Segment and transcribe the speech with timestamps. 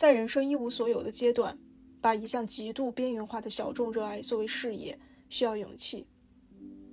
[0.00, 1.58] 在人生一无所有的阶段，
[2.00, 6.06] 把一项极度边缘化的小众热爱作为事业，需要勇气。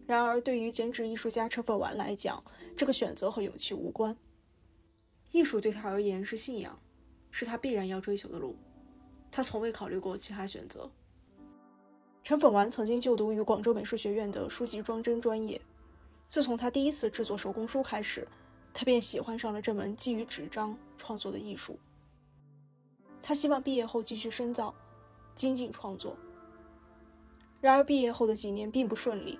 [0.05, 2.43] 然而，对于剪纸艺术家陈粉丸来讲，
[2.75, 4.17] 这个选择和勇气无关。
[5.31, 6.77] 艺术对他而言是信仰，
[7.31, 8.57] 是他必然要追求的路。
[9.31, 10.91] 他从未考虑过其他选择。
[12.25, 15.61] 陈粉丸曾经就读于广州美术学院的书籍装帧专业。
[16.27, 18.27] 自从他第一次制作手工书开始，
[18.73, 21.79] 他便喜欢上了这门基于纸张创作的艺术。
[23.27, 24.73] 他希望毕业后继续深造，
[25.35, 26.15] 精进创作。
[27.59, 29.37] 然而毕业后的几年并不顺利，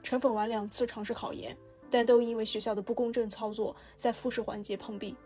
[0.00, 1.58] 陈粉丸两次尝试考研，
[1.90, 5.16] 但都因为学校的不公正操作，在复试环节碰壁。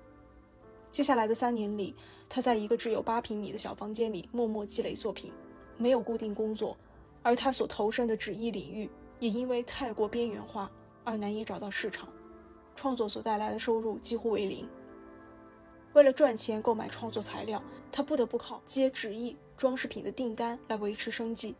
[0.90, 1.94] 接下来的三年里，
[2.26, 5.30] 他在一个只有八平米的小房间里默默积累作品，
[5.76, 6.74] 没有固定工作，
[7.22, 10.72] 而他所投身的纸艺领域也因为太过边缘化
[11.04, 12.08] 而难以找到市场，
[12.74, 14.66] 创作所带来的收入几乎为零。
[15.92, 21.56] 为了赚钱购买创作材料，他不得不靠接纸艺装饰品的订单来维持生计。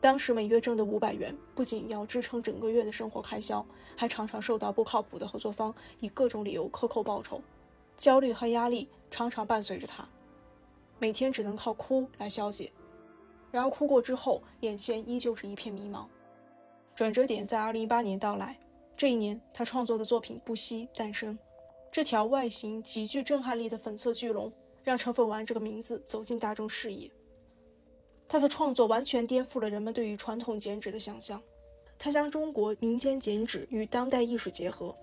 [0.00, 3.64] 当时每月挣的五百元，不仅要支撑整个月的生活开销，
[3.96, 7.40] 还常常受到不靠谱的合作方以各种理由克扣报酬，
[7.96, 10.08] 焦虑和压力常常伴随着他，
[10.98, 12.70] 每天只能靠哭来消解。
[13.50, 16.04] 然而哭过之后，眼前依旧是一片迷茫。
[16.94, 18.58] 转折点在二零一八年到来，
[18.96, 21.36] 这一年他创作的作品《不息》诞生。
[21.90, 24.52] 这条外形极具震撼力的粉色巨龙，
[24.84, 27.10] 让陈粉丸这个名字走进大众视野。
[28.28, 31.42] 他的创作完全颠覆了人们对于传统剪纸的想象。
[31.98, 34.94] 他将中国民间剪纸与当代艺术结合，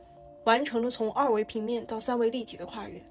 [0.45, 3.03] 完成了从二维平面到三维立体的跨越。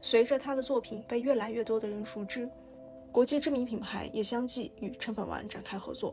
[0.00, 2.50] 随着他的作品被越来越多的人熟知，
[3.12, 6.12] 国际知名品牌也相继与陈粉丸展开合作。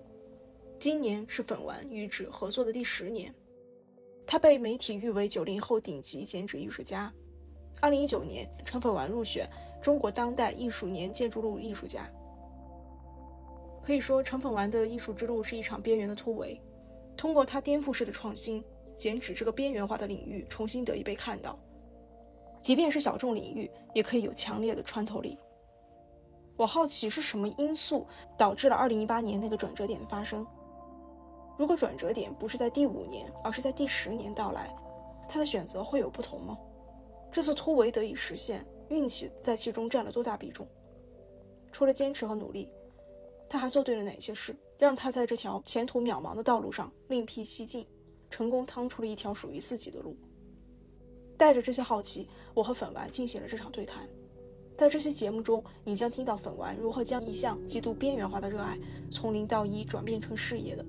[0.77, 3.33] 今年是粉丸与纸合作的第十年。
[4.31, 7.11] 他被媒体誉为九零后顶级剪纸艺术家。
[7.81, 9.49] 二零一九年，陈粉丸入选
[9.81, 12.07] 中国当代艺术年建筑路艺术家。
[13.81, 16.61] 可以说，陈粉丸的艺术之路是一场边缘的突围。
[17.17, 18.63] 通过他颠覆式的创新，
[18.95, 21.57] 剪纸这个边缘化的领域重新得以被看到。
[22.61, 25.39] 即便是小众领域，也可以有强烈的穿透力。
[26.55, 28.05] 我好奇是什么因素
[28.37, 30.45] 导致了二零一八年那个转折点的发生。
[31.59, 34.73] 如果转折点不是在第五年，而是在第十年到来，
[35.27, 36.57] 他的选择会有不同吗？
[37.29, 40.65] 这次突围得以实现，运气在其中占了多大比重？
[41.69, 42.71] 除了坚持和努力，
[43.49, 47.85] 他还做对了哪些事，让他在这条前途渺茫的道路上另辟蹊径，
[48.29, 50.15] 成功趟出了一条属于自己的路？
[51.35, 54.07] 带着这些好奇，我和粉丸进行了这场对谈。
[54.77, 58.79] 在这期节目中，你将听到粉丸如何将一项极度边缘化的热爱，
[59.11, 60.85] 从零到一转变成事业的。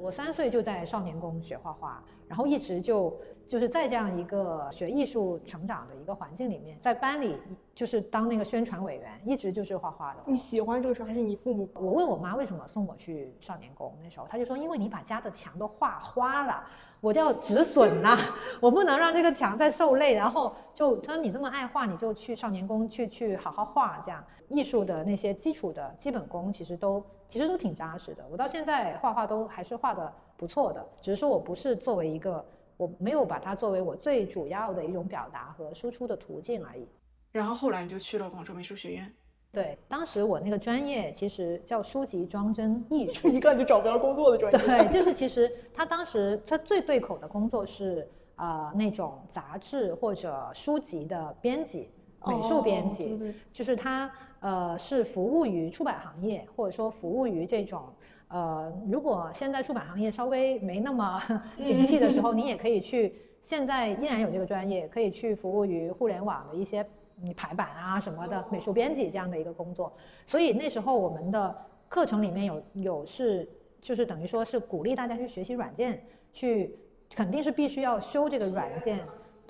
[0.00, 3.14] 我三岁就在少年宫学画画，然后一直就
[3.50, 7.36] 就是在这样一个学艺术成长的一个环境里面，在班里
[7.74, 10.20] 就是当那个宣传委员，一直就是画画的。
[10.24, 11.68] 你喜欢这个事还是你父母？
[11.74, 16.62] 我问我妈为什么送我去少年宫，那时候她就说，因为你把家的墙都画花了，
[17.00, 18.16] 我就要止损呐，
[18.62, 20.14] 我不能让这个墙再受累。
[20.14, 27.04] 然后就说你这么爱画，你就去少年宫去去好好画，这样艺术的那些基础的基本功其实都。
[27.26, 32.44] 其实都挺扎实的，我到现在画画都还是画的不错的，只是说我不是作为一个，
[32.80, 36.88] 我没有把它作为我最主要的一种表达和输出的途径而已。
[37.30, 39.12] 然后后来你就去了广州美术学院。
[39.52, 44.58] 对，当时我那个专业其实叫书籍装帧艺术， 一看就找不着工作的专业。
[44.58, 51.90] 对，就是其实他当时他最对口的工作是呃那种杂志或者书籍的编辑。
[52.26, 54.10] 美术编辑就是他，
[54.40, 57.84] 呃，是服务于出版行业，或者说服务于这种，
[58.28, 61.20] 呃，如果现在出版行业稍微没那么
[61.64, 66.86] 景气的时候， 你也可以去，现在依然有这个专业，可以去服务于互联网的一些
[67.22, 69.92] 你排版啊什么的美术编辑这样的一个工作。
[70.26, 71.56] 所以那时候我们的
[71.88, 73.48] 课程里面有有是，
[73.80, 76.76] 就是等于说是鼓励大家去学习软件，去
[77.14, 79.00] 肯定是必须要修这个软件。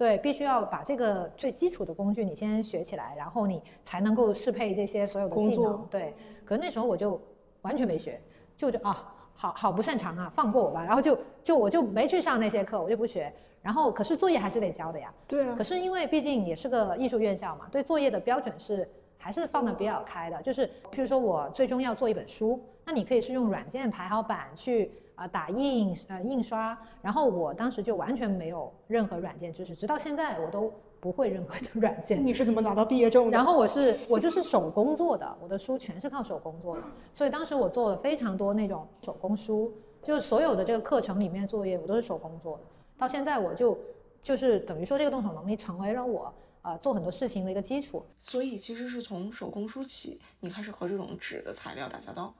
[0.00, 5.86] 对，必须要把这个最基础的工具你先学起来，然后你才能够适配这些所有的技能。
[5.90, 7.20] 对，可是那时候我就
[7.60, 8.18] 完全没学，
[8.56, 10.82] 就就啊，好好不擅长啊，放过我吧。
[10.82, 13.30] 然后就就我就没去上那些课，我就不学。
[13.60, 15.12] 然后可是作业还是得交的呀。
[15.28, 15.54] 对啊。
[15.54, 18.88] 可是因为毕竟也是个艺术院校嘛，对作业的标准是
[19.18, 20.40] 还是放的比较开的。
[20.40, 24.90] 就是譬如说我最终要做一本书，那你可以是用软件排好版去。
[25.20, 32.24] 啊，打印呃印刷，然后我当时就完全没有任何软件知识，直到现在我都不会任何的软件。
[32.24, 33.30] 你是怎么拿到毕业证的？
[33.30, 36.82] 然后我是我就是手工做的，我的书全是靠手工做的，
[37.12, 39.70] 所以当时我做了非常多那种手工书，
[40.02, 42.62] 就是所有的这个课程里面作业我都是手工做的。
[42.96, 43.78] 到现在我就
[44.22, 46.32] 就是等于说这个动手能力成为了我
[46.62, 48.02] 呃做很多事情的一个基础。
[48.18, 52.32] 所以其实是从手工书起，你开始和这种纸的材料打交道，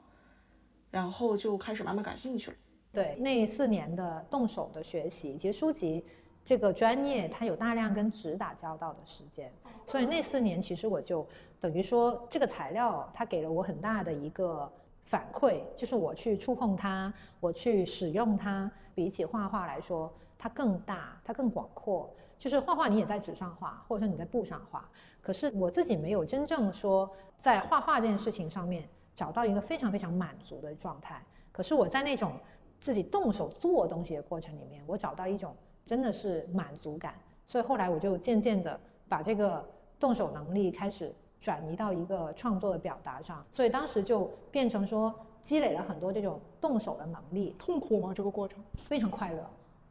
[0.91, 2.57] 然后就开始慢慢感兴趣了。
[2.93, 6.05] 对，那四年的动手的学习，其实书籍
[6.45, 9.53] 这个专业它有大量跟纸打交道的时间，
[9.87, 11.27] 所以那四年其实我就
[11.61, 14.71] 等于说这个材料它给了我很大的一个
[15.05, 22.13] 反馈，就是我去触碰它，我去使用它，比起画画来说，它更大，它更广阔。
[22.39, 24.89] 就是画画你也在纸上画，或者说你在布上画，
[25.21, 31.23] 可是我自己没有真正说在画画这件事情上面找到一个非常非常满足的状态。
[31.53, 32.33] 可是我在那种
[32.81, 35.55] 自己动手做东西的过程里面，我找到一种
[35.85, 37.15] 真的是满足感，
[37.47, 39.63] 所以后来我就渐渐的把这个
[39.99, 48.13] 动手能力开始转移到一个创作的表达上，所以当时就变成说积累了很多这种动手的能力，痛苦吗？
[48.15, 49.51] 这个过程非常快乐，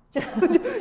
[0.09, 0.21] 就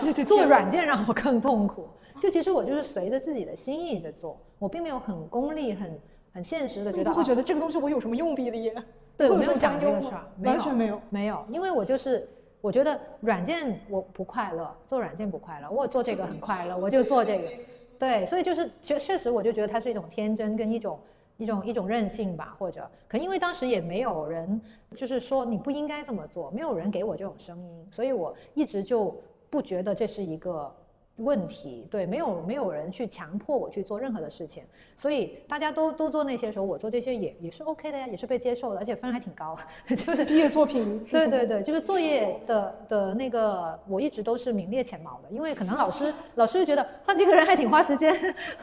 [0.06, 1.86] 就就做软件让我更痛苦，
[2.20, 6.00] 就其实我就是随着自己的心意在做，我并没有很功利、很
[6.32, 8.72] 很现实的觉得，会觉得这个东西我有什么用比例？
[9.18, 12.26] 对，我没有想这个事儿，完全没有，没有，因为我就是
[12.60, 17.50] 我觉得软件我不快乐，做软件不快乐，我做这个很快乐，我就做这个，
[17.98, 21.00] 对，所以就是确确实我就觉得它是一种天真跟一种
[21.36, 24.60] 一种一种任性吧，或者可因为当时也没有人
[24.94, 29.20] 就是说你不应该这么做，没有人给我这种声音，所以我一直就
[29.50, 30.72] 不觉得这是一个。
[31.18, 34.62] 问题对，没有没有人去强迫我去做任何的事情，
[34.96, 39.56] 所以大家都都做那些时候，我做这些也也是 OK 的呀，也是被接受的，而且分还挺高，
[39.88, 41.04] 就是毕业作品。
[41.04, 48.12] 对对对，就是作业的的那个，我一直都是名列前茅的，因为可能老师老师就觉得啊，这个人还挺花时间，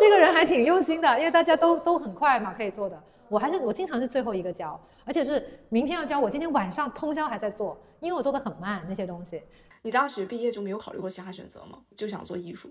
[0.00, 9.42] 这个人还挺用心的，因为大家都都很快嘛，可以做的，我还是我经常是最后一个交，而且是明天要交，我今天晚上通宵还在做，因为我做的很慢那些东西。
[9.86, 11.78] 你大学毕业就没有考虑过其他选择吗？
[11.94, 12.68] 就想做艺术？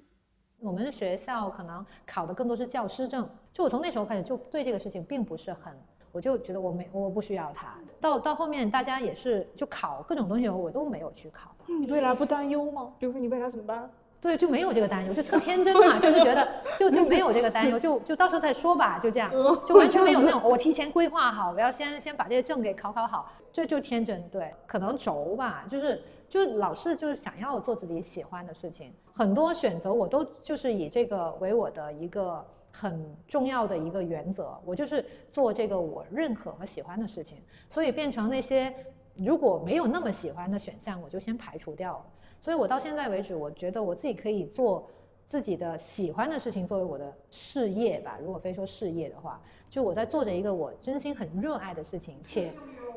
[0.59, 3.25] 我们学校可能考的更多是教师证。
[3.53, 5.73] 就我从那时候开始就对这个事情并不是很，
[6.11, 7.73] 我就觉得我没我不需要它。
[8.01, 11.55] 到到后面大家也是就考各种东西，我都没有去考。
[11.67, 12.91] 你未来不担忧吗？
[12.99, 13.89] 比如说你未来怎么办？
[14.19, 16.45] 对，就没有这个担忧，就特天 真嘛，就是觉得
[16.77, 19.31] 就就没有这个担忧，就就到时候再说吧，就这样，
[19.65, 24.27] 就完全没有那种 我提前规划好，我要先先把这些证给考考好，这就天真。
[24.27, 26.03] 对，可能轴吧，就是。
[26.27, 37.37] 就老是就是想要做自己喜欢的事情，很多选择我都就是以这个为我的一个很重要的一个原则，我就是做这个我认可和喜欢的事情，
[37.69, 38.73] 所以变成那些
[39.15, 42.05] 如果没有那么喜欢的选项，我就先排除掉了。
[42.41, 44.87] 所以我到现在为止，我觉得我自己可以做
[45.25, 48.17] 自己的喜欢的事情作为我的事业吧。
[48.21, 52.51] 如果非说事业的话，就我在做着一个我真心很热爱的事情，且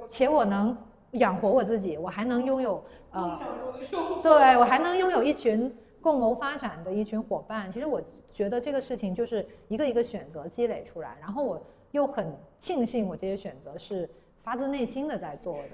[0.08, 0.76] 且我能。
[1.12, 3.38] 养活我自己，我还能拥有呃，
[4.22, 7.70] 对我还能拥有一群共谋发展的一群伙伴。
[7.72, 8.00] 其实我
[8.30, 11.60] 觉得这个事情就是一个一个选择积累出来，然后我
[11.92, 14.08] 又很庆幸我这些选择是
[14.42, 15.70] 发自内心的在做的。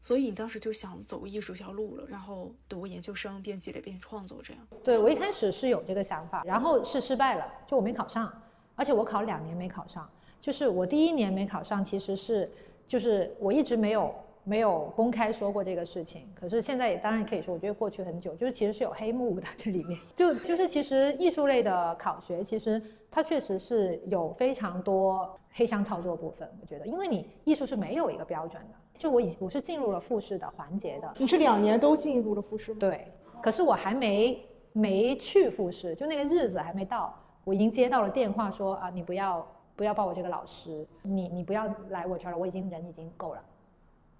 [0.00, 4.66] 所以你当时就想走艺术这条路了，然后读研究生，边积累边创作这样。
[4.82, 8.32] 对我一开始是有这个想法，然后是失败了，就我没考上，
[8.74, 10.10] 而且我考两年没考上。
[10.40, 12.50] 就是我第一年没考上，其实是
[12.84, 14.12] 就是我一直没有。
[14.44, 26.48] 没有公开说过这个事情，可是现在也当然可以说，我觉得过去很久，就是其实是有黑幕的这里面， 就就是其实艺术类的考学，其实它确实是有非常多黑箱操作部分。
[26.60, 32.78] 我觉得，因为你艺术是没有一个标准的，就我已我是进入了复试的环节的，你是两年都进入了复试吗？
[32.80, 37.14] 对，可是我还没没去复试，就那个日子还没到，
[37.44, 43.40] 我已经接到了电话说啊，你不要不要报我这个老师，你你不要来我这儿了，我已经人已经够了。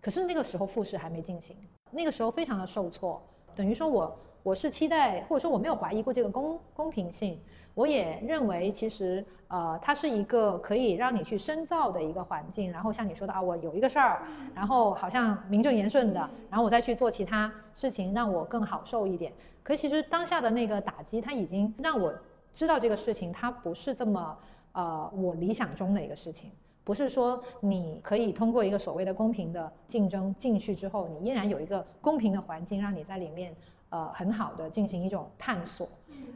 [0.03, 1.57] 可是那个时候复试还没进行，
[1.93, 3.23] 那个时候非常的受挫，
[3.55, 7.41] 等于说我我是期待或者说我没有怀疑过这个公公平性，
[7.73, 19.33] 我也认为其实呃它是一个可以让你去深造的一个环境，然后像你说的啊，我有一个事儿，然后好像名正言顺的，然后我再去做其他事情，让我更好受一点。
[19.63, 22.13] 可其实当下的那个打击，它已经让我
[22.53, 24.37] 知道这个事情它不是这么
[24.73, 26.51] 呃我理想中的一个事情。
[26.85, 33.55] 不是说你可以通过一个所谓的公平的竞争进去之后，你依然有一个公平的环境，让你在里面
[33.91, 35.89] 呃很好的进行一种探索。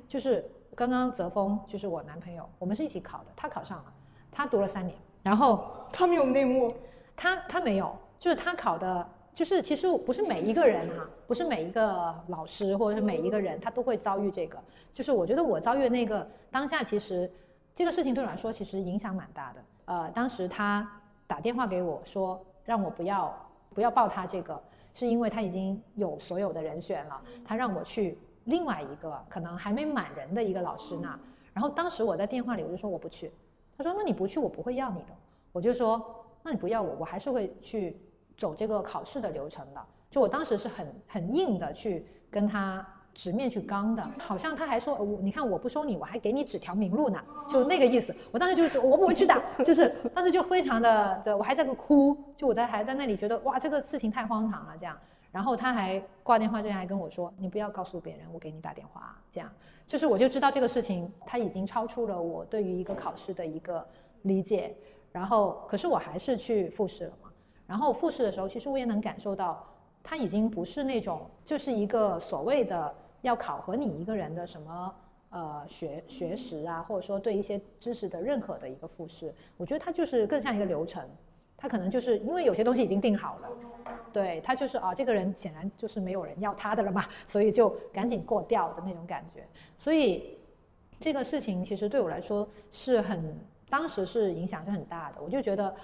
[0.08, 3.92] 就是刚刚泽峰，就是我男朋友，我们是一起考的，他考上了，
[4.30, 6.72] 他读了三年，然后他没有内幕，
[7.16, 14.62] 他他没有，就是他考的，就是其实不是每一个人哈，不是每一个老师或者是每一个人他都会遭遇这个，
[14.92, 17.28] 就是我觉得我遭遇那个当下，其实
[17.74, 19.60] 这个事情对我来说其实影响蛮大的。
[19.86, 20.88] 呃，当时他
[21.26, 23.34] 打电话给我说，让我不要
[23.74, 24.62] 不要报他这个，
[24.92, 31.18] 是因为他已经有所有的人选了，他让我去另外一个可能还没满人的一个老师那。
[31.52, 33.32] 然后当时我在电话里我就说我不去，
[33.78, 35.14] 他说那你不去我不会要你的。
[35.52, 37.98] 我就说那你不要我，我还是会去
[38.36, 39.82] 走这个考试的流程的。
[40.10, 47.18] 就我当时是很很硬的去跟他直面去刚的，好像他还说我你看我不收你，我还给你指条明路呢，
[47.48, 48.14] 就那个意思。
[48.30, 54.94] 我当时就是我不会去的，就是当时就非常的的，我还在个哭，就我在还在那里觉得哇这个事情太荒唐了这样。
[55.32, 59.50] 然后他还挂电话之前还跟我说你不要告诉别人我给你打电话这样，
[59.86, 63.82] 就是我就知道这个事情他已经超出了我对于一个考试的一个
[64.22, 64.76] 理解。
[65.10, 67.30] 然后可是我还是去复试了嘛。
[67.66, 69.66] 然后复试的时候，其实我也能感受到。
[70.08, 72.94] 他已经不是那种，就是一个所谓的
[73.26, 74.94] 要考核你一个人的什么
[75.30, 79.34] 呃学学识啊，或者说对一些知识的认可的一个复试。
[79.56, 81.04] 我觉得它就是更像一个流程，
[81.56, 83.48] 它可能就是因为有些东西已经定好了，
[84.12, 89.44] 对他就是啊，这个人显然就是没有人要他的了嘛， 所以就赶紧过掉的那种感觉。
[89.76, 90.38] 所以
[91.00, 93.36] 这个事情其实对我来说是很，
[93.68, 95.20] 当时是影响是很大的。
[95.20, 95.74] 我就觉得，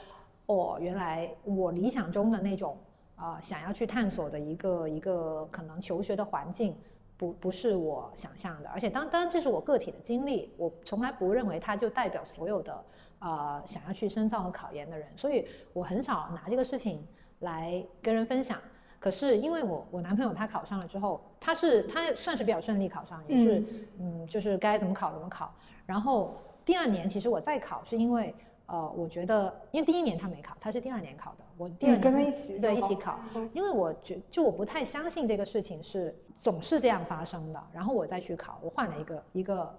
[0.47, 2.79] 哦，原来我理想中的那种。
[3.15, 6.75] 啊，想要去探索的一个一个可能求学的环境，
[7.23, 12.85] 不不是我想象的，而且当当然这是我个体的经历，我从来不认为它就代表所有的
[13.21, 17.07] 呃想要去深造和考研的人，所以我很少拿这个事情
[17.39, 18.59] 来跟人分享。
[18.99, 23.63] 可是因为我我男朋友他考上了之后，他是他算是比较顺利考上，也是
[24.01, 25.55] 嗯就是该怎么考怎么考。
[25.87, 28.35] 然后第二年其实我再考是因为。
[28.73, 31.45] 呃，我觉得，因为第一年他没考，他是第二年考的。
[31.59, 33.21] 我第二年跟他一起对一起考，
[33.53, 37.63] 因为我觉就我不太相信这个事情是总是这样发生的。
[37.71, 39.79] 然后我再去考，我换了一个一个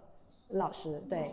[0.50, 1.25] 老师，对。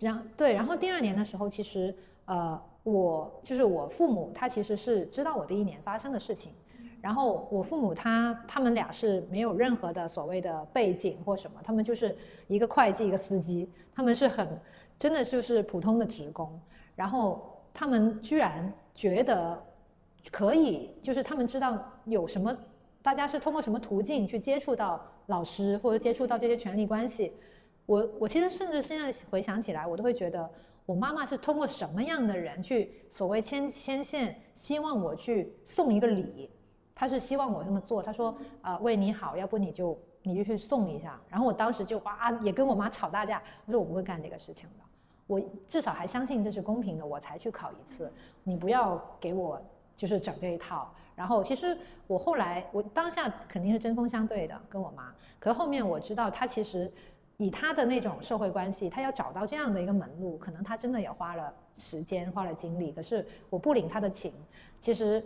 [0.00, 6.52] 然对，然后第二年的时候，其实呃，我就是我父母，他其实是知道我第一年发生的事情。
[7.00, 12.16] 然后我父母他他们俩是没有任何的所谓的背景或什么，他们就是
[12.48, 14.60] 一个会计一个司机，他们是很。
[15.04, 16.58] 真的就是普通的职工，
[16.96, 19.62] 然后他们居然觉得
[20.32, 22.56] 可以，就是他们知道有什么，
[23.02, 27.34] 大家是通过什么途径去接触到老师或者接触到这些权力关系。
[27.84, 30.50] 我我其实甚至现在回想起来，我都会觉得
[30.86, 36.48] 我妈妈是通过什么样的人去所谓牵牵线，希望我去送一个礼，
[36.94, 38.02] 她是希望我这么做。
[38.02, 41.20] 她说啊，为你好，要不你就你就去送一下。
[41.28, 44.83] 然后我当时就哇，也跟我妈吵大架，我说我不会干这个事情的。
[45.26, 48.12] 我至少还相信这是公平的，我才去考一次。
[48.42, 49.60] 你不要给我
[49.96, 50.92] 就是整这一套。
[51.16, 56.92] 然后其实我后来我当下肯定是针锋相对的跟我妈，可后面我知道他其实
[57.36, 62.92] 以他的那种社会关系，他要找到这样的一个门路，可能他真的也花了时间花了精力。
[62.92, 64.34] 可是我不领他的情，
[64.78, 65.24] 其实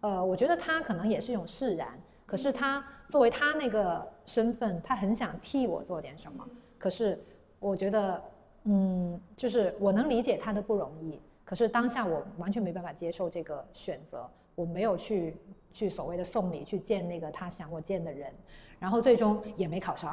[0.00, 1.98] 呃，我觉得他可能也是一种释然。
[2.26, 6.46] 可是他作为他那个身份，他很想替我做点什么。
[6.78, 7.18] 可是
[7.58, 8.22] 我觉得。
[8.64, 15.36] 嗯，就是我能理解他的不容易，可是当下我完全没办法接受这个选择，我没有去
[15.72, 18.32] 去所谓的送礼去见那个他想我见的人，
[18.78, 20.12] 然后最终也没考上，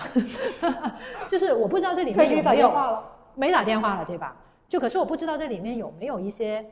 [1.30, 3.04] 就是我不知道这里面有没有
[3.36, 4.36] 没打电话了，这把？
[4.68, 6.66] 就可是我不知道这里面有没有一些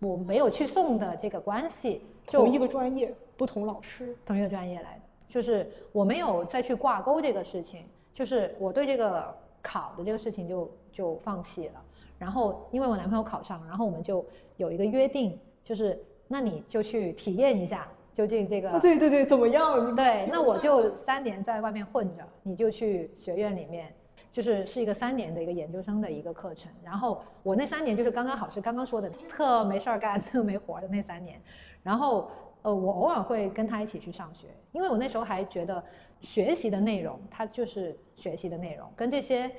[0.00, 9.34] 我没有去送的这个关系，同一个专业不同老师，同一个专业来的，就是我没有再去挂钩这个事情，就是我对这个。
[9.64, 11.82] 考的这个事情就就放弃了，
[12.18, 14.22] 然后因为我男朋友考上，然后我们就
[14.58, 19.94] 有一个约定，就是那你就去体验一下究竟这个对对对怎么样？
[19.94, 23.90] 对，那我就三年在外面混着，你就去学院里面，
[24.30, 26.70] 就是是一个三年的一个研究生的一个课程。
[26.82, 31.40] 然后我那三年就是刚刚好是刚刚说的特没事儿干、特没活的那三年。
[31.82, 32.30] 然后
[32.60, 35.82] 呃，我偶尔会跟他一起去上学，因为我那时候还觉得。
[36.24, 39.50] 学习的内容，它就是学习的内容，跟这些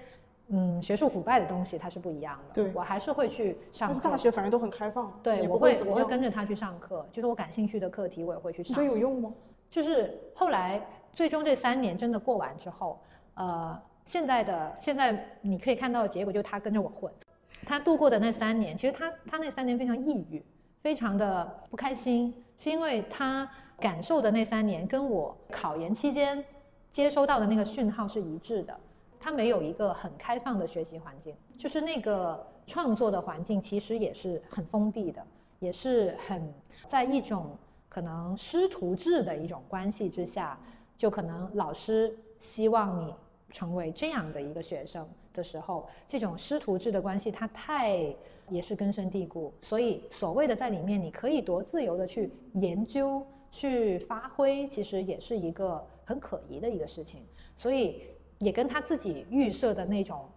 [0.47, 2.53] 嗯学术腐败的东西它是不一样的。
[2.55, 3.99] 对，我还是会去上课。
[3.99, 5.19] 大学反正都很开放。
[5.21, 8.75] 对，我会我会跟着他去上课，就是我感兴趣的课题我也会去上。
[8.75, 9.31] 这有用吗？
[9.69, 12.99] 就是后来最终这三年真的过完之后，
[13.35, 17.11] 呃，现在的现在你可以看到的结果就是他跟着我混，
[17.65, 20.43] 他度过的那三年，其实他他那三年非常抑郁，
[20.81, 26.43] 非常的不开心，是因为他感受的那三年跟我考研期间。
[26.95, 28.79] 接收到的那个讯号是一致的，
[29.19, 35.21] 它没有一个很开放的学习环境，就是那个创作的环境其实也是很封闭的，
[35.59, 36.53] 也是很
[36.87, 37.49] 在一种
[37.89, 40.57] 可能师徒制的一种关系之下，
[40.95, 43.13] 就可能老师希望你
[43.51, 48.15] 成为这样的一个学生的时候，这种师徒制的关系它太
[48.47, 53.21] 也是根深蒂固，所以所谓的在里面你可以多自由的去研究、
[53.51, 55.85] 去发挥，其实也是一个。
[56.05, 57.25] 很可疑的一个事情，
[57.57, 58.03] 所以
[58.37, 60.29] 也跟他自己预设的那种，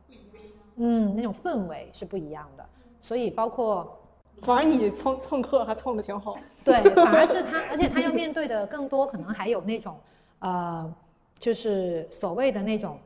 [0.77, 2.67] 嗯，那种氛围是不一样的。
[3.01, 4.01] 所以包括，
[4.43, 6.37] 反而你蹭蹭课还蹭的挺好。
[6.65, 9.97] 对，反而是他，而且他要面对的更多，可能还有那种，
[10.41, 10.95] 呃，
[11.39, 12.99] 就是所谓的那种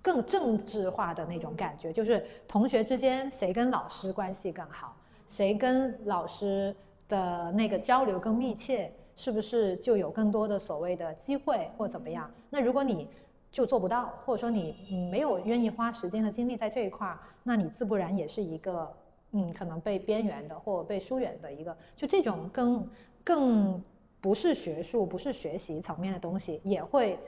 [0.00, 4.96] 更政治化的那种感觉，就是同学之间谁跟老师关系更好，
[5.28, 6.74] 谁跟老师
[7.08, 8.92] 的那个交流更密切。
[9.18, 12.30] 是不是就有更多的所谓的机会或怎么样？
[12.48, 13.08] 那如果你
[13.50, 18.88] 就做不到，或者说你没有愿意花时间和精力在这一块儿，那你自不然也是一个
[19.32, 21.76] 嗯，可能被边缘的或被疏远的一个。
[21.96, 22.88] 就这种更
[23.24, 23.82] 更
[24.20, 27.18] 不是学术、不是学习层面的东西，也会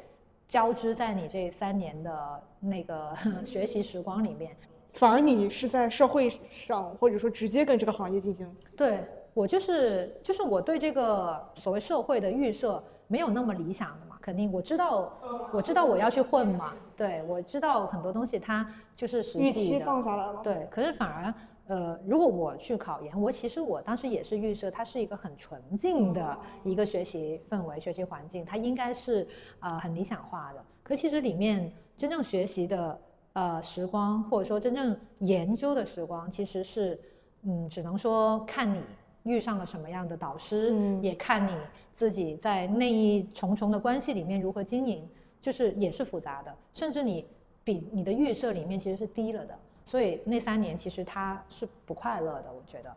[0.46, 3.12] 交织在你这三年的那个
[3.44, 4.56] 学习时光里面。
[4.92, 9.00] 反而你是在社会上，或者说直接跟这个行业进行对。
[9.34, 15.12] 我就是就是我对这个所谓社会的预设没有那么理想的嘛，肯定我知道
[15.52, 19.48] 我知道我要去混嘛，对我知道很多东西它就是实际的。
[19.48, 20.40] 预期放下来了。
[20.42, 21.34] 对，可是反而
[21.66, 29.26] 呃，如果我去考研，我其实我当时也是预设它是一个很纯净的一个学习氛围、学习环境，它应该是
[29.60, 30.64] 呃很理想化的。
[30.82, 33.00] 可其实里面真正学习的
[33.34, 37.00] 呃时光，或者说真正研究的时光，其实是
[37.42, 38.80] 嗯，只能说看你。
[39.24, 41.52] 遇上了什么样的导师，也看你
[41.92, 45.08] 自己在那一重重的关系里面如何经营，
[45.40, 47.26] 就是也是复杂的，甚至你
[47.62, 52.52] 比你的预设里面其实是低了的，所以那三年其实他是不快乐的。
[52.52, 52.96] 我觉得，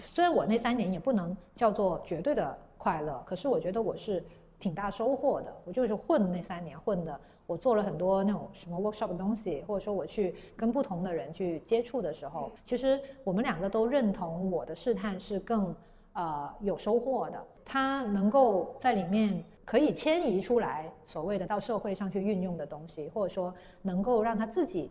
[0.00, 4.24] 虽然我那三年也不能叫做绝对的快乐，可是我觉得我是
[4.60, 5.54] 挺大收获的。
[5.64, 7.20] 我就是混那三年混的。
[7.46, 15.74] 我做了很多那种什么 workshop 的东西，或者说我去跟不同的人去接触的时候，其实我们两个都认同我的试探是更
[16.14, 17.46] 呃有收获的。
[17.62, 24.90] 他能够在里面可以迁移出来所谓的到社会上去运用的东西，或者说能够让他自己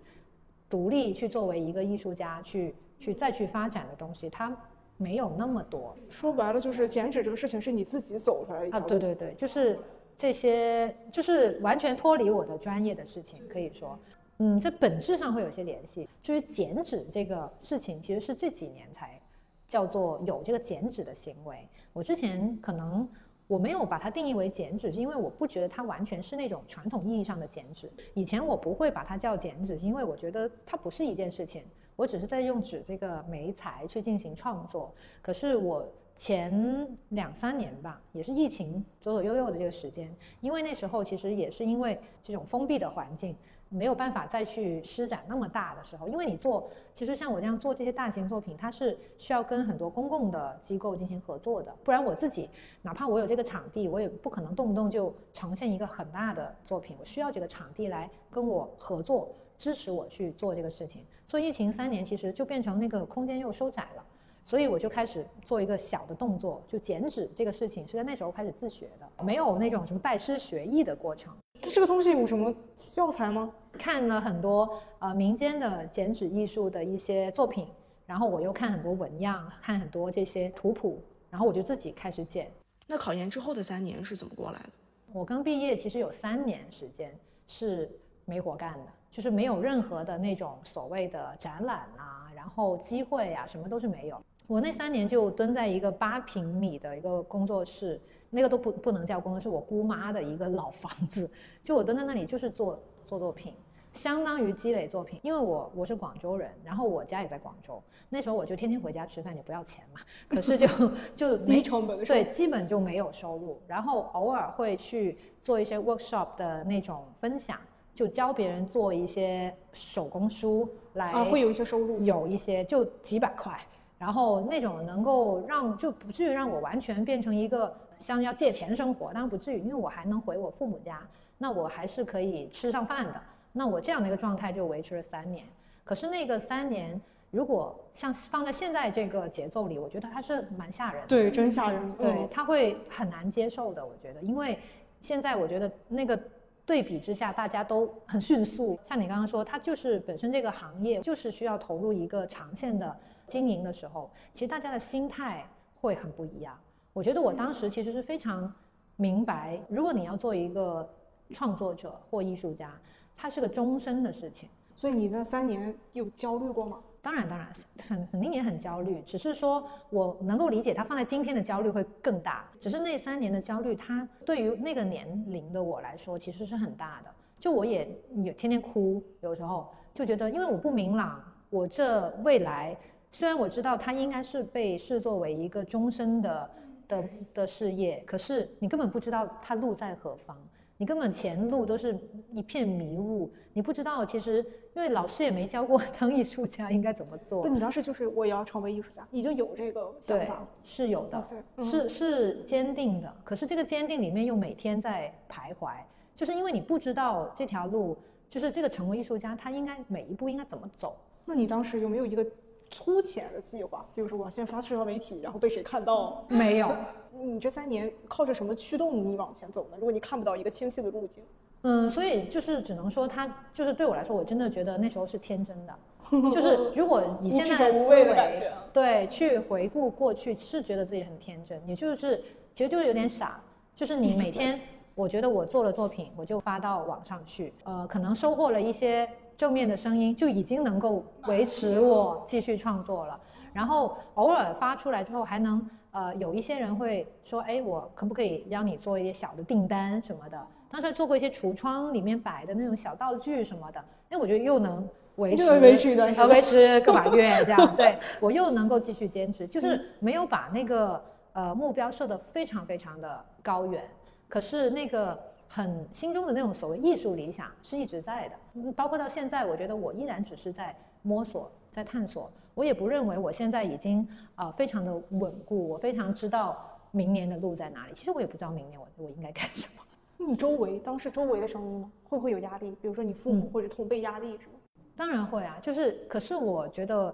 [0.69, 4.55] 独立去作为一个艺术家去去再去发展的东西，他
[4.97, 5.95] 没有那么多。
[6.07, 9.79] 说白了就是减脂这个事情是你自己走出来的啊，对对对，就是。
[10.15, 13.99] 这些就是完全脱离我的专业的事情，可以说，
[14.37, 16.07] 嗯，在本质上会有些联系。
[16.21, 19.19] 就是剪纸这个事情，其实是这几年才
[19.67, 21.67] 叫做有这个剪纸的行为。
[21.91, 23.07] 我之前可能
[23.47, 27.91] 我没有把它定义为剪纸，是因为我不觉得它完全是那种传统意义上的剪纸。
[28.13, 31.63] 以前我不会把它叫剪纸，是，因为我觉得它不是一件事情。
[31.95, 34.93] 我只是在用纸这个媒材去进行创作。
[35.21, 35.85] 可是我。
[36.15, 43.35] 前两三年吧，也是疫情左左右右的这个时间，因为那时候其实也是因为这种封闭的环境，
[43.69, 46.07] 没有办法再去施展那么大的时候。
[46.07, 52.47] 因为你做，其实像我这样做这些大型作品，它是需要跟很多公共的机构进行合作的，不然我自己
[52.83, 56.95] 哪怕我有这个场地，我也不可能动不动就呈现一个很大的作品。
[56.99, 61.03] 我需要这个场地来跟我合作，支持我去做这个事情。
[61.27, 64.05] 做疫情三年，其实就变成那个空间又收窄了。
[64.45, 71.33] 所以我就开始做一个小的动作，就剪纸这个事情是在那时候开始自学的，没有那种什么拜师学艺的过程。
[71.61, 73.49] 这个东西有什么教材吗？
[73.73, 77.67] 看了很多呃民间的剪纸艺术的一些作品，
[78.05, 82.51] 然后我又看很多纹样，看很多这些图谱，然后我就自己开始剪。
[82.85, 84.69] 那考研之后的三年是怎么过来的？
[85.13, 87.89] 我刚毕业，其实有三年时间是
[88.25, 94.21] 没活干的，就是没有任何的那种所谓的展览啊，然后机会啊，什么都是没有。
[94.47, 101.29] 我那三年就蹲在一个八平米的一个工作室，那个都不不能叫工作室，我姑妈的一个老房子，
[101.63, 103.53] 就我蹲在那里就是做做作品，
[103.93, 105.17] 相当于积累作品。
[105.23, 110.67] 因为我我是广州人，然后我家也在广州，那时候我就天天回家吃饭，也不要钱嘛，可是就
[111.15, 117.57] 就没成本对，基本就没有收入，然后偶尔会去做一些 workshop 的那种分享，
[117.93, 123.57] 就教别人做一些手工书来，啊，会有一些收入，有一些就几百块。
[123.97, 130.99] 然后那种能够让就不至于让我完全变成一个像要借钱生活，当然不至于，因为我还能回我父母家，
[131.37, 133.21] 那我还是可以吃上饭的。
[133.53, 135.45] 那我这样的一个状态就维持了三年。
[135.85, 136.99] 可是那个三年，
[137.31, 141.07] 如果像放在现在这个节奏里，我觉得它是蛮吓人的。
[141.07, 141.93] 对，真吓人。
[141.93, 144.57] 对，他会很难接受的，我觉得，因为
[144.99, 146.19] 现在我觉得那个
[146.65, 148.77] 对比之下，大家都很迅速。
[148.83, 152.93] 像你刚刚说，它就是本身这个行业就是需要投入一个长线的。
[153.27, 155.45] 经营的时候，其实大家的心态
[155.79, 156.57] 会很不一样。
[156.91, 158.51] 我觉得我当时其实是非常
[158.95, 160.87] 明白，如果你要做一个
[161.31, 162.71] 创作者或艺术家，
[163.15, 164.49] 它是个终身的事情。
[164.75, 166.79] 所以你那三年有焦虑过吗？
[167.01, 169.01] 当然，当然，肯肯定也很焦虑。
[169.05, 172.49] 只是说我能够理解他放在今天的焦虑会更大。
[172.59, 177.11] 只是那三年的焦虑，他对于那个年龄的我来说其实是很大的。
[177.39, 182.75] 就我也也天天哭，有时候就觉得，因为我不明朗，我这未来
[183.13, 186.51] 虽然我知道它应该是被视作为一个终身的
[186.87, 190.35] 的的事业，可是你根本不知道它路在何方。
[190.77, 191.95] 你根本前路都是
[192.31, 197.47] 一片迷雾，你不知道其实，因为老师也没教过 当艺术家应该怎么做。
[197.47, 201.23] 你当时就是我也要成为艺术家，已经有这个想法，是有的，
[201.61, 203.15] 是是坚定的。
[203.23, 205.75] 可是这个坚定里面又每天在徘徊，
[206.15, 207.95] 就是因为你不知道这条路，
[208.27, 210.97] 就是这个成为艺术家，他应该每一步应该怎么走。
[211.23, 212.25] 那你当时有没有一个？
[212.73, 216.25] 粗浅的计划，比如说我先发社交媒体，然后被谁看到？
[216.27, 216.75] 没有。
[217.21, 219.77] 你这三年靠着什么驱动你往前走呢？
[219.77, 221.23] 如果你看不到一个清晰的路径，
[221.61, 225.73] 嗯，所以就是只能说，他就是对我来说，我真的觉得那时候是天真的。
[226.33, 231.61] 就是如果以现在的思维，对，去回顾过去，是觉得自己很天真。
[231.65, 233.39] 你就是其实就是有点傻。
[233.75, 234.59] 就是你每天，
[234.93, 239.07] 我觉得我做了作品，我就发到网上去，呃，可能收获了一些。
[239.35, 243.19] 正面的声音就已经能够维持我继续创作了，
[243.51, 250.47] 然后偶尔发出来之后还能呃有一些人会说，哎，我可不可以让你做一些小的订单什么的？
[250.69, 263.83] 当时做过一些橱窗里面摆的那种小道具什么的，哎，我觉得又能维持维持一段时间，维持个把月这样， 对我又能够继续坚持，就是没有把那个呃目标设得非常非常的高远，
[264.27, 265.19] 可是那个。
[265.55, 272.27] 很心中的那种所谓艺术理想是一直在的，包括到现在，我觉得我依然只是在摸索，在探索。
[272.55, 277.93] 我也不认为我现在已经啊非常的稳固，我非常知道明年的路在哪里。
[277.93, 279.83] 其实我也不知道明年我我应该干什么。
[280.17, 281.91] 你周围当时周围的声音呢？
[282.03, 282.71] 会不会有压力？
[282.81, 284.57] 比如说你父母或者同辈压力什么？
[284.95, 287.13] 当然会啊，就是可是我觉得，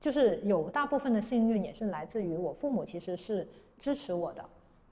[0.00, 3.46] 就是有大部分的幸运也是来自于我父母其实是
[3.78, 4.42] 支持我的。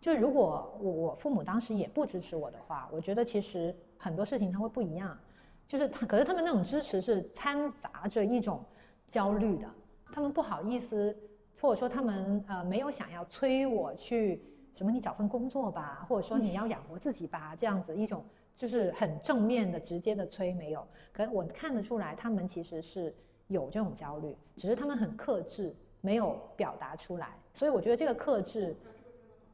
[0.02, 5.16] 就如果我我父母当时也不支持我的话，我觉得其实很多事情他会不一样。
[5.64, 8.64] 就是他，可是他们那种支持是掺杂着一种
[9.06, 9.70] 焦虑的，
[10.12, 11.16] 他们不好意思，
[11.60, 14.42] 或者说他们呃没有想要催我去
[14.74, 18.24] 什么你找份工作吧，或者说你要养活自己吧，这样子一种
[18.56, 20.84] 就是很正面的直接的催没有。
[21.12, 23.14] 可我看得出来，他们其实是
[23.46, 27.38] 有这种焦虑，只是他们很克制，没有表达出来。
[27.54, 28.74] 所以我觉得这个克制。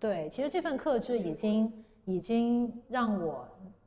[0.01, 3.45] 对，其实这份克制已经已经让我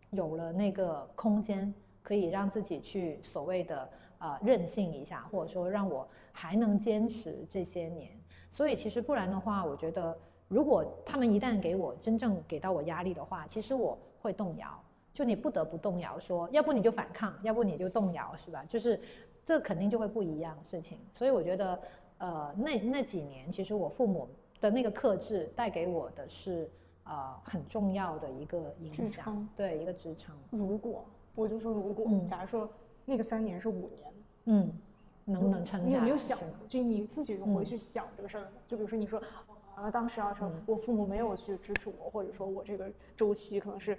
[0.10, 8.12] 有了那个空间，可以让自己去所谓的呃任性一下，或者说让我还能坚持这些年。
[8.50, 10.18] 所以其实不然的话，我觉得
[10.50, 14.68] 如果他们一旦给我真正给到我压力的话，其实我会动摇。
[15.14, 18.66] 就你不得不动摇，说要不你就反抗，要不你就动摇，是吧？
[18.68, 19.00] 就是
[19.46, 21.00] 这肯定就会不一样事情。
[21.16, 21.82] 所以我觉得
[22.18, 24.28] 呃那那几年，其实我父母。
[24.62, 26.70] 的那个克制带给我的是，
[27.04, 30.34] 呃，很重要的一个影响，对一个支撑。
[30.52, 32.70] 如果我就说如果，假如说
[33.04, 34.14] 那个三年是五年，
[34.46, 34.72] 嗯，
[35.26, 35.88] 能不能撑下？
[35.88, 36.38] 你有没有想，
[36.70, 38.48] 就你自己回去想这个事儿？
[38.68, 39.20] 就比如说你说，
[39.74, 43.98] 啊，当时啊，说我父母没有去支持我，或者说我这个周期可能是，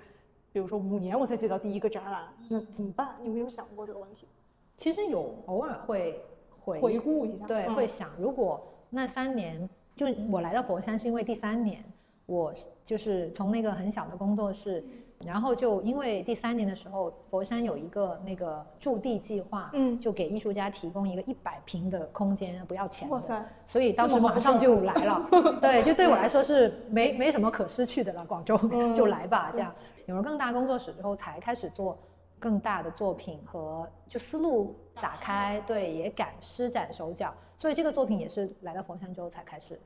[0.53, 3.17] 比如说五年我才接到第一个展览，那怎么办？
[3.21, 4.29] 你有没有想过这个问题？
[4.77, 6.25] 其实有，偶尔会
[6.61, 9.69] 回回顾一下，对，会想，如果那三年。
[9.95, 11.85] 就我来到佛山是因为第三年，
[12.27, 12.53] 我
[12.85, 14.83] 就是从那个很小的工作室，
[15.25, 23.45] 然后就因为第三年的时候，佛山有一个那个驻地计划，嗯，就给艺术家提供一个一百平的空间，不要钱，哇塞！
[23.67, 25.29] 所以当时马上就来了，
[25.61, 28.57] 对，就对我来说是没没什么可失去的了，广州
[28.95, 29.73] 就来吧，这样。
[30.07, 31.97] 有了更大工作室之后，才开始做
[32.41, 37.33] 更大的作品和就思路打开，对，也敢施展手脚。
[37.57, 39.79] 所以这个作品也是来到佛山之后才开始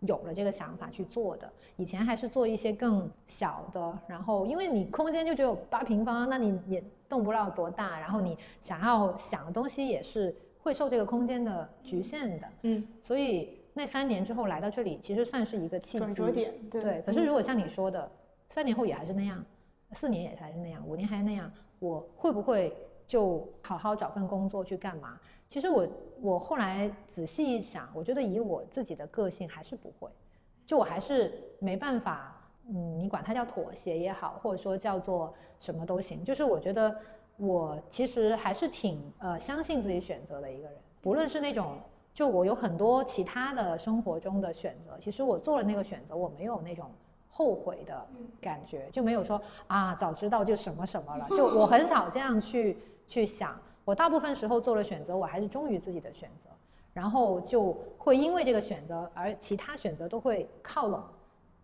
[0.00, 1.52] 有了这个想法去做的。
[1.76, 12.48] 以前还是做一些更小的，然后因为你空间就只有八平方，那你也动不了多大，然后你想要想的东西也是会受这个空间的局限的。
[12.62, 15.98] 嗯，所以那三年之后来到这里，其实算是一个契机。
[15.98, 16.52] 转折点。
[16.70, 17.02] 对。
[17.04, 18.10] 可是如果像你说的，
[18.50, 19.44] 三年后也还是那样，
[19.92, 22.72] 四年也还是那样，五年还是那样，我会不会
[23.06, 25.18] 就好好找份工作去干嘛？
[25.48, 25.86] 其实我
[26.20, 30.10] 我后来仔细一想，我觉得以我自己的个性还是不会，
[30.66, 32.36] 就我还是没办法，
[32.68, 36.24] 嗯，你管它叫妥协也好，或者说叫做什么都行。
[36.24, 36.96] 就是我觉得
[37.36, 41.78] 我其实还是挺呃相信自己选择的一个人，不论是那种
[42.12, 46.90] 就我有很多其他的生活中的选择，其实我做了那个选择，我没有那种
[47.28, 48.04] 后悔的
[48.40, 53.58] 感觉，就没有说啊早知道就什么什么了，就我很少这样去去想。
[53.84, 56.50] 我大部分时候做了选择，我还是忠于自己的选择，
[56.92, 61.00] 然后就会因为这个选择而其他选择都会靠拢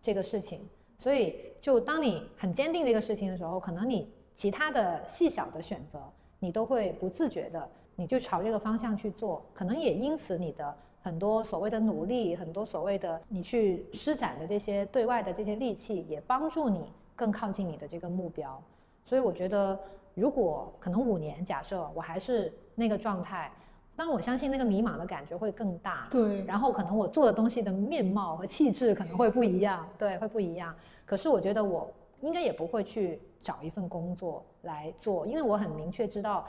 [0.01, 0.65] 这个事情。
[0.97, 6.01] 所以，就当你很坚定这个事情的时候，可能你其他的细小的选择，
[6.39, 9.43] 你都会不自觉的，你就朝这个方向去做。
[9.53, 18.63] 可能也因此，你的很多所谓的努力，很多所谓的你去施展的这些对外的这些力气，也帮助你更靠近你的这个目标。
[19.03, 19.77] 所以，我觉得。
[20.15, 23.51] 如果可能五年，假设我还是那个状态，
[23.95, 26.07] 但我相信那个迷茫的感觉会更大。
[26.11, 26.43] 对。
[26.45, 30.75] 然后可能我做的东西的面貌和气质可能会不一样，对，会不一样。
[31.05, 36.45] 可是我觉得我应该也不会去找一份工作来做，因为我很明确知道，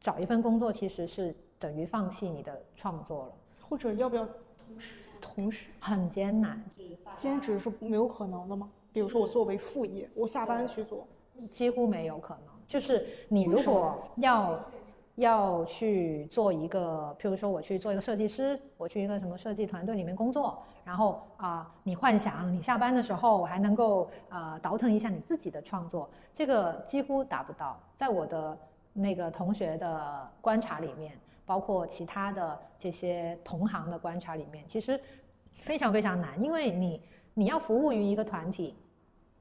[0.00, 3.32] 找一份工作其实是等于放弃你的创作了。
[3.68, 4.94] 或者要不要同时？
[5.20, 6.62] 同时很艰难，
[7.14, 8.70] 兼职是没有可能的吗？
[8.92, 11.06] 比如说我作为副业，我下班去做，
[11.50, 12.55] 几乎没有可能。
[12.66, 14.58] 就是你如果要
[15.14, 27.80] 要去做一个，譬如说我去做一个设计师，我去一个什么设计团队里面工作，然后啊，你幻想你下班的时候，我还能够呃倒腾一下你自己的创作，这个几乎达不到。
[27.94, 28.58] 在我的
[28.92, 35.00] 那个同学的观察里面，包括其他的这些同行的观察里面，其实
[35.54, 37.00] 非常非常难，因为你
[37.32, 38.74] 你要服务于一个团体，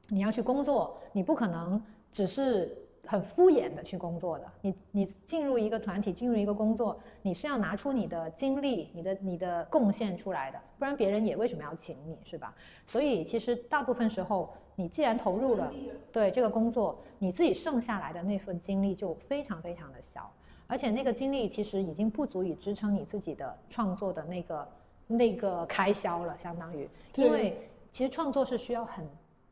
[0.08, 2.74] 你要去工作，你不可能只是。
[3.06, 12.54] 很敷衍的去工作的，你你进入一个团体，进入一个工作，你是要拿出你的精力、你的你的贡献出来的，不然别人也为什么要请你，是吧？
[12.86, 15.72] 所以其实大部分时候，你既然投入了
[16.12, 20.32] 对这个工作，你自己剩下来的那份精力就非常非常的小，
[20.68, 24.68] 而且那个精力其实已经不足以支撑你自己的创作的那个
[25.08, 29.08] 那个开销了，相当于，因为其实创作是需要很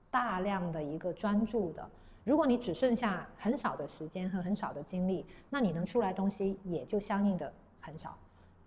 [0.09, 1.87] 大量的一个专注的。
[2.23, 8.17] 如果你只剩下很少的时间和很少的精力，那你能出来东西也就相应的很少，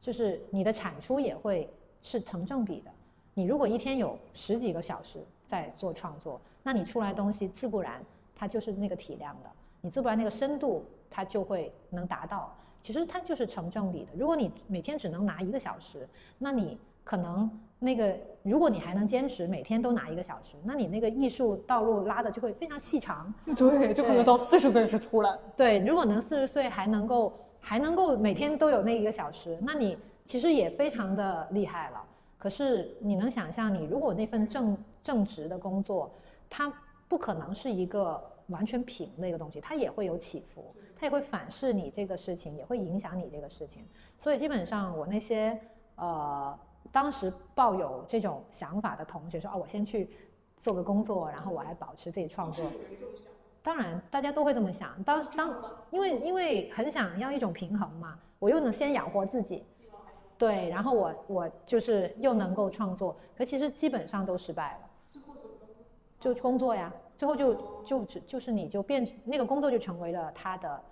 [0.00, 1.68] 就是你的产出也会
[2.02, 2.90] 是成正比的。
[3.34, 8.02] 你如果一天有十几个小时在做创作，那你出来东西自不然
[8.34, 12.54] 它就是那个体量的，你自不然那个深度它就会能达到。
[12.82, 14.12] 其实它就是成正比的。
[14.16, 17.48] 如果你每天只能拿一个小时，那你可能。
[17.78, 23.32] 那个，如果你还能坚持每天都拿一个小时，那你那个艺术道路拉的就会非常细长。
[23.54, 25.38] 对，就可能到四十岁是出来。
[25.54, 32.02] 对，如果能四十岁还能够还能够每天都有那一个小时，那你其实也非常的厉害了。
[32.38, 36.10] 可是你能想象，你如果那份正正职的工作，
[36.48, 36.72] 它
[37.08, 43.84] 不可能是一个完全平的一个东西，它也会有起伏，它也会反噬你这个事情，也会影响你这个事情。
[44.18, 45.60] 所以基本上我那些
[45.96, 46.58] 呃。
[46.92, 50.10] 当时抱有这种想法的同学说：“哦，我先去
[50.56, 52.64] 做个工作，然后我还保持自己创作。”
[53.62, 55.02] 当然，大家都会这么想。
[55.02, 55.54] 当时当
[55.90, 59.64] 因为因为很想要一种平衡嘛，我又能先养活自己，
[60.38, 65.20] 对，然后我我就是又能够创作，可其实基本上都失败了。
[66.20, 70.82] 就工作呀，最后就就就就是你就变成那个工作就成为了他的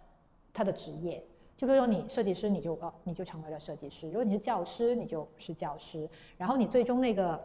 [0.52, 1.24] 他的职业。
[1.64, 6.06] 就比如说你设计师，你就哦，你就成为了设计师；如果你是教师，你就是教师。
[6.36, 7.42] 然后你最终那个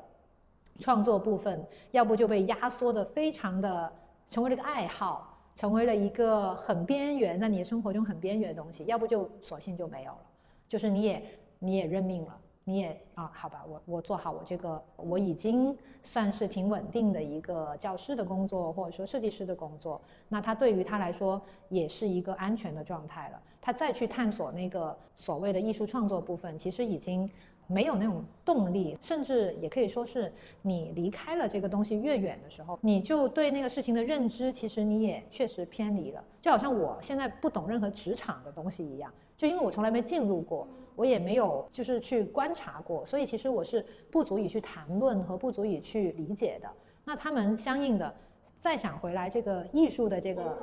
[0.78, 3.90] 创作部分，要不就被压缩的非常的
[4.28, 10.20] 成为了一个爱好，成为了一个很边缘，在你的生活中很边缘的东西；要不就索性就没有了，
[10.68, 11.24] 就是你也
[11.60, 12.38] 你也认命了。
[12.66, 20.00] 你也啊，好吧，我我做好我这个，我已经算是挺稳定的一个教师的工作，或者说设计师的工作。
[20.28, 23.42] 那他对于他来说也是一个安全的状态了。
[23.70, 27.30] 他再去探索那个所谓的艺术创作部分，其实已经
[27.68, 36.24] 没有那种动力，甚至也可以说是你离开了这个东西越远的时候，你就对那个事情的认知，其实你也确实偏离了。
[36.42, 40.68] 就好像我现在不懂任何职场的东西一样，就因为我从来没进入过。
[40.96, 46.68] 我也没有就是去观察过，所以其实我是不足以去谈论和不足以去理解的。
[47.06, 48.12] 那他们相应的
[48.58, 50.58] 再想回来这个艺术的这个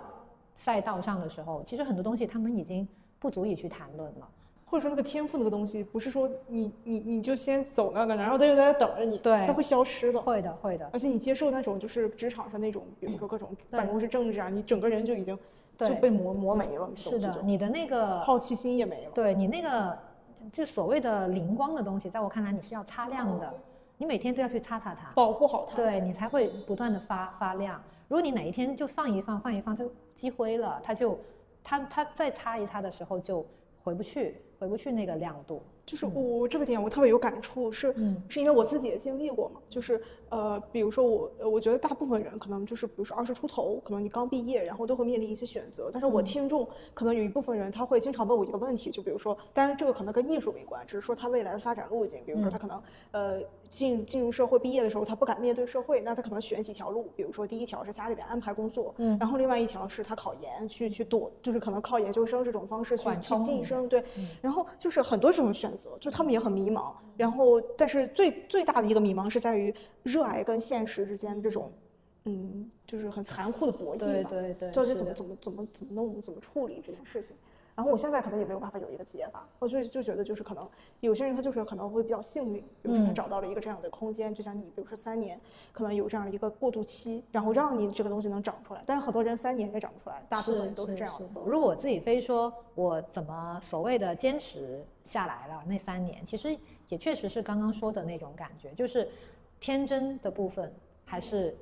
[0.57, 2.87] 赛道上的时候，其实很多东西他们已经
[3.21, 4.29] 不足以去谈论了。
[4.64, 10.21] 或者说那个天赋那个东西，不是说你你你就先走那个，然后他就在那等着你，对，它会消失的。
[10.21, 10.90] 会的，会的。
[10.92, 15.38] 而且你接受那种就是职场上那种，比如说各种办公室政治啊，你整个人就已经
[15.79, 16.90] 就被磨磨没了。
[16.97, 19.11] 是的，你的那个好奇心也没了。
[19.14, 19.97] 对你那个。
[20.53, 23.53] 就所谓的灵光的东西，在我看来，你是要擦亮的，
[23.97, 27.83] 你每天都要去擦擦它，保护好它，对你才会不断的发发亮。
[28.07, 31.16] 如果你哪一天就放一放，放一放，就积灰了，它就，
[31.62, 33.46] 它它再擦一擦的时候就
[33.85, 35.62] 回不去，回不去那个亮度。
[35.85, 45.89] 就是我这个点我特别有感触，是嗯是因为我自己也经历过嘛，就是呃，比如说我，呃我觉得大部分人可能就是，比如说二十出头，可能你刚毕业，然后都会面临一些选择。
[45.93, 59.17] 但是我听众可能有一部分人他会经常问我一个问题，就比如说，当然这个可能跟艺术没关，只是说他未来的发展路径，比如说他可能呃进进入社会毕业的时候，他不敢面对社会，那他可能选几条路，比如说第一条是家里边安排工作，嗯。
[59.21, 64.05] 然后另外一条是他考研去去躲，就是可能靠研究生这种方式去去晋升，对，
[64.41, 66.91] 然后就是很多这种选择，就他们也很迷茫。
[67.16, 71.72] 然后，但是最最大的一个迷茫是在于热爱跟现实之间这种，
[72.24, 74.31] 嗯，就是很残酷的博弈对吧。
[74.31, 77.35] 对对，到底怎么怎么怎么怎么弄，怎么处理这件事情。
[77.77, 80.67] 然后我现在可能也没有办法有一个解法，我就就觉得就是可能
[81.01, 85.39] 有些人他就是可能会比较幸运，比如说他嗯找到了一个这样的空间，就像你，比如说三年，
[85.73, 88.83] 可能有这样的一个过渡期，然后让你这个东西能长出来。
[88.87, 91.41] 但是很多人三年也长不出来，大部分人都是这样的。
[91.45, 96.57] 如果我自己非说我怎么所谓的坚持下来了那三年，其实
[96.89, 99.07] 也确实是刚刚说的那种感觉，就是
[99.61, 101.55] 天真的部分还是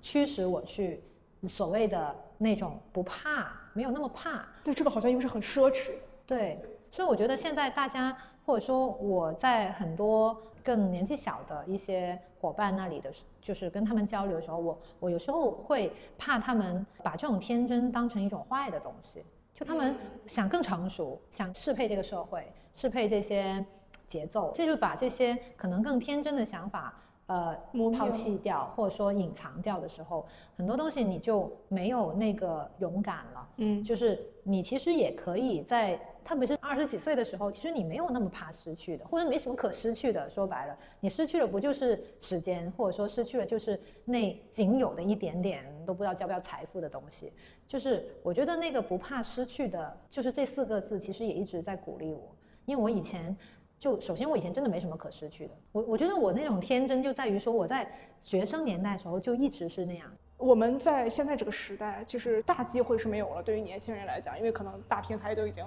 [0.00, 1.02] 驱使我去
[1.42, 4.44] 所谓的那种不怕，没有那么怕。
[4.64, 5.92] 对这个好像又是很奢侈。
[6.26, 6.60] 对，
[6.90, 19.22] 所以我觉得现在大家或者说我在很多更年纪小的一些伙伴那里的，就是跟他们交流的时候，我我有时候会怕他们把这种天真当成一种坏的东西，
[19.54, 19.94] 就他们
[20.26, 23.64] 想更成熟，想适配这个社会，适配这些
[24.06, 26.92] 节奏，这就把这些可能更天真的想法。
[27.26, 27.58] 呃，
[27.92, 30.24] 抛弃掉，或者说隐藏掉的时候，
[30.56, 33.48] 很多东西你就没有那个勇敢了。
[33.56, 40.30] 嗯，就是你其实也可以在，特别是二十几岁的时候，其实你没有那么怕失去的，或者没什么可失去的。
[40.30, 47.32] 说白了，你失去了不就是时间，或者说失去了就是那仅有的一点点都不知道叫不叫财富的东西。
[47.66, 52.32] 就是我觉得那个不怕失去的，就是这四个字，其实也一直在鼓励我，
[52.66, 53.36] 因为我以前。
[53.78, 55.54] 就首先，我以前真的没什么可失去的。
[55.72, 60.10] 我我觉得我那种天真就在于说，我在学生年代的时候就一直是那样。
[60.38, 63.42] 我们在现在这个时代，其实大机会是没有了。
[63.42, 65.64] 对于年轻人来讲，因为可能大平台都已经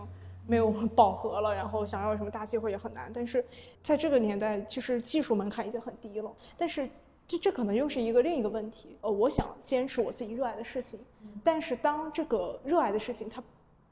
[0.48, 3.12] 没有饱和了，然后想要什么大机会也很难。
[3.14, 3.44] 但是
[3.82, 6.32] 在这个年代，就是技术门槛已经很低了。
[6.58, 6.88] 但是
[7.28, 8.98] 这这可能又是一个另一个问题。
[9.02, 11.00] 呃，我想坚持我自己热爱的事情，
[11.44, 13.42] 但是当这个热爱的事情它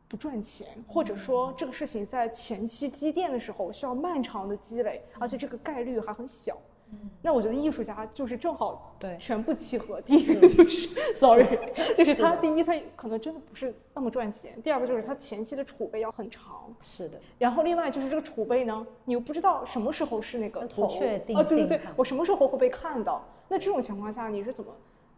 [0.08, 6.58] 不赚钱，或者说这个事情在前期积淀的时候需要漫长的积累，而且这个概率还很小。
[7.22, 9.18] 那我觉得艺术家就是正好对。
[9.20, 10.00] 全部契合。
[10.00, 11.46] 第一个就是，sorry，
[11.94, 20.88] 就是他第一他可能真的不是那么赚钱，第二个就是他前期的储备要很长，是的，然后另外就是这个储备呢，你又不知道什么时候是那个不头。
[20.88, 23.22] 确定啊，对对对，我什么时候会被看到？
[23.50, 24.74] 那这种情况下你是怎么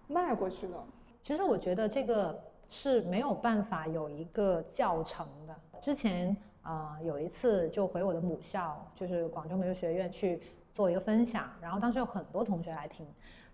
[0.08, 0.78] 迈过去呢？
[1.21, 2.36] 其实我觉得这个
[2.69, 5.53] 是没有办法有一个教程的。
[5.82, 13.05] 之前呃有一次就回我的母校，就是广州美术学院去做一个分享，然后当时有很多同学来听，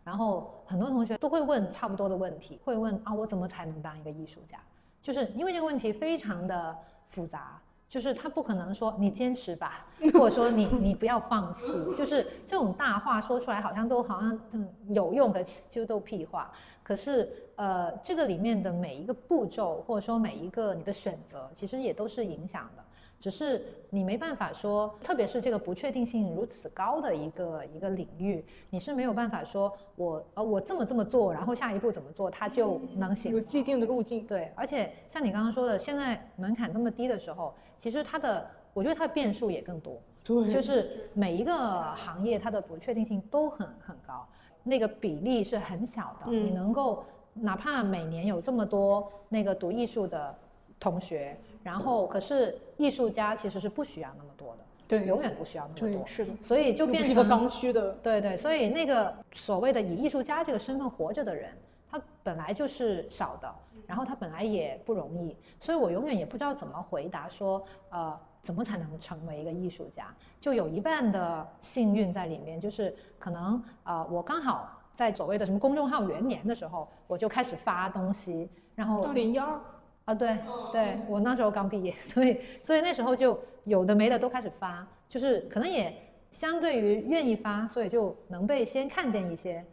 [0.03, 4.59] 然后很多同学都会问差不多的问题，会问啊我怎么才能当一个艺术家？
[5.01, 7.59] 就是因为这个问题非常的复杂。
[7.87, 16.51] 就是他不可能说你坚持吧，或者说你你不要放弃，就是这种大话说出来好像都好像嗯有用，可就都屁话。
[16.85, 22.83] 可是呃，这个里面的每一个步骤，或者说每一个你的选择，其实也都是影响的。
[23.19, 33.41] 只是你没办法说，特别是这个不确定性如此高的一个一个领域，你是没有办法说我呃我这么这么做，然后下一步怎么做，它就能行有。
[33.41, 34.27] 既定的路径。
[34.27, 39.99] 对，而且像你刚刚说的，现在门槛这么低的时候，其实它的，我觉得它的变数也更多。
[40.23, 41.55] 对就是每一个
[41.93, 44.27] 行业它的不确定性都很很高，
[44.65, 46.29] 那个比例是很小的。
[46.29, 50.35] 你嗯能够哪怕每年有这么多那个读艺术的
[50.79, 56.05] 同学，然后可是艺术家其实是不需要那么多的，对永远不需要那么多，。
[56.05, 57.91] 是的，所以就变成一个刚需的。
[58.03, 61.49] 对对，所以那个所谓的以艺术家这个身份活着的人，
[61.89, 63.53] 他本来就是少的，
[63.87, 70.13] 然后他本来也不容易，所以我永远也不知道怎么回答说，呃，怎么才能成为一个艺术家？
[70.39, 79.59] 就有一半的幸运在里面，就是可能呃，我刚好在所谓的什么公众号元年的时候，我就开始发东西，然后二零一二，
[80.05, 80.37] 啊，对
[80.71, 85.91] 对，我那时候刚毕业，所以所以那时候就有的没的都开始发，就是可能也
[86.29, 89.65] 相对于愿意发，所以就能被先看见一些，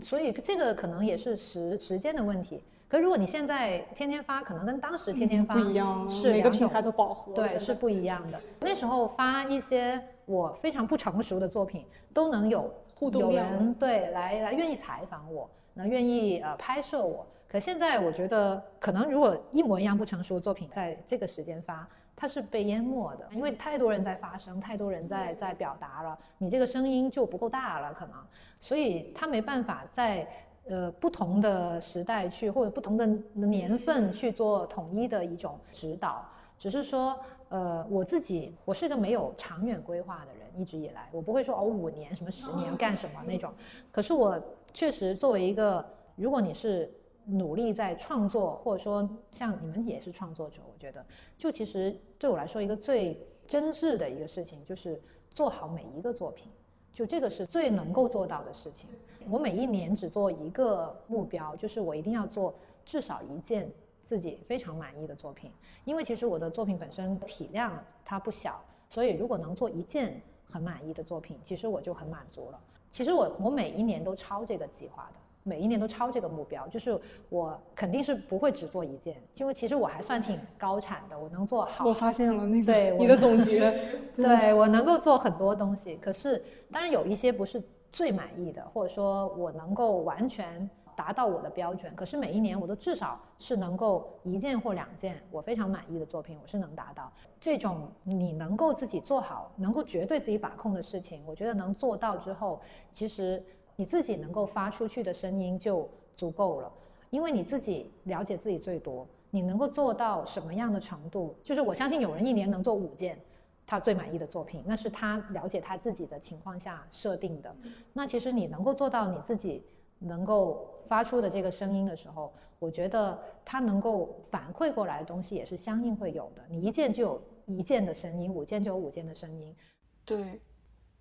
[0.00, 2.62] 所以这个可能也是时时间的问题。
[2.88, 7.32] 可如果你现在天天发，可能跟当时天天发不一样，是每个平台都饱和。
[7.32, 8.40] 对，是不一样的。
[8.60, 17.26] 那时候发一些我非常不成熟的作品，都能有有互动量人对来来愿意采访我，那愿意呃拍摄我。
[17.48, 21.88] 可现在我觉得，可能如果一模一样不成熟的作品在这个时间发，
[22.20, 28.14] 它是被淹没的，因为太多人在发声，太多人在在表达了，你这个声音就不够大了，可能，
[28.60, 30.28] 所以它没办法在
[30.68, 36.22] 呃不同的时代去或者不同的年份去做统一的一种指导。
[36.58, 37.18] 只是说，
[37.48, 43.50] 呃，我自己我是个没有长远规划的人，一直以来我不会说哦五年什么十年干什么那种。
[43.90, 44.38] 可是我
[44.74, 45.82] 确实作为一个，
[46.16, 46.92] 如果你是。
[47.30, 51.04] 努力在创作，或者说像你们也是创作者，我觉得
[51.38, 55.00] 就其实对我来说一个最真挚的一个事情就是
[55.30, 56.50] 做好每一个作品，
[56.92, 58.88] 就这个是最能够做到的事情。
[59.28, 62.54] 我每一年只做一个目标，就是我一定要做
[62.84, 63.70] 至少一件
[64.02, 65.50] 自己非常满意的作品，
[65.84, 70.20] 因为其实我的作品本身体量它不小，所以如果能做一件
[70.50, 72.60] 很满意的作品，其实我就很满足了。
[72.90, 75.19] 其实我我每一年都超这个计划的。
[75.42, 76.98] 每一年都超这个目标，就是
[77.30, 81.86] 我肯定是不会只做一件，因为其实我还算挺高产的，我能做好。
[81.86, 83.70] 我发现了那个对你的总结，
[84.14, 97.10] 对我能够做很多东西，可是当然有一些不是最满意的，或者说我能够完全达到我的标准，可是每一年我都至少是能够一件或两件我非常满意的作品，我是能达到
[97.40, 102.60] 这种你能够自己做好，能够绝对自己把控的事情，我觉得能做到之后，
[102.90, 103.42] 其实。
[103.80, 106.70] 你自己能够发出去的声音就足够了，
[107.08, 111.34] 因为你自己了解自己最多，你能够做到什么样的程度？
[111.42, 113.18] 就是我相信有人一年能做五件
[113.66, 117.56] 他最满意的作品，那是他了解他自己的情况下设定的。
[117.94, 119.64] 那其实你能够做到你自己
[119.98, 126.42] 能够发出的这个声音的时候，我觉得他能够反馈过来的东西也是相应会有的。
[126.50, 129.56] 你一件就有一件的声音，五件就有五件的声音。
[130.04, 130.38] 对，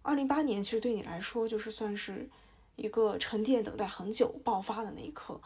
[0.02, 2.30] 二零八年其实对你来说就是算是。
[2.80, 5.40] 一个沉淀、等待很久、爆发的那一刻，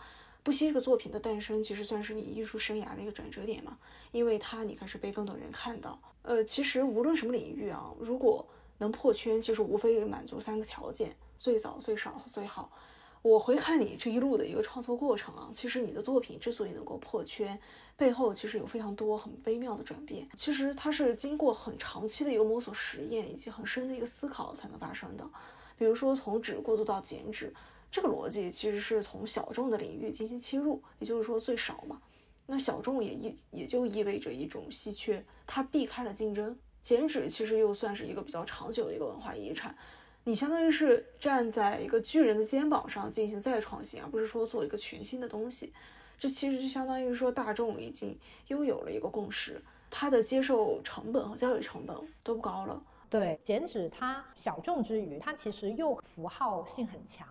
[0.44, 3.78] 不惜这个作品的诞生，其实算是你艺术生涯的一个转折点嘛。
[4.12, 6.00] 因为它，你开始被更多人看到。
[6.22, 12.72] 呃，其实无论什么领域啊，如果能破圈，其实无非满足三个条件：最早、最少最好。
[13.22, 17.58] 我回看你这一路的一个创作过程啊，其实你的作品之所以能够破圈，
[17.96, 20.28] 背后其实有非常多很微妙的转变。
[20.36, 25.26] 其实它是经过很长期的一个摸索、实验以及很深的一个思考才能发生的。
[25.84, 27.54] 比如说，从纸过渡到剪纸，
[27.92, 32.02] 这个逻辑其实是从小众的领域进行切入，也就是说最少嘛。
[32.46, 36.58] 那小众也意也就意味着一种稀缺，它避开了竞争。
[36.82, 39.76] 剪纸其实又算是一个比较长久的一个文化遗产，
[40.24, 45.74] 你相当于是站在一个巨人的肩膀上进行再创新，而不是说做一个全新的东西。
[46.18, 48.18] 这其实就相当于说大众已经
[48.48, 52.82] 拥有了一个共识，它的接受成本和教育成本都不高了。
[53.14, 57.28] 对，剪纸它小众之余，它其实又符号性很强。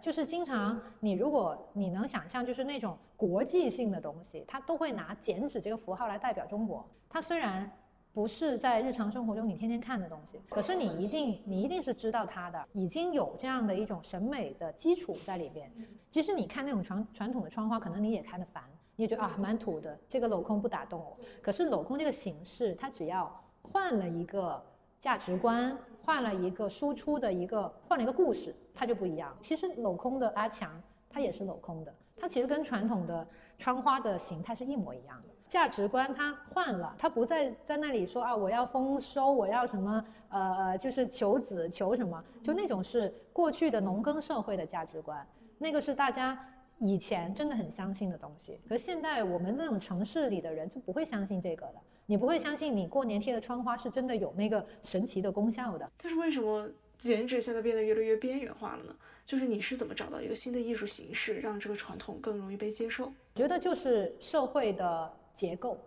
[0.00, 6.84] 就是经常你如果你能想象，就是那种国际性的东西，它都会拿剪纸这个符号来代表中国。
[7.08, 7.70] 它虽然
[8.12, 15.72] 不是在日常生活中你天天看的东西，可是你一定你一定是知道它的，已经有这样的一种审美的基础在里边。
[16.10, 18.64] 其实你看那种传传统的窗花，可能你也看得烦，
[18.96, 21.16] 你也觉得啊蛮土的，这个镂空不打动我。
[21.40, 24.60] 可是镂空这个形式，它只要换了一个。
[25.02, 29.36] 价值观换了一个输出的一个换了一个故事，它就不一样。
[29.40, 30.80] 其实镂空的阿强，
[31.10, 33.26] 它也是镂空的，它其实跟传统的
[33.58, 35.34] 窗花的形态是一模一样的。
[35.44, 45.26] 价值观它换了，它不再在那里说啊，我要丰收，我要什么呃呃，就是求子求什么，就那种是过去的农耕社会的价值观，
[45.58, 46.38] 那个是大家
[46.78, 48.60] 以前真的很相信的东西。
[48.68, 51.74] 可现在我们这种城市里的人就不会相信这个的。
[52.06, 55.90] 你不会相信你过年贴的窗花是真的有那个神奇的功效的。
[55.96, 58.94] 但是为什么剪纸现在变得越来越边缘化了呢？
[59.24, 63.12] 就是你是怎么找到一个新的艺术形式，让这个传统更容易被接受？
[63.34, 65.78] 觉得就是社会的结构，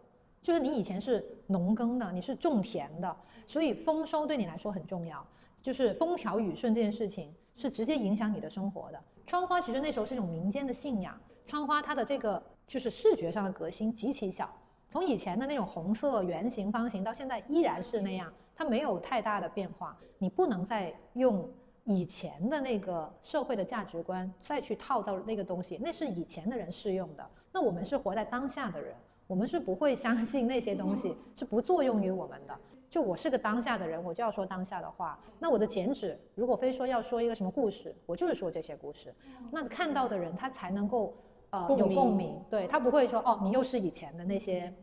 [0.42, 5.26] 就是你以前是农耕的，你是种田的，所以丰收对你来说很重要，
[5.62, 9.04] 就是风调雨顺这件事情是直接影响你的生活的。
[9.28, 14.50] 窗花其实那时候是一种民间的信仰，窗花它的这个就是视觉上的革新极其小。
[14.96, 19.94] 从以前的那种红色圆形方形到现在依然是那样，它没有太大的变化。
[20.20, 21.46] 你不能再用
[21.84, 27.30] 以前的那个社会的价值观再去套到那个东西，那是以前的人适用的。
[27.52, 28.96] 那我们是活在当下的人，
[29.28, 32.58] 我们是不会相信那些东西是不作用于我们的。
[32.90, 35.20] 就我是个当下的人，我就要说当下的话。
[35.40, 39.14] 那我的剪纸，如果非说要说一个什么故事，我就是说这些故事。
[39.52, 41.14] 那看到的人他才能够
[41.50, 44.74] 呃有共鸣，对他不会说哦，你又是以前的那些。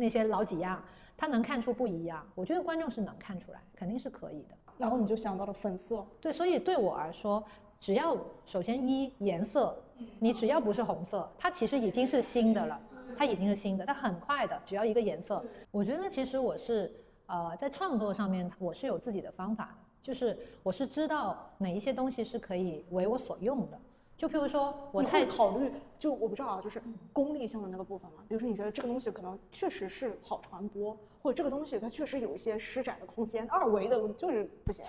[0.00, 0.82] 那些老几样，
[1.16, 2.26] 他能看出不一样。
[2.34, 4.56] 我觉得观众是能看出来，肯定是可以的。
[4.78, 7.44] 然后你就想到了粉色，对，所以对我来说，
[7.78, 9.76] 只要首先一颜色，
[10.18, 12.80] 你只要不是红色，它其实已经是新的了，
[13.14, 15.44] 它已经是新的，它很快的，只要一个颜色。
[15.70, 16.90] 我觉得其实我是
[17.26, 23.78] 呃在创作上面我是有自己的方法的，就是我是知道哪一些东西是可以为我所用的。
[24.20, 28.18] 就譬如说，我太考虑，就我不知道啊，就是功利性的那个部分嘛。
[28.28, 34.84] 比如说，你觉得这个东西可能确实是好传播，或者这个东西它确实有一些施展的空间，二维的就是不行。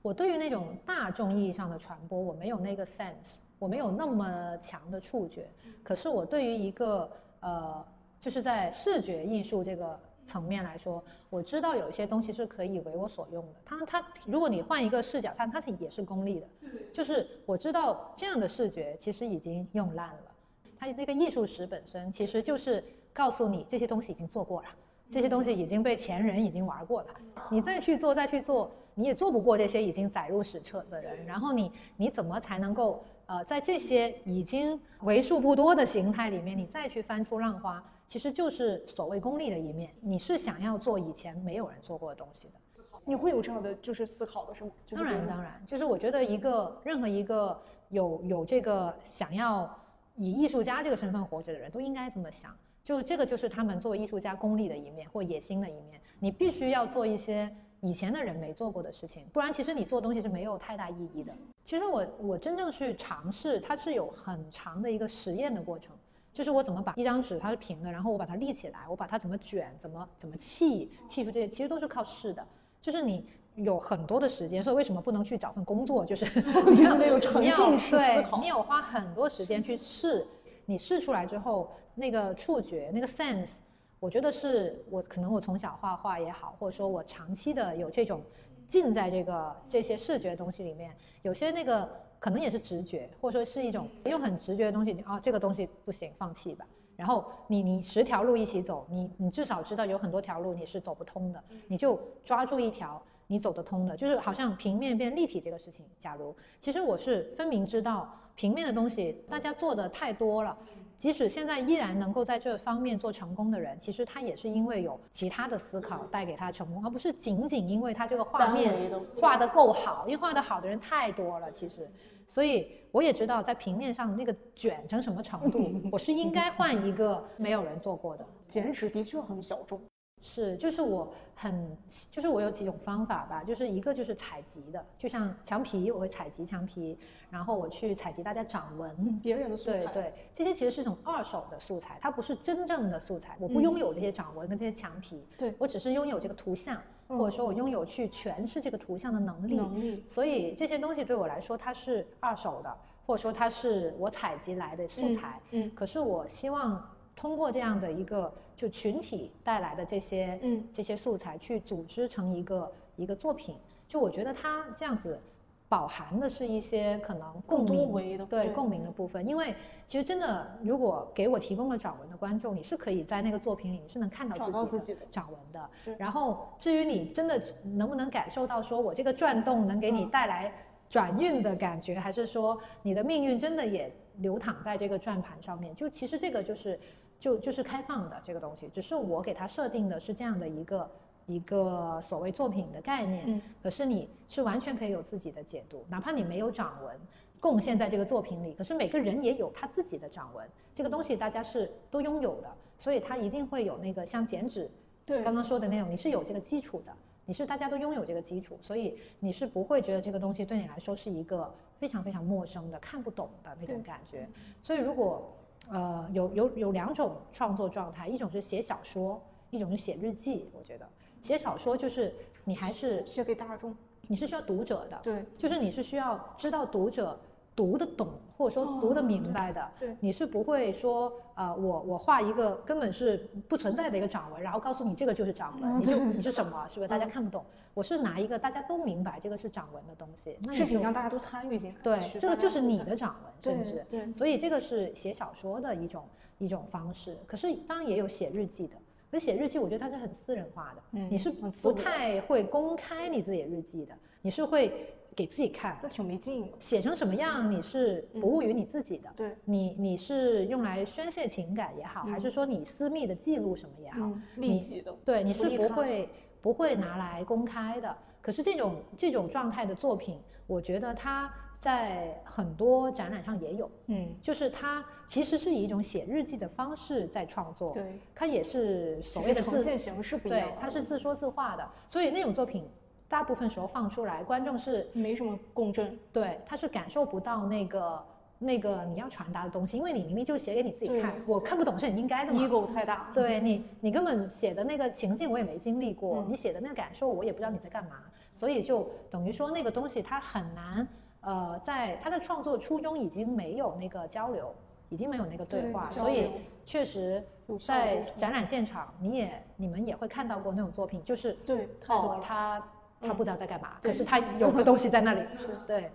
[0.00, 5.50] 我对于那种大众意义上的传播，我没有那个 sense，我没有那么强的触觉。
[5.82, 7.10] 可是我对于一个
[7.40, 7.84] 呃，
[8.20, 9.98] 就是在视觉艺术这个。
[10.24, 13.54] 层面来说，我知道有一些东西是可以为我所用的。
[13.64, 16.46] 它它，如果你换一个视角看，它也是功利的。
[16.92, 20.32] 就是我知道这样的视觉其实已经用烂了。
[20.78, 24.68] 它那个艺术史本身其实就是告诉你这些东西已经做过了，
[25.08, 27.08] 这些东西已经被前人已经玩过了。
[27.50, 31.24] 你再去做再去做，你也做不过这些已经载入史册的人。
[31.26, 37.82] 然后你你怎么才能够呃在这些已经为数不多的形态里面，你再去翻出浪花？
[38.06, 44.70] 其实就是所谓功利的一面，你是想要做以前没有人做过的东西的，你会有这样的就是思考的是吗？
[44.90, 47.58] 当然当然，就是我觉得一个任何一个
[47.88, 49.78] 有有这个想要
[50.16, 52.54] 以艺术家这个身份活着的人都应该这么想，
[52.84, 57.50] 就这个就是他们作为艺术家功利的一面或野心的一面，你必须要做一些
[57.82, 61.32] 以前的人没做过的事情，不然其实你做东西是没有太大意义的。
[61.64, 65.94] 其实我我真正去尝试，它是有很长的一个实验的过程。
[66.32, 72.46] 就是我怎么把一张纸它是平的，然后我把它立起来，我把它怎么卷，怎么怎么砌，砌出这些其实都是靠试的。
[72.80, 73.26] 就是你
[73.56, 76.06] 有很多的时间，所以为什么不能去找份工作？
[76.06, 76.24] 就是
[76.70, 80.26] 你要有沉浸式思考，你有花很多时间去试，
[80.64, 83.58] 你试出来之后，那个触觉，那个 sense，
[84.02, 88.20] 我觉得是我可能我从小画画也好，或者说我长期的有这种
[88.66, 90.92] 浸在这个这些视觉东西里面，
[91.22, 91.88] 有些那个。
[92.22, 96.64] 可能也是直觉，或者说是一种用很直觉的东西啊，这个东西不行，放弃吧。
[96.94, 105.84] 然后你你十条路一起走，你你至少知道有很多条路你是走不通的，你就抓住一条你走得通的，就是好像平面变立体这个事情。
[105.98, 110.56] 假如其实我是分明知道平面的东西大家做的太多了。
[111.02, 118.88] 即使现在依然能够在这方面做成功的人，其实他也是因为有其他的思考带给他成功，而不是仅仅因为他这个画面
[119.20, 120.04] 画的够好。
[120.06, 121.90] 因为画的好的人太多了，其实，
[122.28, 128.24] 所以我也知道在平面上那个卷成什么程度， 我是应该换一个没有人做过的。
[128.46, 129.82] 剪纸的确很小众。
[130.24, 131.76] 是，就是我很，
[132.08, 136.96] 就是我有几种方法吧，就是一个就是采集的，就像墙皮，我会采集墙皮，
[137.28, 152.72] 然后我去采集大家掌纹，别人的素材，对对，这些其实是一种二手的素材，它不是真正的素材，我不拥有这些掌纹跟这些墙皮，对我只是拥有这个图像，或者说我拥有去诠释这个图像的能力，能力，所以这些东西对我来说它是二手的，
[153.04, 156.88] 或者说它是我采集来的素材，嗯，可是我希望。
[157.14, 163.56] 通过这样的一个就群体带来的这些嗯这些素材去组织成一个一个作品，
[163.86, 165.20] 就我觉得它这样子
[165.68, 169.54] 饱含的是一些可能共鸣的对共鸣的部分，因为
[169.86, 175.96] 其实真的如果给我提供了掌纹的观众，你是可以在那个作品里你是能看到自己的掌纹的。
[175.98, 180.52] 然后至于你真的能不能感受到说我这个转动能给你带来
[180.90, 185.74] 转运的感觉，还是说你的命运真的也流淌在这个转盘上面？
[185.74, 186.78] 就其实这个就是。
[187.22, 190.90] 就就是开放的这个东西，只是我给它设定的是这样的一个
[191.26, 193.22] 一个所谓作品的概念。
[193.28, 196.98] 嗯，可是你是完全可以有自己的解读，哪怕你没有掌纹
[197.38, 200.44] 贡献在这个作品里，可是每个人也有他自己的掌纹，
[200.74, 204.68] 这个东西大家是都拥有的，所以它一定会有那个像剪纸，
[205.06, 206.92] 对，刚刚说的那种，你是有这个基础的，
[207.24, 214.28] 你是大家都拥有这个基础，所以你是不会觉得这个东西对你来说是一个非常非常陌生的、看不懂的那种感觉。
[214.60, 215.32] 所以如果
[215.68, 220.50] 呃，有有有两种创作状态，一种是写小说，一种是写日记。
[220.52, 220.88] 我觉得
[221.20, 223.74] 写小说就是你还是写给大众，
[224.08, 227.18] 你是需要读者的，对，就是你是需要知道读者。
[227.54, 228.08] 读得懂，
[228.42, 236.88] 或者说读得明白的，对，你是不会说，呃，我我画一个根本是不存在的一个掌纹，然后告诉你这个就是掌纹，你就你是什么，是不是？
[236.88, 237.44] 大家看不懂。
[237.72, 241.76] 我是拿一个大家都明白这个是掌纹的东西，那是让大家都参与进来。
[241.84, 244.12] 对，这个就是你的掌纹，甚至对。
[244.12, 246.04] 所以这个是写小说的一种
[246.38, 247.16] 一种方式。
[247.28, 248.74] 可是当然也有写日记的，
[249.08, 254.96] 可写日记我觉得它是很私人化的，嗯，你是不太会公开你自己的日记的，你是会。
[255.14, 256.50] 给自己看，那挺没劲。
[256.58, 259.12] 写成什么样，你是服务于你自己的。
[259.16, 264.92] 对，你你是用来宣泄情感也好，还是说你私密的记录什么也好，利己的。
[265.04, 266.08] 对，你是不会
[266.40, 267.96] 不会拿来公开的。
[268.20, 282.68] 可是这种这种状态的作品，我觉得它在很多展览上也有，嗯，就是它其实是以一种写日记的方式在创作，对，它也是所谓的自呈现形式不一样，对，它是自说自话的，所以那种作品
[283.12, 288.02] 大部分时候放出来，观众是没什么共振，对，他是感受不到那个
[288.38, 292.40] 那个你要传达的东西，因为你明明就是写给你自己看，我看不懂是很应该的嘛。
[292.40, 296.26] ego 太大，对你，你根本写的那个情境我也没经历过，嗯。
[296.30, 297.96] 你写的那个感受我也不知道你在干嘛，
[298.32, 300.88] 所以就等于说那个东西它很难，
[301.20, 304.54] 呃，在他的创作初衷已经没有那个交流，
[304.88, 306.30] 已经没有那个对话，对所以
[306.64, 307.22] 确实
[307.60, 312.66] 在展览现场你也你们也会看到过那种作品，就是对，哦，他
[313.02, 315.22] 他嗯不知道在干嘛，可是他有个东西在那里，
[315.66, 315.90] 对。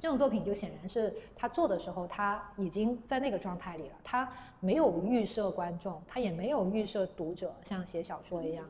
[0.00, 4.30] 这种作品就显然是他做的时候，他已经在那个状态里了，他
[4.60, 8.68] 没有预设观众，他也没有预设读者，像写小说一样。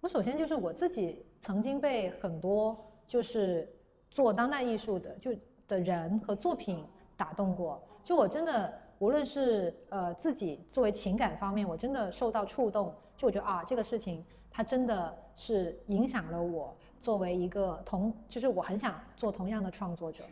[0.00, 2.74] 我首先就是我自己曾经被很多
[3.06, 3.70] 就是
[4.08, 5.32] 做当代艺术的就
[5.66, 6.82] 的人和作品
[7.14, 20.24] 打动过，就我真的无论是呃自己作为情感方面，我真的受到触动，就我觉得啊这个事情它真的是影响了我作为一个同，就是我很想做同样的创作者。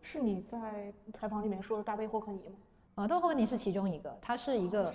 [0.00, 2.56] 是你在采访里面说的大卫霍克尼吗？
[2.96, 4.94] 呃，道霍克尼是其中一个，他是一个，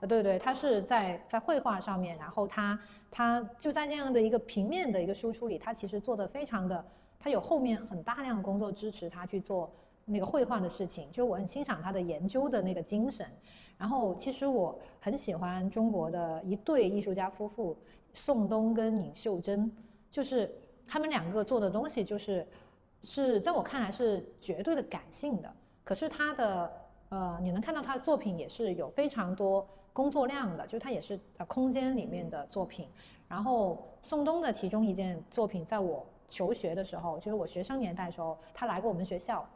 [0.00, 2.78] 呃，对对，他是在在绘画上面，然后他
[3.10, 6.82] 他就在那样的一个平面的一个输出里，他其实做的非常的，
[7.18, 9.70] 他有后面很大量的工作支持他去做
[10.08, 13.26] 那个绘画的事情，就是我很欣赏他的研究的那个精神。
[13.76, 17.76] 然后其实我很喜欢中国的一对艺术家夫妇，
[18.12, 19.70] 宋冬跟尹秀珍，
[20.10, 20.52] 就是
[20.86, 22.44] 他们两个做的东西就是
[23.02, 25.54] 是在我看来是绝对的感性的，
[25.84, 26.72] 可是他的
[27.10, 32.88] 呃，你能看到他的作品也是有非常多工作量的，就他也是呃空间里面的作品。
[33.28, 39.48] 然后宋冬的其中一件作品，在我求学的时候，就是我学生年代的时候，他来过我们学校，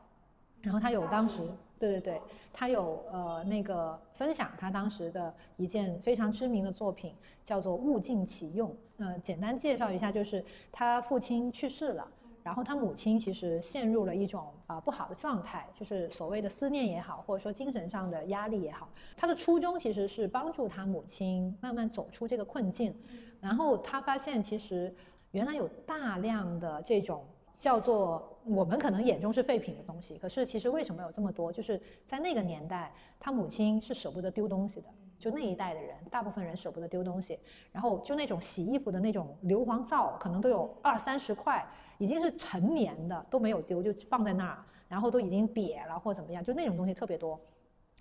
[0.62, 1.40] 然后他有当时
[1.78, 8.70] 对对对，他有呃那个分享他当时的一件非常知名的作品，叫做《物尽其用》。
[8.98, 12.06] 呃，简单介绍一下，就是他父亲去世了。
[12.44, 18.88] 然后他母亲其实陷入了一种啊、不好的状态，就是所谓的思念也好，或者说精神上的压力也好。
[19.16, 22.92] 他的初衷其实是帮助他母亲慢慢走出这个困境。
[23.40, 24.92] 然后他发现，其实
[25.30, 27.24] 原来有大量的这种
[27.62, 31.52] 叫做我们可能眼中是废品的东西，可是其实为什么有这么多？
[31.52, 34.88] 就是在那个年代，他母亲是舍不得丢东西的。
[35.16, 37.38] 就那一代的人，大部分人舍不得丢东西，
[37.70, 41.64] 然后就那种洗衣服的那种硫磺皂，可能都有二三十块，
[41.98, 44.58] 已经是陈年的都没有丢，就放在那儿，
[44.88, 47.40] 然后都已经瘪了或怎么样，就那种东西特别多。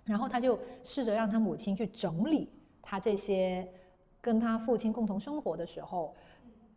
[0.04, 2.50] 然后他就试着让他母亲去整理
[2.82, 3.72] 他这些
[4.20, 6.12] 跟他父亲共同生活的时候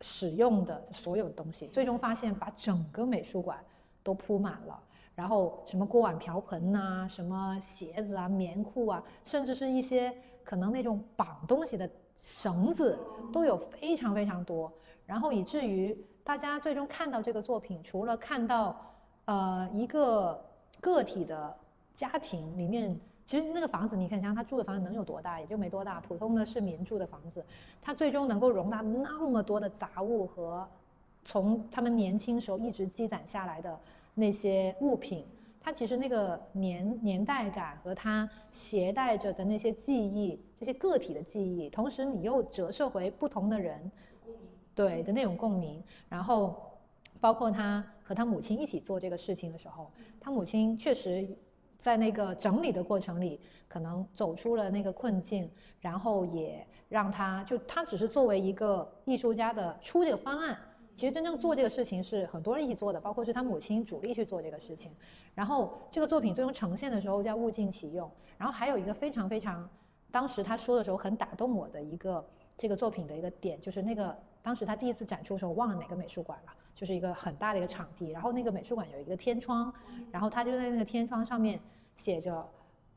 [0.00, 3.58] 使用的所有东西，最终发现把整个美术馆
[4.02, 4.78] 都铺满了。
[5.14, 12.98] 然后什么锅碗瓢盆呐、什么鞋子啊、棉裤啊，甚至是一些可能那种绑东西的绳子
[13.32, 14.70] 都有非常非常多。
[15.06, 18.78] 然后以至于大家最终看到这个作品，除了看到
[19.24, 20.44] 呃一个
[20.80, 21.56] 个体的
[21.94, 27.44] 家庭里面，其实那个房子你看想他住的房子能有多大，也就没多大，普通的市民住的房子，
[27.82, 30.66] 他最终能够容纳那么多的杂物和
[31.24, 33.78] 从他们年轻时候一直积攒下来的。
[34.18, 35.26] 那些物品，
[35.60, 43.90] 它其实那个年年代感和他携带着的那些记忆，这些个体的记忆，同时你又折射回不同的人，
[44.74, 45.84] 对的那种共鸣。
[46.08, 46.56] 然后，
[47.20, 51.28] 包括他和他母亲一起做这个事情的时候，他母亲确实
[51.76, 55.50] 在那个整理的过程里，可能走出了那个困境，
[55.80, 60.58] 然后也让他就他只是作为一个艺术家的出这个方案。
[60.94, 64.90] 其实真正做这个事情是很多人一起做的，包括是他母亲主力去做这个事情。
[65.34, 68.10] 然后这个作品最终呈现的时候叫物尽其用。
[68.38, 69.68] 然后还有一个非常非常，
[70.10, 78.10] 当时他说的时候很打动我的一个这个作品的一个点，就是那个当时他第一次展出的时候，忘了哪个美术馆了，就是一个很大的一个场地。
[78.10, 79.74] 然后那个美术馆有一个天窗，
[80.12, 81.58] 然后他就在那个天窗上面
[81.96, 82.48] 写着，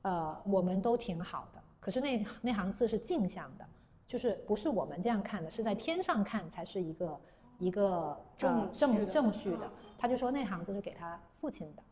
[0.04, 1.60] 呃，我们都挺好的。
[1.80, 3.66] 可是那那行字是镜像的，
[4.06, 7.20] 就是不是我们这样看的，是在天上看才是一个。
[7.62, 11.84] 一个正正正序的，他就说那行字是给他父亲的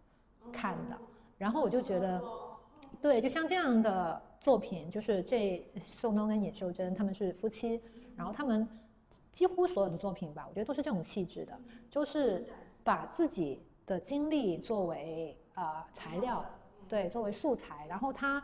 [0.50, 0.98] 看的，
[1.38, 2.24] 然后我就觉得，
[3.02, 7.82] 对，就像这样的作品，就是这宋冬跟尹秀珍他们是夫妻，
[8.16, 8.66] 然后他们
[9.38, 11.54] 几乎所有的作品吧，我觉得都是这种气质的，
[11.92, 12.44] 就是
[12.84, 16.44] 把自己的经历作为呃材料，
[16.90, 18.44] 对，作为素材，然后他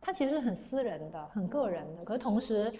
[0.00, 2.72] 他其实是很私人的、很个人的，可是同时。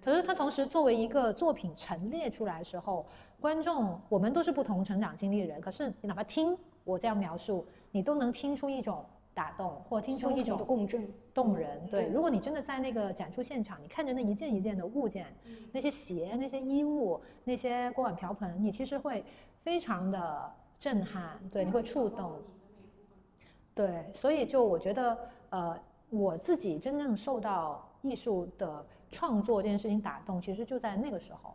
[0.00, 3.06] 可是它同时作为一个作品陈列出来的时候，
[3.40, 6.54] 观众我们都是不同成长经历的人，可是你哪怕听
[6.84, 9.02] 我这样描述，你都能听出一种
[9.34, 11.06] 打动，或听出一种共振。
[11.34, 11.84] 动人。
[11.90, 15.26] 对，如果你真的在那个展出现场，你看着那一件一件的物件，
[15.72, 19.24] 那些鞋、那些衣物、那些锅碗瓢盆，你其实会
[19.64, 22.34] 非常的震撼，对，你会触动。
[23.74, 25.18] 对，所以就我觉得，
[25.50, 25.76] 呃，
[26.08, 31.52] 我自己真正受到艺术的创作这件事情打动，其实就在那个时候。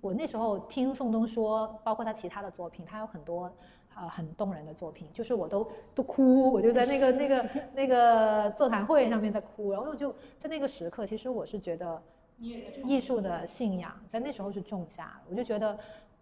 [0.00, 3.50] 我那时候听宋冬说，包括他其他的作品，他有很多
[3.96, 12.02] 呃很动人的作品，就是我都都哭，我就在那个那个那个座谈会上面在哭，然后我就在那个时刻，其实我是觉得
[12.38, 15.78] 艺术的信仰在那时候是种下，我就觉得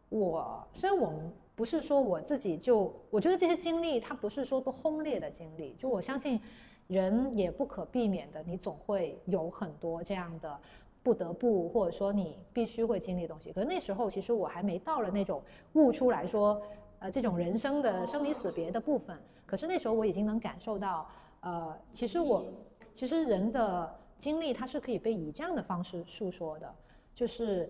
[0.08, 1.32] 我虽然我们。
[1.56, 6.40] 不是说我自己就，我觉得这些经历它不是说都轰烈的经历，就我相信，
[6.86, 10.58] 人也不可避免的，你总会有很多这样的
[11.02, 13.52] 不得不或者说你必须会经历的东西。
[13.52, 15.42] 可是那时候其实我还没到了那种
[15.74, 16.62] 悟出来说，
[17.00, 19.18] 呃，这种人生的生离死别的部分。
[19.44, 21.06] 可是那时候我已经能感受到，
[21.40, 22.44] 呃，其实我
[22.94, 26.74] 其实人的经历它是可以被以这样的方式诉说的，
[27.14, 27.68] 就是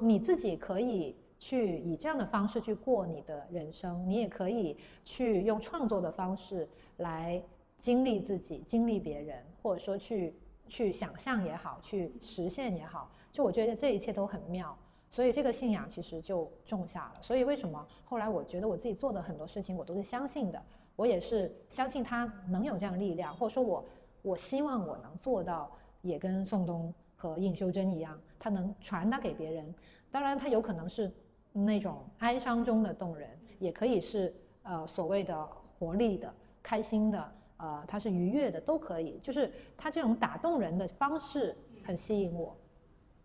[0.00, 1.14] 你自己可以。
[1.40, 7.40] 去以这样的方式去过你的人生，你也可以去用创作的方式来
[7.76, 10.34] 经历自己、经历别人，或者说去
[10.66, 13.08] 去想象也好，去实现也好。
[13.30, 14.76] 就我觉得这一切都很妙，
[15.10, 17.22] 所以这个信仰其实就种下了。
[17.22, 20.62] 所以为什么后来我觉得我自己做的很多事情我都是相信的，
[20.96, 23.84] 我也是相信它能有这样力量，或者说我
[24.22, 25.70] 我希望我能做到，
[26.02, 29.74] 也跟宋冬和应修真一样，它能传达给别人。
[30.10, 31.12] 当然，它有可能是。
[31.50, 33.28] 那种哀伤中的动人，
[33.58, 34.32] 也可以是
[34.62, 36.32] 呃所谓的活力的、
[36.62, 39.18] 开心的，呃，它是愉悦的，都可以。
[39.20, 42.54] 就是它这种打动人的方式很吸引我，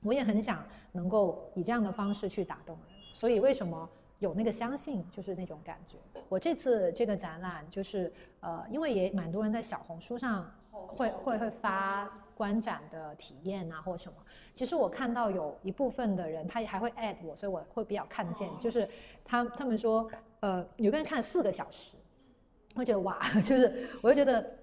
[0.04, 2.96] 我也很想能够以这样的方式去打动人。
[3.14, 3.90] 所以为什么
[4.20, 5.98] 有那个相信，就是那种感觉。
[6.30, 12.12] 我这次这个展览，就是呃，因为也蛮多人在小红书上会会会发。
[12.36, 14.18] 观展的体验啊，或什么，
[14.56, 18.50] 其实我看到有一部分的人，他还会 at 我，所以我会比较看见。
[18.60, 18.90] 就是
[19.24, 21.92] 他他们说，呃，有个人看了四个小时，
[22.76, 24.58] 会觉得哇， 就是我就觉得，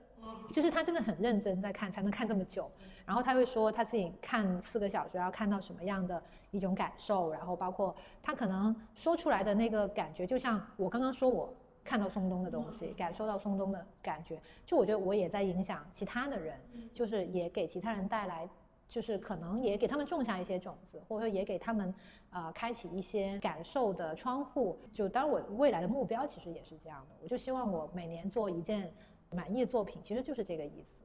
[0.53, 2.68] 就是他真的很认真在看，才能看这么久。
[3.11, 7.92] 然后他会说他自己看四个小时要看到什么样的一种感受，然后包括
[8.22, 11.52] 他可能说出来的那个感觉，就像我刚刚说我。
[11.82, 16.61] 看到松东的东西，感受到松东的感觉，就我觉得我也在影响其他的人，
[16.92, 18.46] 就是也给其他人带来，
[18.86, 21.92] 就是可能也给他们种下一些种子，或者说也给他们
[22.30, 24.78] 呃开启一些感受的窗户。
[24.92, 28.92] 就当然我未来的目标其实也是这样的，我就希望我每年做一件
[29.30, 30.98] 满意的作品，其实就是这个意思。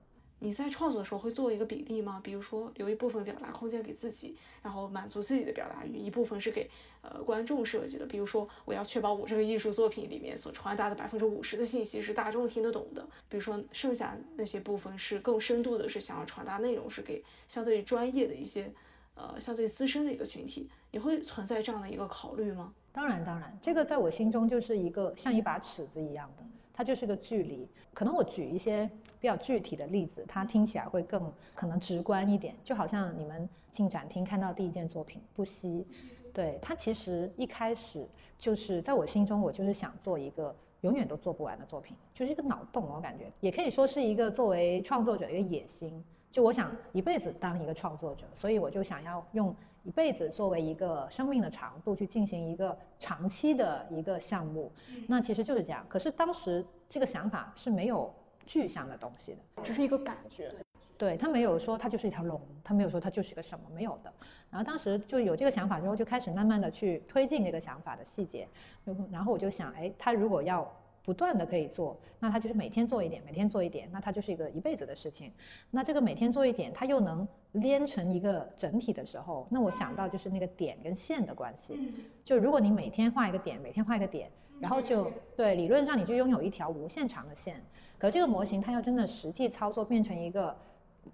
[0.46, 2.22] 你在创作的时候会做一个比例吗？
[2.24, 6.70] 比如说留一部分表达空间给自己，然后满足自己的表达欲；一部分是给
[7.02, 8.06] 呃观众设计的。
[8.06, 13.04] 比如说我要确保我这个艺术作品里面所传达的百分之五十的信息是大众听得懂的。
[13.28, 18.72] 比如说剩下那些部分是更深度的，是想要传达内容，是给相对专业的一些
[19.16, 20.70] 呃相对资深的一个群体。
[20.92, 22.72] 你会存在这样的一个考虑吗？
[22.92, 26.44] 当然，当然，这个在我心中就是一个像一把尺子一样的。
[26.78, 28.86] 它就是个距离，可能我举一些
[29.18, 32.54] 比较具体的例子，它听起来会更可能直观一点。
[32.66, 35.88] 就好像你们进展厅看到第一件作品《不息》，
[36.34, 38.06] 对它其实一开始
[38.38, 46.04] 就是在我心中，我就是想做一个永远都做不完的作品，就是一个脑洞，我感觉也可以说是一个作为创作者的一个野心。
[46.30, 49.56] 就我想一辈子当一个创作者，所以我就想要用。
[49.86, 54.70] 一辈子作为一个生命的长度去进行一个长期的一个项目，
[55.08, 55.86] 那其实就是这样。
[55.88, 58.14] 可是当时这个想法是没有
[58.46, 60.52] 具象的东西的，只是一个感觉。
[60.98, 64.12] 对他没有说它就是一条龙，他没有说它就是个什么，没有的。
[64.50, 68.48] 然后当时就有这个想法之后，就开始慢慢的去推进这个想法的细节。
[69.12, 70.70] 然后我就想，哎，他如果要。
[71.06, 75.32] 不断的可以做，那他就是每天做一点，每天做一点，那他就是一个一辈子的事情。
[75.70, 81.94] 那这个每天做一点，它又能连成一个整体的时候，那我想到就是那个点跟线的关系。
[82.24, 87.64] 就如果你每天画一个点，每天画一个点，然后就对，理论上你就拥有一条无限长的线。
[88.00, 90.58] 可这个模型它要真的实际操作变成一个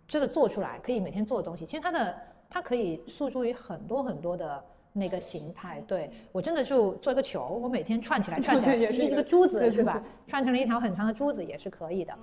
[0.08, 2.18] 真的做出来可以每天做的东西，其实它的
[2.50, 4.64] 它可以诉诸于很多很多的。
[4.94, 10.04] 那个形态，对我真的就做一个球，我每天串起来， 串起来一个珠子是吧？
[10.28, 12.14] 串成了一条很长的珠子也是可以的。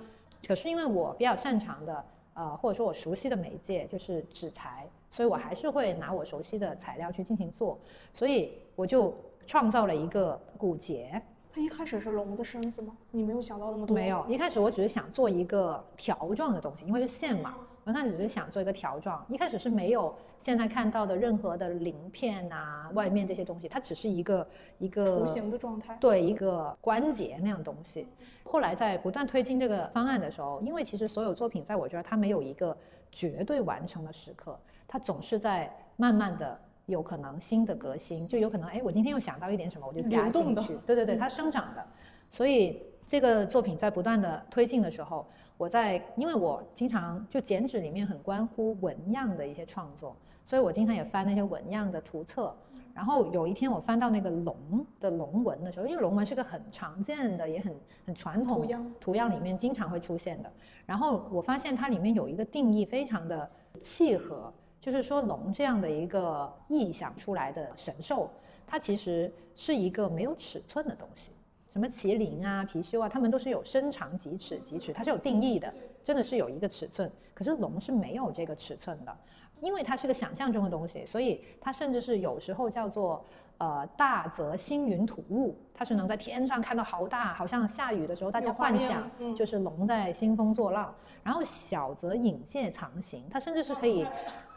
[0.47, 7.77] 可是因为我比较擅长的，呃，或者说我熟悉的媒介就是纸材，所以我还是会拿我熟悉的材料去进行做。
[8.13, 9.13] 所以我就
[9.47, 11.21] 创造了一个骨节。
[11.51, 12.95] 它一开始是龙的身子吗？
[13.09, 13.95] 你没有想到那么多？
[13.95, 17.55] 没有，一开始我只是想做一个条状的东西，因为是线嘛。
[17.83, 28.07] 我刚开始只是想做一个条状，一开始是没有现在看到的任何的鳞片啊，外面这些东西，它只是一个一个雏形的状态，对，一个关节那样东西。
[28.43, 32.77] 后来在不断推进这个方案的时候，因为其实所有作品在我这儿它没有一个
[33.11, 40.77] 绝对完成的时刻，它总是在慢慢的有可能新的革新，就有可能哎，我今天又想到一点什么，我就加进去。
[40.85, 41.85] 对对对，它生长的，
[42.29, 42.83] 所以。
[43.09, 45.25] 这个作品在不断的推进的时候，
[45.59, 52.55] 我在因为我经常就剪纸里面很关乎纹样的一些创作，所以我经常也翻那些纹样的图册。
[52.93, 54.55] 然后有一天我翻到那个龙
[55.01, 60.49] 的龙纹的时候，因为龙纹是个很常见的也很很传统图样，图样里面经常会出现的。
[60.85, 63.51] 然后我发现它里面有一个定义非常的
[63.81, 68.29] 契合，就是说龙这样的一个臆想出来的神兽，
[68.65, 71.31] 它其实是一个没有尺寸的东西。
[71.69, 75.71] 什么麒麟啊、貔貅啊，它们都是有身长几尺几尺，它是有定义的，
[76.03, 77.09] 真的是有一个尺寸。
[77.33, 79.17] 可是龙是没有这个尺寸的，
[79.61, 83.23] 因为它是个想象中的东西，所以它甚至是有时候叫做
[83.59, 90.93] 呃大则星云吐雾，它是能在天上看到好大，好像下雨的时候大家幻想就是龙在兴风作浪。
[91.21, 94.07] 然后小则隐介藏形，它甚至是可以，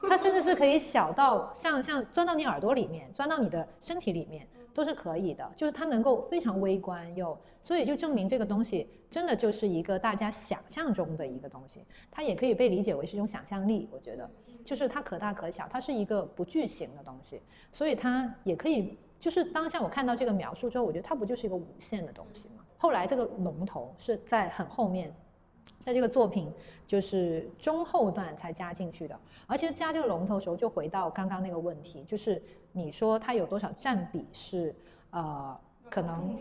[0.09, 4.49] 它甚至是可以小到像像钻到你耳朵里面，钻到你的身体里面。
[4.75, 13.89] 都是可以的，就是它能够非常微观又，所以就证明这个东西真的就是一个大家想象中的一个东西，它也可以被理解为是一种想象力。
[13.93, 14.31] 我觉得，
[14.65, 22.65] 就是它可大可小，它是一个不具形的东西，所以它也可以，就是当下我看到这个描述之后，我觉得它不就是一个无限的东西吗？
[22.79, 25.15] 后来这个龙头是在很后面，
[25.81, 26.51] 在这个作品
[26.87, 32.43] 就是中后段才加进去的，而且加这个龙头的时候，就回到刚刚那个问题，就是。
[32.73, 34.75] 你说它有多少占比是，
[35.11, 35.59] 呃，
[35.91, 36.37] 可能，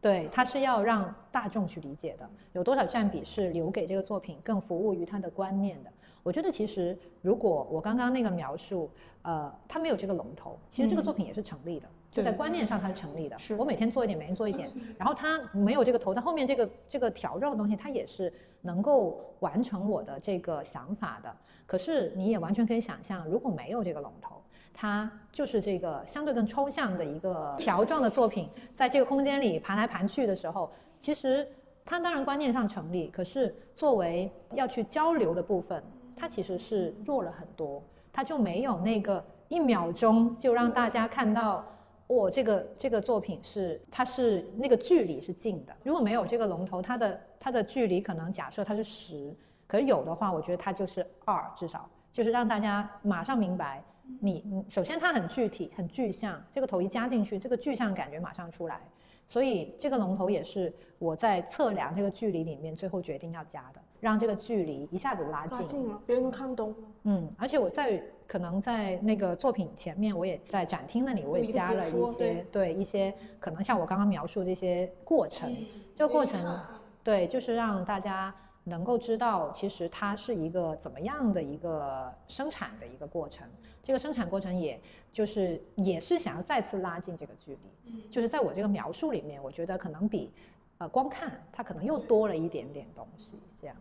[0.00, 5.90] 对，它是要让大众去理解的，有多少占比是留给这个作品更服务于它的观念的？
[6.24, 8.90] 我觉得其实如果我刚刚那个描述，
[9.22, 13.36] 呃，它没有这个龙头，其实这个作品也是成立的，就在观念上它是成立的。
[13.56, 14.68] 我每天做一点，每天做一点，
[14.98, 21.34] 然后它没有这个头，它后面这个这个条状的东西，它也是能够完成我的这个想法的。
[21.66, 24.34] 可是你也完全可以想象，如果没有这个龙头。
[24.74, 31.46] 它就是这个相对更抽象的一个条状的作品，在这个空间里盘来盘去的时候，其实
[31.84, 35.82] 它当然观念上成立，可是作为要去交流的部分，
[36.16, 41.64] 它其实是弱了很多，它就没有那个一秒钟就让大家看到，
[42.06, 45.74] 哦，这个这个作品是它是那个距离是近的。
[45.82, 49.34] 如果没有这个龙头，它的它的距离可能假设它是十，
[49.66, 53.82] 可是有的话，我觉得它就是二，至少就是让大家马上明白。
[54.20, 58.80] 你首先它很具体、很具象，这个头一加进去，这个具象感觉马上出来，
[59.26, 65.58] 所以这个龙头也是我在测量这个距离里面最后决定要加的，让这个距离一下子拉近。
[65.58, 66.74] 拉近了，别人能看得懂。
[67.04, 75.54] 嗯，而且我在可能在那个作品前面，我也在展厅那里，我也加了一些对一些可能像我刚刚描述这些过程，
[75.94, 76.60] 这个过程
[77.04, 78.34] 对，就是让大家。
[78.68, 83.46] 能够知道，其实它是一个怎么样的一个生产的一个过程。
[83.82, 84.80] 这个生产过程，也
[85.12, 88.08] 就是也是想要再次拉近这个距离。
[88.10, 90.30] 就是在我这个描述里面，我觉得可能比
[90.78, 93.38] 呃光看它可能又多了一点点东西。
[93.56, 93.76] 这样，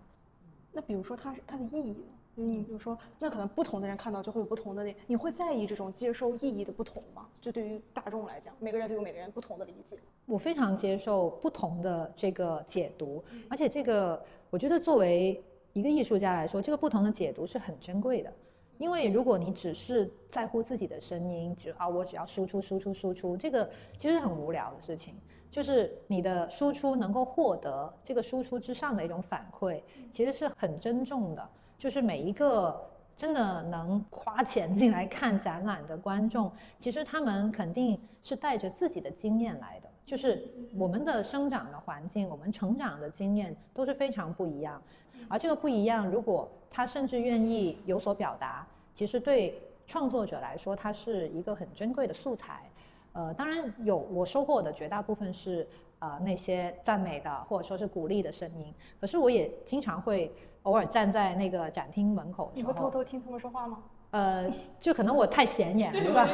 [0.72, 2.06] 那比如说它它的意义。
[2.40, 4.96] 嗯，比如说，那可能不同的人看到就会有不同的那。
[5.08, 7.28] 你会在意这种接受意义的不同吗？
[7.42, 9.98] 就对于大众来讲，每个人都有每个人不同的理解。
[10.28, 15.44] 我非常接受不同的这个解读，而且这个我觉得作为
[15.74, 18.34] 一个艺术家来说，这个不同的解读是很珍贵的。
[18.78, 23.68] 因为如果你只是在乎自己的声音，只啊我只要输出输出输出，这个
[23.98, 25.16] 其实很无聊的事情。
[25.50, 29.82] 就是你的输出能够获得这个输出之上的一种反馈，
[30.12, 31.50] 其实是很珍重的。
[31.78, 32.80] 就是每一个
[33.16, 39.90] 真的能花钱进来看展览的观众，其实他们肯定是带着自己的经验来的。
[40.08, 40.42] 就是
[40.74, 44.82] 我们的生长的环境，我们成长的经验都是非常不一样。
[45.28, 52.64] 而这个不一样，如果他甚至愿意有所表达，其实对创作者来说，它是一个很珍贵的素材。
[53.12, 55.68] 呃，当然有我收获的绝大部分是
[56.00, 60.32] 呃那些赞美的或者说是鼓励的声音，可是我也经常会。
[60.64, 63.78] 偶尔站在那个展厅门口，你会偷偷听他们说话吗？
[64.12, 64.52] 呃，
[64.82, 66.28] 就可能我太显眼了吧，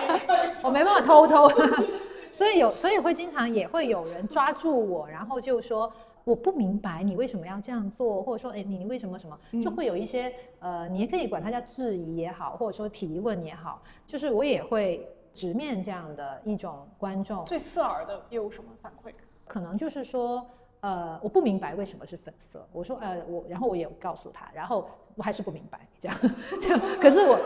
[0.62, 1.48] 我没办法偷偷，
[2.40, 5.92] 所以有，所以会经常也会有人抓住我，然后就说
[6.24, 17.44] 我不明白你为什么要这样做，或者说哎你为什么什么，就会有一些呃，你也可以管它叫质疑也好，或者说提问也好，就是我也会直面这样的一种观众。
[17.44, 19.12] 最刺耳的有什么反馈？
[19.46, 20.46] 可能就是说。
[20.80, 22.66] 呃，我不明白为什么是粉色。
[22.72, 26.18] 我说，呃，我，然后我也告诉他，然后我还是不明白，这样，
[26.60, 26.80] 这样。
[27.00, 27.38] 可是我，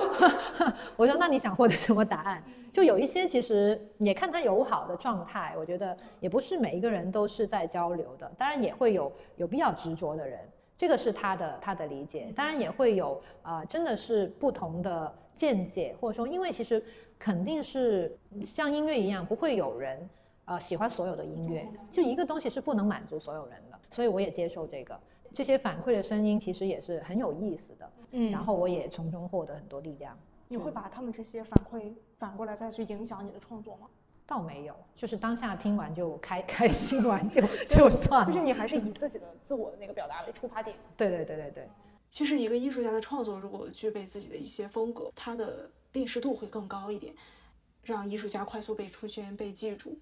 [0.96, 2.42] 我说，那你想获得什么答案？
[2.70, 10.38] 就有一些其实也看他友好的状态，我觉得也不是每一个人都是在交流的，当然也会有有比较执着的人，
[10.76, 12.32] 这个是他的他的理解。
[12.36, 16.80] 当然也会有啊，真的是不同的见解，或者说，因为其实
[17.18, 20.08] 肯定是像音乐一样，不会有人。
[20.46, 24.98] 呃，喜欢所有的音乐，就一个东西是不能满足所有人的，所以我也接受这个。
[25.32, 30.16] 这些反馈的声音其实也是很有意思的，嗯，然后我也从中获得很多力量。
[30.46, 33.88] 你会把他们这些反馈反过来再去影响你的创作吗？
[34.26, 38.26] 倒没有，就是当下听完就开 开心完就就算了。
[38.26, 40.76] 就是你还是以自己的自我的那个表达为出发点。
[40.96, 41.68] 对对对对对。
[42.08, 47.12] 其实一个艺术家的创作如果具备自己的一些风格，他的辨识度会更高一点，
[47.82, 49.98] 让艺术家快速被出圈、被记住。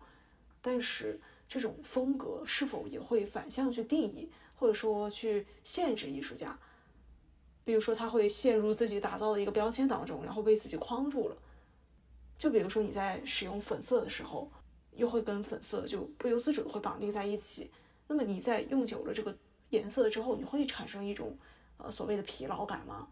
[0.63, 6.59] 但是这种风格是否也会反向去定义，或者说去限制艺术家？
[7.65, 11.37] 比如说他会陷入自己打造的一个标签当中，然后被自己框住了。
[12.39, 14.51] 就比如说你在使用粉色的时候，
[14.97, 17.71] 又会跟粉色就不由自主的会绑定在一起。
[18.09, 19.37] 那么你在用久了这个
[19.71, 21.37] 颜色之后，你会产生一种
[21.77, 23.09] 呃所谓的疲劳感吗？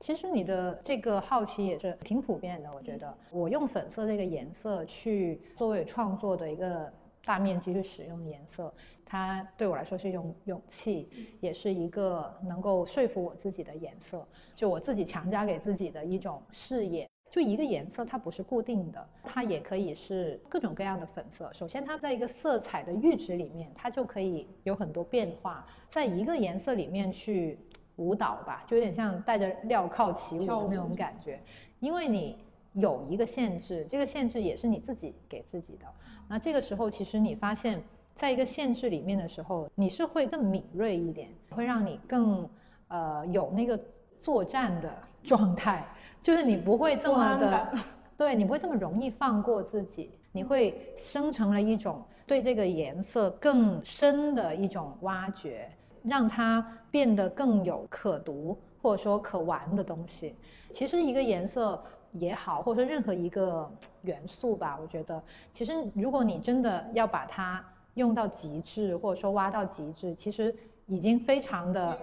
[0.00, 6.92] 其实你的这个好奇也是挺普遍的，我觉得我用粉色这个颜色去作为创作的一个
[7.24, 8.72] 大面积去使用的颜色，
[9.04, 11.08] 它对我来说是一种勇气，
[11.40, 17.08] 也是一个能够说服我自己的颜色，就我自己强加给自己的一种视野。
[17.28, 21.50] 就一个颜色，它不是固定的，它也可以是各种各样的粉色。
[21.52, 27.58] 首先，它在一个色彩的阈值里面，它就可以有很多变化，在一个颜色里面去。
[27.98, 31.40] 舞蹈吧，就有点像带着镣铐起舞的那种感觉，
[31.80, 32.38] 因为你
[32.72, 35.86] 有一个限制，这个限制也是你自己给自己的。
[36.28, 37.82] 那这个时候，其实你发现，
[38.14, 42.48] 在一个限制里面的时候，你是会更敏锐一点，会让你更
[42.88, 43.78] 呃有那个
[44.20, 44.94] 作战的
[45.24, 45.84] 状态，
[46.20, 47.72] 就是你不会这么的，
[48.16, 55.68] 对你不会这么容易放过自己，你会生成了一种对这个颜色更深的一种挖掘。
[56.02, 60.34] 让它变得更有可读或者说可玩的东西。
[60.70, 61.82] 其实一个颜色
[62.12, 63.70] 也好，或者说任何一个
[64.02, 70.54] 元素吧，我觉得，其实如果你真的要把它用到极致，或者说挖到极致，其实
[70.86, 71.98] 已经非常的，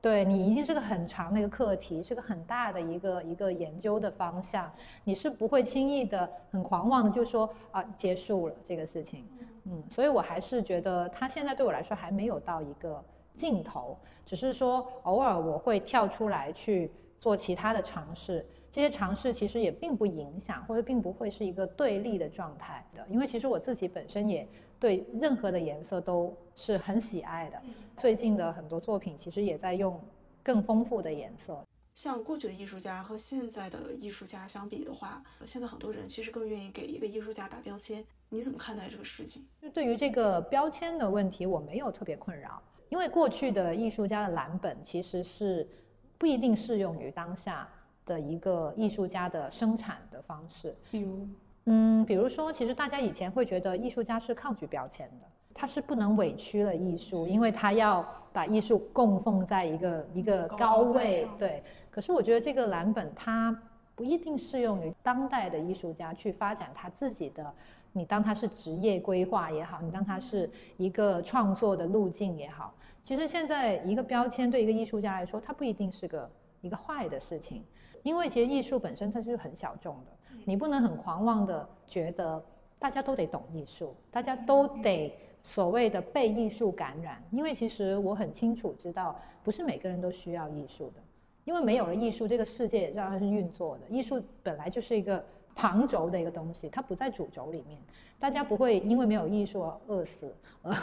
[0.00, 4.70] 对你已经是个很长的一个课题，是个很大的一个一个研究的方向。
[5.04, 9.26] 你是不会轻易的、很狂妄的就说啊结束了这个事情。
[9.64, 13.02] 嗯，所以我还是觉得它现在对我来说还没有到一个。
[13.34, 24.46] 镜头只是说，偶尔我会跳出来去做其他的尝试，这些尝试其实也并不影响，或者并不会是一个对立的状态的，因为其实我自己本身也
[24.78, 27.60] 对任何的颜色都是很喜爱的。
[27.96, 30.00] 最近的很多作品其实也在用
[30.42, 31.62] 更丰富的颜色。
[31.94, 38.04] 像过去的艺术家和现在的艺术家相比的话，现在很多人其实更愿意给一个艺术家打标签。
[38.30, 39.46] 你怎么看待这个事情？
[39.62, 42.60] 就对于这个标签的问题，我没有特别困扰。
[42.94, 45.68] 因为过去的艺术家的蓝本其实是
[46.16, 47.68] 不一定适用于当下
[48.06, 50.72] 的一个艺术家的生产的方式。
[50.92, 51.26] 比如，
[51.64, 61.26] 嗯，比如说，其实大家以前会觉得艺术家是抗拒标签的，他是不能委屈了艺术，因为他要把艺术供奉在一个一个高位。
[61.36, 63.60] 对，可是我觉得这个蓝本它
[63.96, 67.52] 不一定适用于当代的艺术家去发展他自己的。
[67.96, 72.74] 你当他是职业规划也好，你当他是一个创作的路径也好，
[73.04, 76.30] 其实现在一个标签对一个艺术家来说，它不一定是个
[76.62, 77.62] 一个坏的事情，
[78.02, 82.42] 因为其实艺术本身它是很小众的，你不能很狂妄的觉得
[82.78, 91.02] 大家都得懂艺术，大家都得所谓的被艺术感染，因为其实我很清楚知道，不是每个人都需要艺术的，
[91.44, 95.22] 因为没有了艺术，这个世界也照样是运作的，艺术本来就是一个。
[95.54, 97.80] 旁轴的一个东西，它不在主轴里面，
[98.18, 100.74] 大家不会因为没有艺术而饿死，而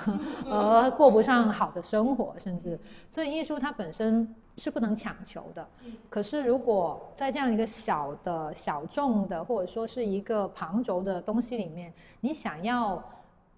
[0.45, 5.67] 而过不上好的生活，甚至，所以艺术它本身是不能强求的。
[6.09, 13.03] 可是如果在这样一个小的小众的，或者说是一个旁轴的东西里面，你想要。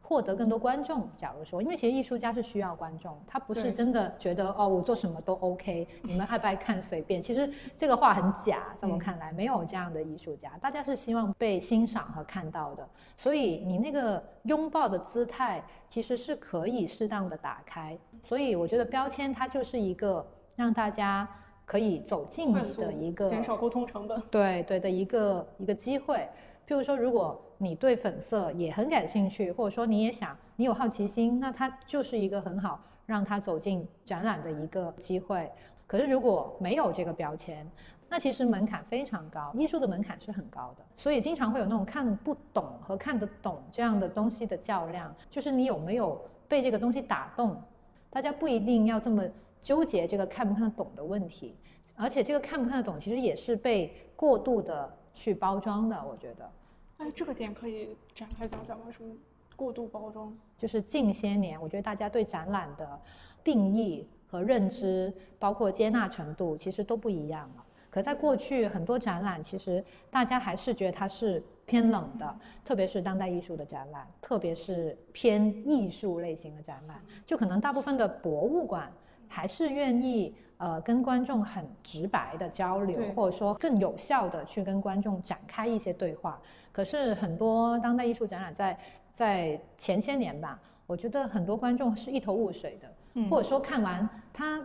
[0.06, 7.22] 获得更多观众，假如说，因为其实艺术家是需要观众，他不是真的觉得哦，我做什么都 OK，你们爱不爱看随便。
[7.24, 12.88] 其实这个话很假，在我看来，没有这样的艺术家，大家是希望被欣赏和看到的。
[13.16, 17.98] 所以你那个拥抱的姿态，其实是可以适当的打开。
[18.22, 20.26] 所以我觉得标签它就是一个
[20.58, 21.26] 让大家
[21.66, 24.22] 可以走近你的一个减少沟通成本。
[24.30, 26.28] 对对的一个一个机会。
[26.66, 35.50] 譬如说，如果你对粉色也很感兴趣，或者说你也想你有好奇心，那它就是一个很好让他走进展览的一个机会。
[35.88, 37.70] 可是如果没有这个标签，
[38.10, 47.62] 那其实门槛非常高，艺术的门槛是很高的，所以经常会有那种看不懂和看得懂这样的东西的较量，就是你有没有被这个东西打动。
[48.10, 49.24] 大家不一定要这么
[49.60, 51.56] 纠结这个看不看得懂的问题，
[51.96, 56.50] 而且这个看不看得懂其实也是被过度的去包装的，我觉得。
[56.98, 58.86] 哎，这个点可以展开讲讲吗？
[58.92, 59.14] 什么
[59.56, 60.36] 过度包装？
[60.58, 63.00] 就是近些年，我觉得大家对展览的
[63.44, 67.66] 定义和认知，包括接纳程度，其实都不一样了。
[67.90, 78.92] 可在过去，很多展览其实大家还是觉得它是偏冷的，特别是当代艺术的展览，特别是偏艺术类型的展览，就可能大部分的博物馆
[79.28, 80.34] 还是愿意
[80.64, 86.40] 呃跟观众很直白的交流，或者说更有效的去跟观众展开一些对话。
[86.72, 88.78] 可是很多当代艺术展览在
[89.12, 90.58] 在前些年吧，
[90.88, 92.88] 我觉得很多观众是一头雾水的，
[93.30, 94.62] 或者说看完他。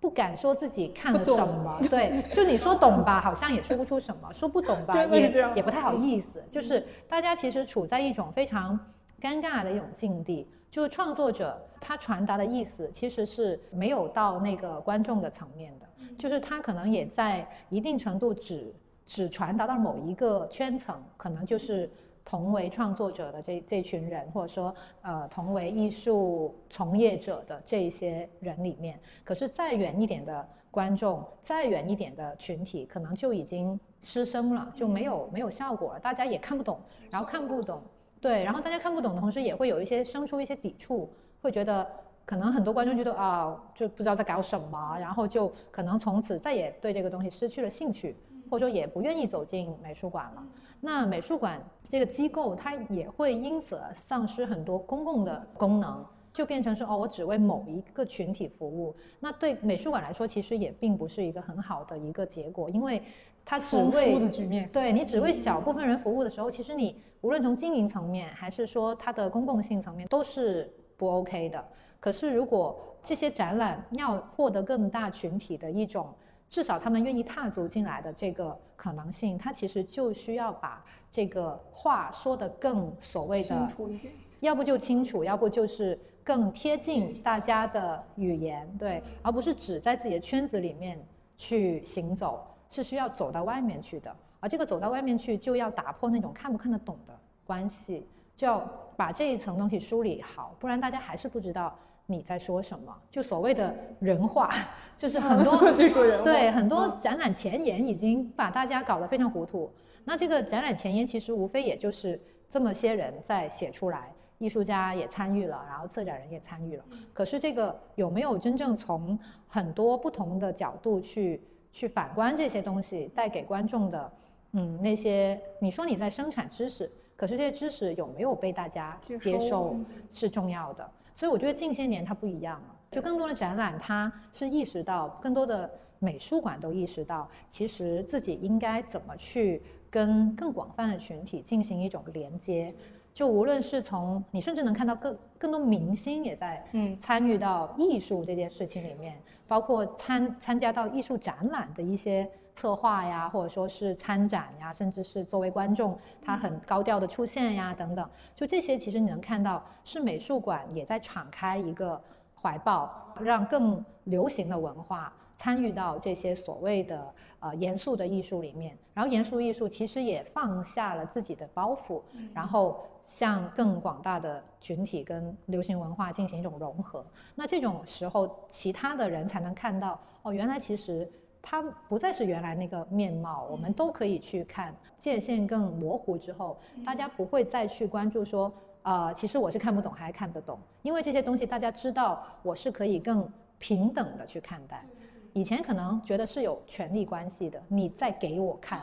[0.00, 1.32] 不敢说自己看了什
[1.64, 6.44] 么， 对，就你说懂吧，好像也说不出什么；说不懂吧，也也不太好意思。
[6.50, 8.78] 就是大家其实处在一种非常
[9.18, 15.86] 尴尬的一种境地，就是创作者他传达的意思其实是没有到那个观众的层面的，
[16.18, 18.74] 就是他可能也在一定程度只
[19.06, 21.88] 只传达到某一个圈层，可能就是。
[22.26, 37.82] 同为创作者的这这群人，或者说，呃，同为艺术从业者的这些人里面，可是再远一点的观众，再远一点的群体，可能就已经失声了，就没有没有效果了，大家也看不懂，然后看不懂，
[38.24, 41.12] 对，然后大家看不懂的同时，也会有一些生出一些抵触，
[41.42, 41.86] 会觉得
[42.24, 48.16] 可能很多观众觉得啊，就不知道在搞什么，然后就可能从此再也对这个东西失去了兴趣。
[48.50, 50.46] 或者说也不愿意走进美术馆了，
[50.80, 58.94] 那美术馆这个机构它也会因此而丧失很多公共的功能，就变成说哦，我只为某一个群体服务。
[59.18, 63.02] 那对美术馆来说，其实也并不是一个很好的一个结果，因为
[63.44, 71.64] 它只为的局面对你只为小部分人服务的时候，其实你无论从经营层面还是说它的公共性层面都是不 OK 的。
[72.00, 76.14] 可是如果这些展览要获得更大群体的一种。
[76.46, 91.04] 至少他们愿意踏足进来的这个可能性，它其实就需要把这个话说得更所谓的清楚一点，要不就清楚，要不就是更贴近大家的语言，对，而不是只在自己的圈子里面
[91.36, 94.14] 去行走，是需要走到外面去的。
[94.40, 98.06] 而这个走到外面去，就要打破那种看不看得懂的关系，
[98.36, 98.60] 就要
[98.96, 101.76] 把这一层东西梳理好，不然大家还是不知道。
[102.06, 102.94] 你在说什么？
[103.08, 104.50] 就所谓的人话，
[104.94, 105.56] 就是很多
[106.22, 109.72] 对很多展览前言已经把大家搞得非常糊涂。
[110.04, 116.84] 那这个展览前言其实无非也就是这么些人在写出来，艺术家也参与了，然后策展人也参与了。
[117.14, 121.42] 可是这个有没有真正从很多不同的角度去
[121.74, 124.12] 去反观这些东西带给观众的？
[124.52, 129.76] 嗯，那些你说你在生产知识，可是这些知识有没有被大家接受
[130.08, 130.88] 是重要的。
[131.12, 135.68] 所以我觉得近些年它不一样了，就更多的展览，它是意识到，更多的
[135.98, 139.60] 美术馆都意识到，其实自己应该怎么去
[139.90, 142.72] 跟更广泛的群体进行一种连接。
[143.14, 152.30] 就无论是从你甚至能看到更更多明星也在嗯参与到艺术这件事情里面，包括参参加到艺术展览的一些。
[152.56, 162.00] 策划呀，或者说是参展呀，甚至是作为观众，他很高调的出现呀，等等，就这些，其实你能看到是美术馆也在敞开一个
[162.40, 165.12] 怀抱，让更流行的文化
[165.44, 168.74] 参与到这些所谓的呃严肃的艺术里面。
[168.94, 172.00] 然后严肃艺术其实也放下了自己的包袱，
[172.32, 177.04] 然后向更广大的群体跟流行文化进行一种融合。
[177.34, 181.06] 那这种时候，其他的人才能看到哦，原来其实。
[181.46, 188.50] 它不再是原来那个面貌，我们都可以去看界限更模糊之后，大家不会再去关注说，
[188.80, 194.86] 呃，其实我是看不懂还是看得懂，因为这些东西大家知道我是可以更平等的去看待。
[195.34, 198.80] 以前可能觉得是有权利关系的，你在给我看，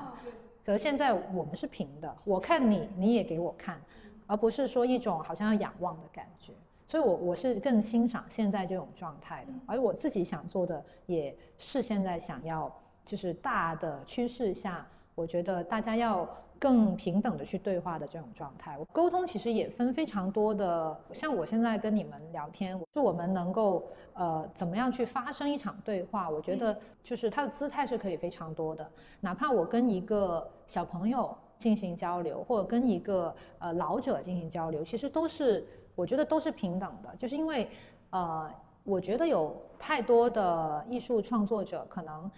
[0.63, 3.81] 可现在我们是平的，我看你，你也给我看，
[4.27, 6.53] 而不是说一种好像要仰望的感觉。
[6.85, 12.69] 所以，我我是更欣赏现在这种状态的，而我自己想做的也是现在想要，
[13.05, 16.27] 就是大的趋势下，我觉得大家要
[16.61, 18.77] 更平等的去对话的这种状态。
[18.93, 26.29] 沟通其实也分非常多的，像我现在跟你们聊天，是我们能够呃怎么样去发生一场对话？
[26.29, 28.87] 我觉得就是它的姿态是可以非常多的，
[29.21, 31.35] 哪怕我跟一个小朋友。
[31.61, 35.63] 进行交流，或者跟一个呃老者进行交流，其实都是
[35.93, 37.69] 我觉得都是平等的，就是因为
[38.09, 38.49] 呃，
[38.83, 42.31] 我觉得有太多的艺术创作者可能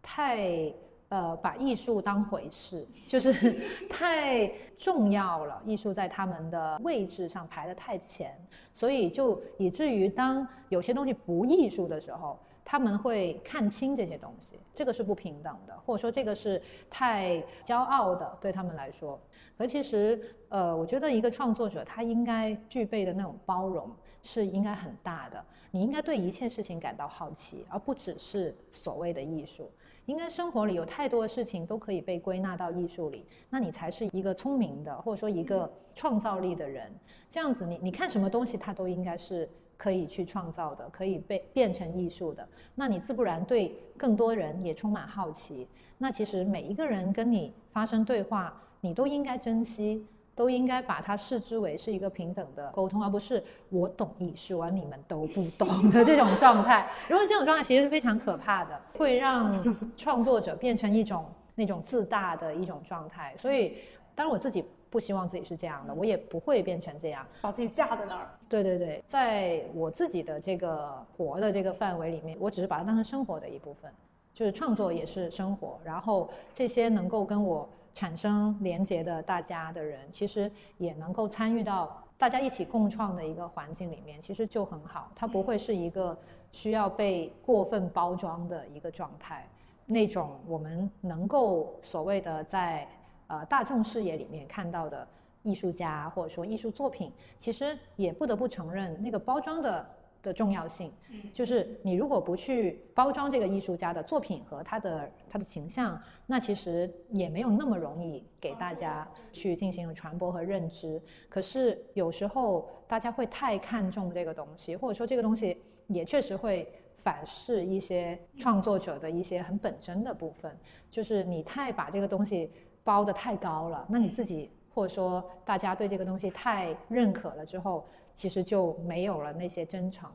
[0.00, 0.72] 太。
[1.10, 3.60] 呃，把艺术当回事， 就是
[3.90, 4.46] 太
[4.76, 5.60] 重要了。
[5.66, 8.34] 艺术在他们的位置上排得太前，
[8.72, 14.58] 所以就以至于当有些东西不艺术的时候，他们会看清这些东西。
[14.72, 19.20] 这个是不平等的，或者说这个是太骄傲的，对他们来说。
[19.58, 20.18] 而其实，
[20.48, 23.90] 呃，我觉得一个创作者他应该具备的那种包容
[24.22, 25.44] 是应该很大的。
[25.72, 29.70] 你应该对一切事情感到好奇，而不只是所谓的艺术。
[30.10, 36.92] 应该生活里有太多的事情都可以被归纳到艺术里，那你才是一个聪明的，或者说一个创造力的人。
[37.28, 42.46] 这样子，你你看什么东西，它都应该是可以去创造的，可以被变成艺术的。
[42.74, 45.68] 那你自不然对更多人也充满好奇。
[45.96, 50.04] 那其实每一个人跟你发生对话，你都应该珍惜。
[50.34, 56.88] 都应该把它视之为是一个平等的沟通，而不是我懂艺术而你们都不懂的这种状态。
[57.08, 63.34] 如果这种状态其实是非常可怕的， 会让创作者变成一种那种自大的一种状态。
[63.36, 63.76] 所以，
[64.14, 68.30] 当然我自己不希望自己是这样的，我也不会变成这样，把自己架在那儿。
[68.48, 73.92] 对对对，在我自己的这个活的这个范围里面，我只是把它当成生活的一部分，
[74.32, 77.68] 就是创作也是生活，然后这些能够跟我。
[77.92, 85.10] 产生连接的大家的人，其实也能够参与到大家一起共创的一个环境里面，其实就很好。
[85.14, 86.16] 它不会是一个
[86.52, 89.48] 需要被过分包装的一个状态。
[89.86, 92.86] 那种我们能够所谓的在
[93.26, 95.06] 呃大众视野里面看到的
[95.42, 99.88] 艺术家或者说艺术作品，其实也不得不承认那个包装的。
[100.22, 100.92] 的重要性，
[101.32, 111.00] 就是你如果不去包装这个艺术家的作品和他的他的形象，那其实也没有那么容易给大家去进行传播和认知。
[111.28, 115.56] 可是有时候大家会太看重这个东西，或者说这个东西
[115.86, 120.54] 也确实会反噬一些创作者的一些很本真的部分。
[120.90, 122.52] 就是你太把这个东西
[122.84, 127.84] 包得太高了，那你自己或者说大家对这个东西太认可了之后。
[128.12, 130.10] 其实就没有了那些真诚。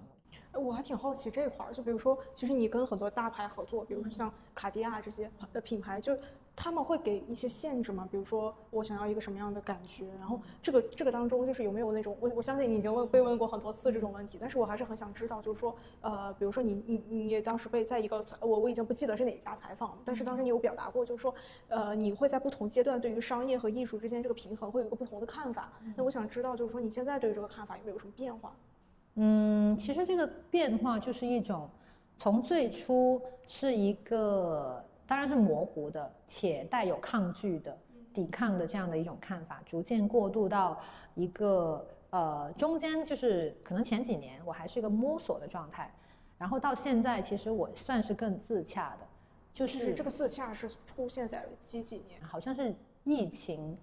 [0.56, 6.18] 我还挺好奇这块儿，就比如说，其实你跟很多大牌合作，比如说像卡地亚这些呃品牌，就
[6.57, 8.07] 他们会给一些限制吗？
[8.10, 10.07] 比如说我想要一个什么样的感觉？
[10.18, 21.36] 然后这个这个当中就是有没有那种我我相信你已经问被问过很多次这种问题，但是我还是很想知道，就是说呃，比如说你你你当时被在一个我我已经不记得是哪家采访了，但是当时你有表达过，就是说
[21.68, 25.73] 呃你会在不同阶段对于商业和艺术之间这个平衡会有一个不同的看法。
[25.98, 28.56] 那我想知道，就是说你现在对于这个看法有没有什么变化？
[29.18, 31.70] 嗯，其实这个变化就是一种，
[32.18, 37.78] 从最初是一个当然是模糊的且带有抗拒的
[38.14, 40.78] 抵抗的这样的一种看法，逐渐过渡到
[41.14, 45.90] 一个呃中间，就是可能前几年我还是一个摸索的状态，
[46.38, 49.08] 然后到现在其实我算是更自洽的，
[49.54, 52.22] 就是这个自洽是出现在几几年？
[52.22, 52.76] 好像是
[53.06, 53.78] 疫情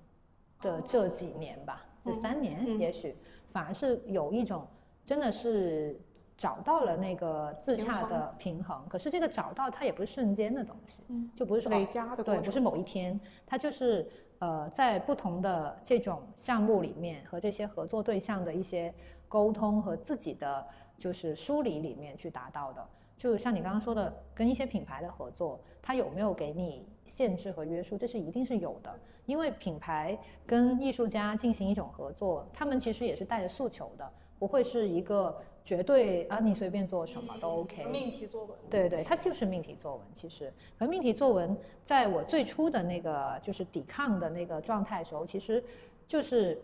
[0.60, 3.16] 的这几年吧，这三年也许
[3.50, 4.66] 反而是有一种。
[5.04, 6.00] 真的是
[6.36, 11.02] 找到了那个自洽的平衡，可是这个找到它也不是瞬间的东西，
[11.36, 14.08] 就不是说累加的对，不是某一天，它就是
[14.38, 18.92] 呃在不同的这种项目里面和这些合作对象的一些
[19.28, 20.66] 沟通和自己的
[20.98, 22.84] 就是梳理里面去达到的。
[23.16, 27.96] 就像你刚刚说的，跟一些品牌的合作，它有没有给你限制和约束？
[27.96, 28.92] 这是一定是有的，
[29.26, 34.12] 因为品牌跟艺术家进行一种合作，他们其实也是带着诉求的。
[34.42, 37.84] 不会是一个绝对啊，你随便做什么都 OK。
[37.84, 40.00] 命题作文，对对，它就是命题作文。
[40.12, 45.62] 其实，可命题作文，在我最初的那个就是抵抗的那个状态时候，其实
[46.08, 46.60] 就是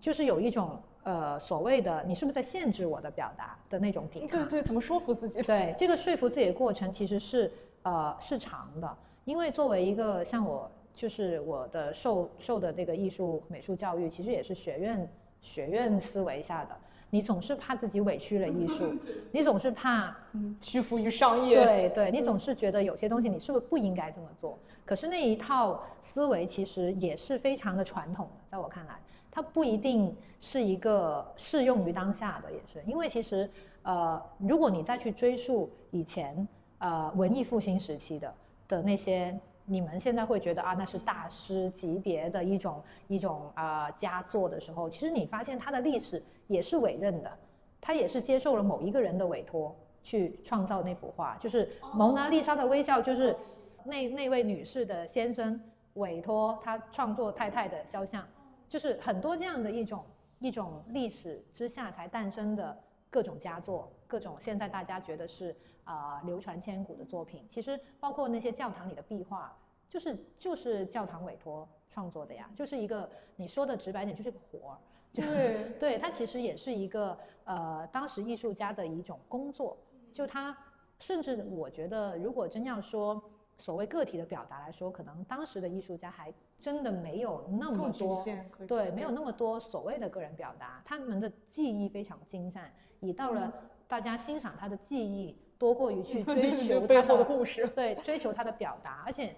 [0.00, 4.44] 就是有一种呃所谓的你是不是在限制我的表达的那种抵抗。
[4.44, 5.42] 对对，怎么说服自己？
[5.50, 15.12] 对，这个说服自己的过程其实是呃是长的，因为作为一个像我，就是我的受受的这个艺术美术教育，其实也是学院
[15.42, 16.76] 学院思维下的。
[17.10, 18.94] 你总是怕自己委屈了艺术，
[19.32, 20.16] 你总是怕
[20.60, 21.62] 屈服于商业。
[21.62, 24.58] 对对，你总是觉得有些东西你是不是不应该这么做？
[24.84, 29.00] 可是那一套思维其实也是非常的传统的，在我看来，
[29.30, 33.48] 它不一定是一个适用于当下的，也是因为其实
[33.82, 36.46] 呃，如果你再去追溯以前
[36.78, 38.34] 呃文艺复兴时期的
[38.68, 39.38] 的那些。
[39.66, 47.38] 你们现在会觉得啊，那是大师级别的一种一种啊佳作的时候，其实你发现它的历史也是委任的，
[47.80, 53.36] 他也是接受了某一个人的委托去创造那幅画，就是蒙娜丽莎的微笑，就是
[53.84, 55.60] 那那位女士的先生
[55.94, 58.24] 委托他创作太太的肖像，
[58.68, 60.04] 就是很多这样的一种
[60.38, 62.78] 一种历史之下才诞生的
[63.10, 65.56] 各种佳作，各种现在大家觉得是
[65.86, 67.42] 啊流传千古的作品。
[67.48, 69.56] 其实包括那些教堂里的壁画，
[69.88, 74.78] 就是就是教堂委托创作的呀，就是一个你说的直白点，就是个活儿。
[75.14, 79.78] 对，对，它其实也是一个呃当时艺术家的一种工作，
[80.12, 80.54] 就他
[80.98, 83.22] 甚至我觉得，如果真要说。
[83.58, 86.30] 所谓个体的表达来说，可能当时的艺术家还
[86.60, 88.22] 真的没有那么多，
[88.68, 90.82] 对，没有那么多所谓的个人表达。
[90.84, 93.50] 他们的技艺非常精湛，以到了
[93.88, 99.02] 大家欣赏他的技艺多过于去 追求背后的故事，对，追求他的表达。
[99.04, 99.34] 而且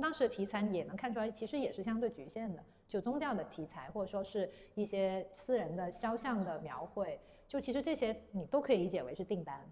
[0.00, 7.18] 当时的题材也能看出来，其实也是相对局限的，就宗教的题材，或者说是一些私人的肖像的描绘，
[7.48, 9.64] 就其实这些你都可以理解为是订单。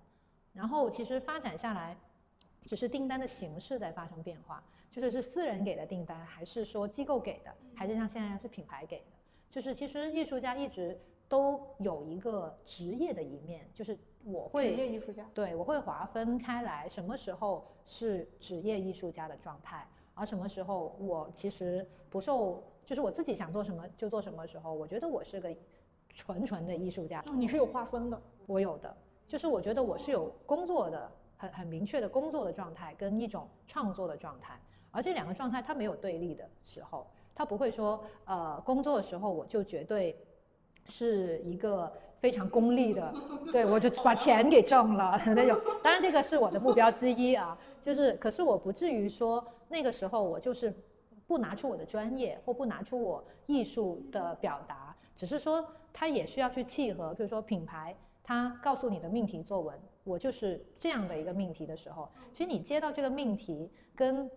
[0.52, 1.96] 然后其实发展下来。
[2.64, 9.04] 只是订单的形式在发生变化，就是是私人给的订单，还是说机构给的，还是像现在是品牌给的？
[9.48, 11.00] 就是其实艺术家一直
[11.30, 25.54] 都有一个职业的一面，就是我会职业艺术家，对我会划分开来，什么时候是职业艺术家的状态，而什么时候我其实不受，就是我自己想做什么就做什么时候，我觉得我是个
[26.14, 27.20] 纯纯的艺术家。
[27.26, 28.96] 哦，你是有划分的，我有的，
[29.26, 31.10] 就是我觉得我是有工作的。
[31.40, 40.18] 很很明确的工作的状态跟一种创作的状态，而这两个状态它没有对立的时候，它不会说呃工作的时候我就绝对
[40.84, 43.14] 是一个非常功利的，
[43.52, 45.60] 对我就把钱给挣了 那种。
[45.82, 50.74] 当然这个是我的目标之一啊，就是可是我不至于说那个时候我就是
[51.26, 57.94] 不拿出我的专业或不拿出我艺术的表达，只是说它也需要去契合，比如说品牌。
[58.30, 59.74] 他告诉你的命题作文，
[60.04, 64.30] 我就是这样的一个命题的时候，其实你接到这个命题，跟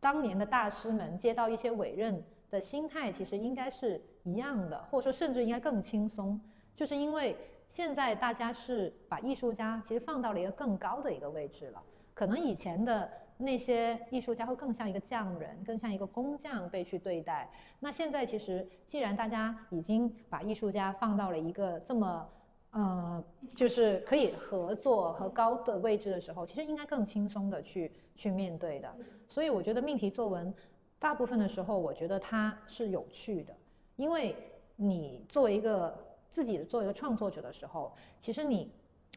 [0.00, 6.40] 当年的大师们接到一些委任的心态，其实应该是一样的，或者说甚至应该更轻松，
[6.74, 7.36] 就是因为
[7.68, 11.82] 现在大家是把艺术家其实放到了一个更高的一个位置了，
[12.14, 17.50] 可能以前的那些艺术家会更像一个匠人，更像一个工匠被去对待，
[17.80, 22.28] 那现在其实既然大家已经把艺术家放到了一个这么。
[22.74, 23.22] 呃，
[23.54, 28.90] 就是可以合作和高的位置的时候，其实应该更轻松的去去面对的。
[29.28, 30.50] 所以我觉得命题作文，
[30.98, 33.54] 大部分的时候，我觉得它是有趣的，
[33.96, 34.34] 因为
[34.76, 35.94] 你作为一个
[36.32, 38.72] 自己作为一个创作者的时候，其实你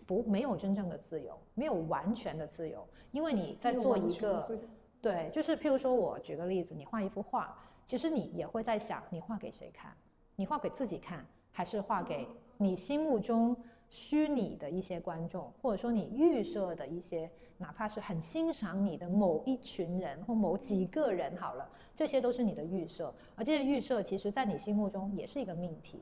[0.05, 4.59] 不没有真正的自由，没有完全的自由，因为你在做一个，
[5.01, 9.95] 对，就是譬如说我举个例子，你画一幅画，其实你也会在想，你画给谁看？
[10.35, 12.27] 你画给自己看，还是画给？
[12.57, 13.55] 你心目中
[13.87, 26.01] 虚拟的一些观众，或者说你预设的一些，哪怕是很欣赏你的某一群人或某几个人，好了，这些都是你的预设，而这些预设其实在你心目中也是一个命题，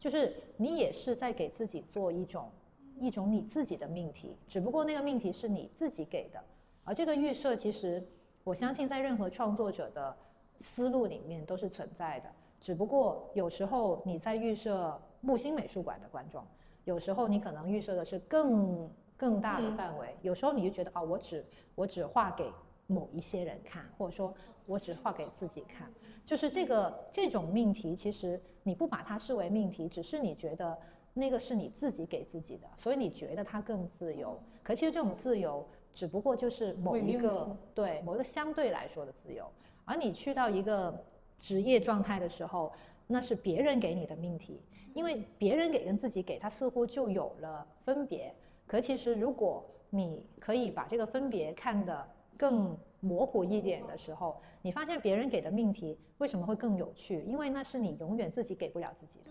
[0.00, 2.50] 就是你也是在给自己做一种
[2.98, 6.42] 一种你自己的命题，只不过那个命题是你自己给的，
[6.82, 8.04] 而这个预设其实
[8.42, 10.16] 我相信在任何创作者的
[10.56, 12.28] 思路里面都是存在的，
[12.60, 15.00] 只不过有时候你在预设。
[15.22, 16.42] 木星美术馆的观众，
[16.84, 21.44] 有时候你可能预设的是更更大的范围，有时候你就觉得啊，我只
[21.74, 22.50] 我只画给
[22.90, 24.34] 某一些人看，或者说
[24.66, 25.90] 我只画给自己看，
[26.24, 30.76] 就是这个这种命题，其实你不把它视为命题，只是你觉得
[31.14, 34.38] 那个是你自己给自己的，所以你觉得它更自由。
[34.62, 39.50] 可其实这种自由只不过就是某一个对某一个相对来说的自由，
[39.84, 41.04] 而你去到一个
[41.38, 42.72] 职业状态的时候，
[43.06, 44.60] 那是别人给你的命题。
[44.92, 48.34] 因为别人给跟自己给，他似乎就有了分别。
[48.66, 52.08] 可其实，如果你可以把这个分别看得
[52.40, 57.22] 更模糊一点的时候，你发现别人给的命题为什么会更有趣？
[57.26, 59.30] 因为那是你永远自己给不了自己的。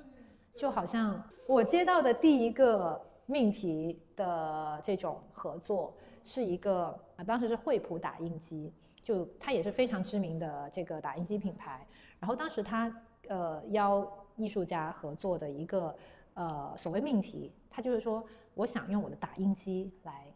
[0.53, 8.71] 就好像我接到的第一个命题的这种合作，是一个啊，当时是惠普打印机，
[9.01, 11.87] 就它也是非常知名的这个打印机品牌。
[12.19, 12.93] 然后当时他
[13.27, 14.07] 呃邀。
[14.39, 15.93] 艺术家合作的一个
[16.35, 18.23] 呃所谓命题，他就是说，
[18.53, 20.33] 我想用我的打印机来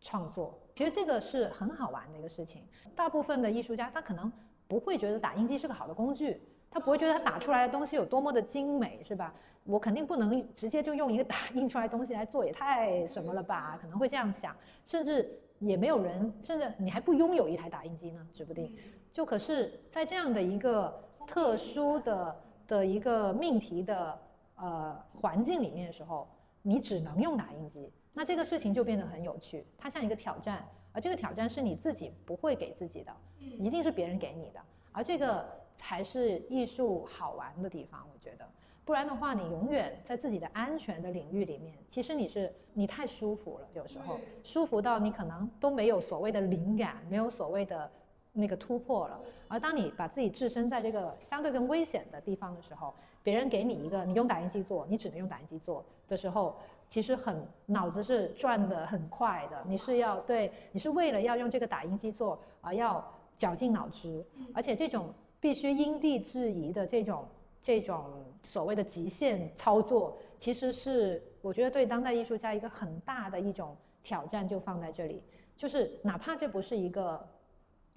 [0.00, 0.58] 创作。
[0.74, 2.62] 其实这个是很好玩的一个事情。
[2.94, 4.30] 大部分的艺术家他可能
[4.66, 6.40] 不会觉得打印机是个好的工具，
[6.70, 9.34] 他不会觉得他打出来的东西有多么的精美，是吧？
[9.64, 13.78] 我肯定不能直接就用一个 打印出来东西来做，也太什么了吧？
[13.80, 18.76] 可能会这样想，甚至也没有人，甚至你还不拥有一台打印机呢，指不定。
[19.12, 22.40] 就可是，在这样的一个特殊的。
[22.66, 24.18] 的一个命题的
[24.56, 26.26] 呃环境里面的时候，
[26.62, 29.66] 你只能用打印机，那这个事情就变得很有趣。
[29.76, 33.14] 它像一个挑战，而这个挑战是你自己不会给自己的，
[33.58, 34.60] 一定是别人给你的。
[34.92, 38.48] 而这个才是艺术好玩的地方，我觉得。
[38.84, 47.90] 不然的话，你永远在自己的安全的领域里面，其实你是你太舒服了，有时候舒服到你可能都没有所谓的灵感，没有所谓的
[48.34, 49.18] 那个突破了。
[49.48, 56.54] 而当你把自己置身在这个相对更危险的地方的时候，别人给你一个你用打印机做，你只能用打印机做的时候，
[56.88, 59.62] 其实很脑子是转的很快的。
[59.66, 63.04] 你是要对你是为了要用这个打印机做而要
[63.36, 67.26] 绞尽脑汁，而且这种必须因地制宜的这种。
[67.66, 68.04] 这种
[68.42, 75.22] 所谓的极限操作，其实是我觉得对当代艺术家一个很大的一种挑战，就放在这里。
[75.56, 77.26] 就是哪怕这不是一个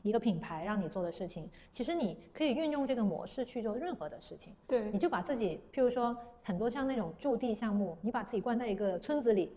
[0.03, 4.55] 一个品牌让你做的事情，其实你可以运用这个模式去做任何的事情。
[4.67, 9.51] 对，你就把自己，譬如说很多像那种驻地项目，你把自己关在一个村子里，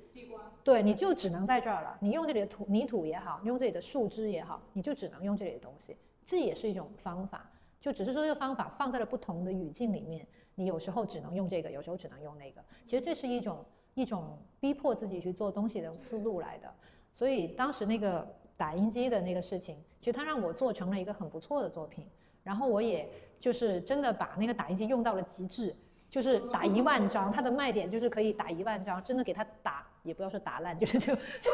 [0.65, 1.97] 对，你就只能在这儿了。
[2.01, 7.49] 你用这里的土泥土也好，用这里的树枝也好，你就只能用这里的东西，这也是一种方法。
[7.81, 12.63] 就只是说这个方法放在了不同的语境里面，你有时候只能用这个，有时候只能用那个。
[12.85, 13.65] 其实这是一种
[13.95, 16.73] 一种逼迫自己去做东西的思路来的。
[17.15, 18.27] 所以当时那个
[18.61, 22.07] 打印机的那个事情，其实它让我做成了一个很不错的作品。
[22.43, 23.09] 然后我也
[23.39, 25.75] 就是真的把那个打印机用到了极致，
[26.11, 31.51] 就是打一万张，它的卖点就是可以打一万张，真的给它打，也不要说打烂，就是就就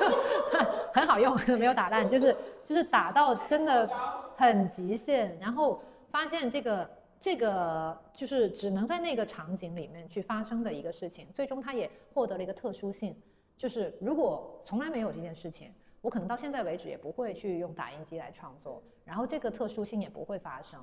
[0.92, 3.88] 很好用， 没有打烂，就是就是打到真的
[4.36, 5.80] 很极限，然后。
[6.08, 13.14] 发现这个这个就是只能在那个场景里面去发生的一个事情，最终它也获得了一个特殊性。
[13.54, 15.70] 就是如果从来没有这件事情，
[16.06, 20.80] 我可能到现在为止也不会去用打印机来创作，然后这个特殊性也不会发生。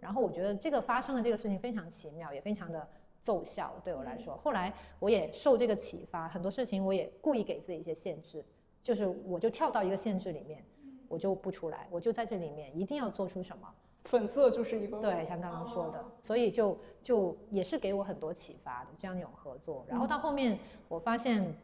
[0.00, 2.86] 然后我觉得这个发生的这个事情非常奇妙，也非常的
[3.22, 4.36] 奏效，对我来说。
[4.36, 8.44] 后来我也受这个启发，很多事情我也故意给自己一些限制，
[8.82, 10.62] 就是我就跳到一个限制里面，
[11.08, 13.66] 我就不出来，我就在这里面一定要做出什么。
[14.04, 19.86] 粉色就是一个对，像刚刚说的，所以就就也是给我很多启发的这样一种合作。
[19.88, 21.56] 然后到后面，我发现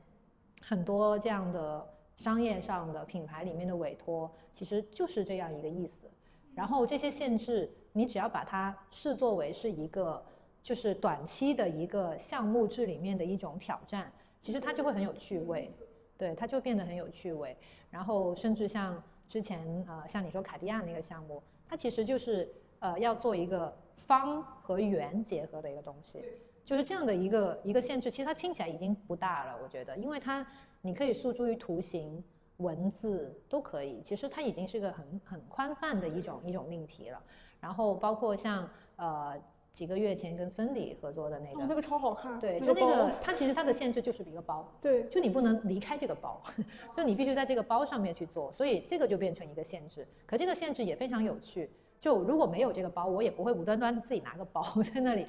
[0.63, 1.87] 很多这样的
[2.17, 6.11] 商业上的品牌里面的委托，其实就是这样一个意思。
[6.55, 10.25] 然后这些限制，你只要把它视作为是一个
[10.63, 15.71] 就是短期的一个项目制里面的一种挑战，其实它就会很有趣味，
[16.17, 17.57] 对，它就变得很有趣味。
[17.91, 21.43] 然后甚至像之前呃，像你说卡地亚那个项目。
[21.69, 22.47] 它其实就是，
[22.81, 26.23] 呃，要做一个方和圆结合的一个东西，
[26.67, 28.11] 就是这样的一个一个限制。
[28.11, 30.47] 其实它听起来已经不大了，我觉得，因为它
[30.83, 32.23] 你可以诉诸于图形、
[32.59, 34.03] 文字都可以。
[34.03, 37.23] 其实它已经是个很很宽泛的一种一种命题了。
[37.61, 39.41] 然后包括像呃
[39.73, 42.39] 几个月前跟芬迪合作的那个，那个超好看。
[42.39, 46.43] 对，就那个它其实它的限制就是一个包，对，就你不能离开这个包，
[46.95, 50.07] 就你必须在这个包上面去做，所以这个就变成一个限制。
[50.27, 51.71] 可这个限制也非常有趣。
[52.01, 54.61] 就如果没有这个包，我也不会无端端自己拿个包
[54.93, 55.25] 在那里，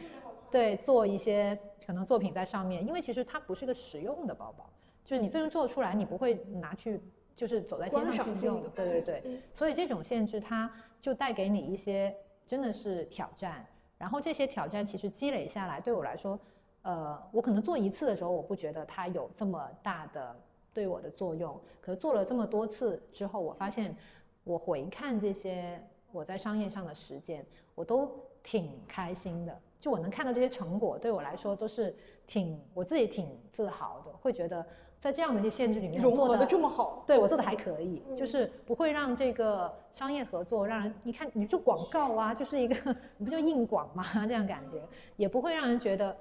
[0.50, 1.56] 对，做一些
[1.86, 4.68] 可能作品在上面，因为其实它不是个实用的包包，
[5.04, 7.00] 就是你最终做出来，你不会拿去
[7.36, 10.72] 就是走在街上去用，对对对，所以这种限制它
[11.02, 12.16] 就带给你一些
[12.46, 13.66] 真的是挑战，
[13.98, 16.40] 然后这些挑战其实积累下来，对我来说，
[16.82, 20.36] 呃，我可能做一次的时候，我不觉得它有这么大的
[20.74, 23.96] 对我的作用，可是做了这么多次之后，我发现
[24.44, 25.82] 我回看这些。
[26.14, 27.44] 我在商业上的实践，
[27.74, 28.08] 我都
[28.44, 29.62] 挺开心的。
[29.80, 31.96] 就我能看到这些成果，对我来说都是
[32.28, 34.12] 挺我自己挺自豪的。
[34.12, 34.64] 会觉得
[35.04, 44.06] 在这样的一些限制里面做的这么好，对我做的还可以，就是不会让这个商业合作让人你看你做广告啊，就是一个你不就硬广吗？
[44.26, 44.82] 这样感觉
[45.18, 46.16] 也不会让人觉得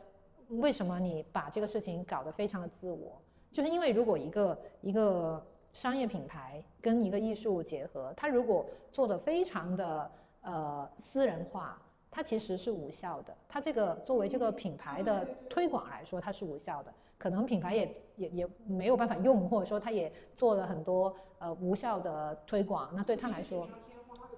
[0.48, 3.12] 为什么你把这个事情搞得非常的自我，
[3.52, 5.40] 就是因为如果一个一个。
[5.74, 10.10] 商业品牌跟一个艺术结合，它如果做的非常的
[10.42, 11.80] 呃私人化，
[12.10, 13.34] 它其实是无效的。
[13.48, 16.92] 它这个作为这个品牌的推广来说，它是无效的。
[17.22, 22.90] 可能品牌也也也没有办法用，或者说他也做了很多呃无效的推广。
[22.96, 23.68] 那对他来说，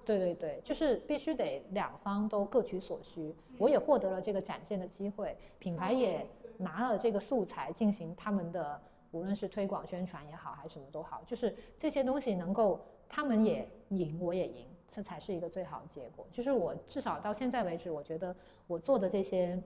[0.05, 3.35] 对对对，就是必须得两方都各取所需。
[3.57, 8.79] 我也获得了这个展现的机会，品牌也拿了这个素材进行他们的。
[9.11, 16.27] 无论是推广宣传也好，还是什么都好，就是这些东西能够他们也赢，我也赢，这才是一个最好的结果。
[16.33, 18.35] 就是我至少到现在为止，我觉得
[18.67, 19.57] 我做的这些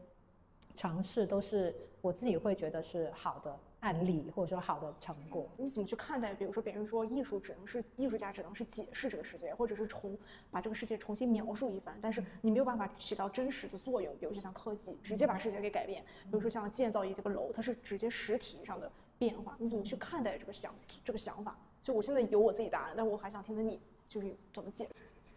[0.75, 5.47] 尝试都是我自己会觉得是好的案例，或者说好的成果。
[5.57, 6.33] 你怎么去看待？
[6.33, 10.17] 比如说别人说艺术只能是艺术家只能是解释这个世界，或者是重
[10.51, 14.15] 把这个世界重新描述一番，但是你没有办法起到真实的作用。
[14.17, 18.91] 比如说像科技直接把世界给改变，比如说像建造一个楼，它是直接实体上的。
[19.19, 20.73] 变化，你怎么去看待这个想
[21.03, 21.59] 这个想法？
[21.83, 23.77] 就我现在有我自己答案，但我还想听听你
[24.07, 24.91] 就是怎么解释。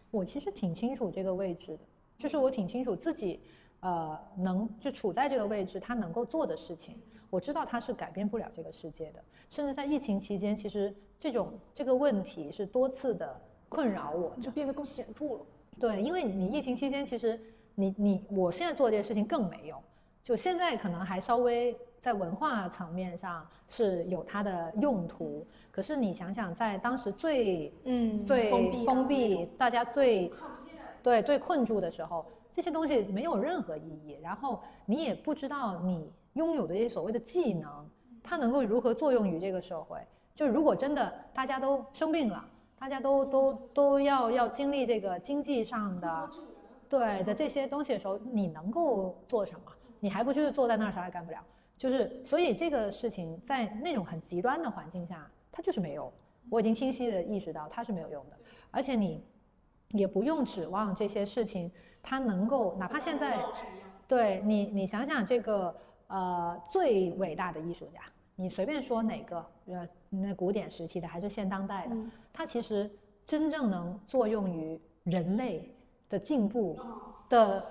[0.09, 1.79] 我其实挺清楚这个位置的，
[2.17, 3.41] 就是我挺清楚自己，
[3.83, 6.97] 呃，能就处在这个位置，他能够做的事情，
[7.29, 9.23] 我知道他是改变不了这个世界的。
[9.49, 15.45] 甚至在疫情期间，其实这种这个问题是多次的困扰我，就变得更显著了。
[15.79, 17.39] 对，因为你疫情期间，其实
[17.75, 19.83] 你你我现在做这些事情更没用，
[20.23, 21.77] 就现在可能还稍微。
[22.03, 28.51] 在文化层面上是有它的用途，可是你想想，在当时最嗯最
[28.85, 30.29] 封闭，大家最
[31.01, 34.17] 对最困住的时候，这些东西没有任何意义。
[34.21, 37.89] 然后你也不知道你拥有的这些所谓的技能，
[38.23, 39.97] 它能够如何作用于这个社会。
[40.35, 42.47] 就如果真的大家都生病了，
[42.79, 46.29] 大家都都都要要经历这个经济上的
[46.87, 49.65] 对的这些东西的时候，你能够做什么？
[49.99, 51.39] 你还不就是坐在那儿啥也干不了？
[51.77, 56.11] 就是，所以这个事情在那种很极端的环境下，它就是没有。
[56.49, 58.37] 我已经清晰的意识到它是没有用的，
[58.69, 59.23] 而且你
[59.91, 61.71] 也不用指望这些事情
[62.03, 63.39] 它能够，哪怕现在，
[64.07, 65.75] 对你，你想想这个
[66.07, 68.01] 呃最伟大的艺术家，
[68.35, 71.95] 你随便说哪个，呃，那古典时期的还是现当代的，
[72.31, 72.91] 它其实
[73.25, 75.73] 真正能作用于人类
[76.07, 76.77] 的进步
[77.27, 77.65] 的。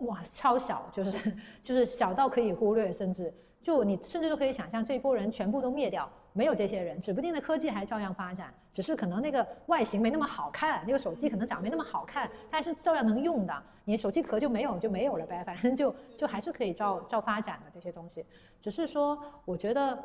[0.00, 1.32] 哇，超小，就是
[1.62, 3.32] 就是小到可以忽略，甚至
[3.62, 13.62] 就你甚至都可以想象，这一波人全部都灭掉，没有这些人，指不定的科技还照样发展，只是可能那个外形没那么好看，那个手机可能长没那么好看，但是照样能用的。
[13.84, 18.24] 你手机壳就没有就没有了呗，反正就就还是可以照照发展的这些东西。
[18.60, 19.98] 只是说，我觉得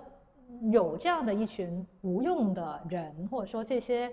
[0.71, 4.11] 有这样的一群无用的人，或者说这些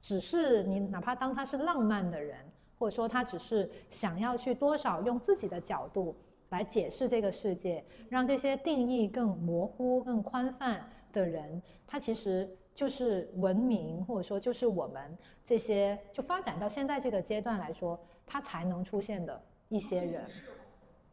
[0.00, 2.36] 只是你哪怕当他是浪漫的人。
[2.78, 6.16] 或者说他只是想要去多少用自己的角度
[6.48, 20.24] 来解释这个世界，让这些定义更模糊、更宽泛的人，他其实就是文明，或者说就是我们这些就发展到现在这个阶段来说，他才能出现的一些人。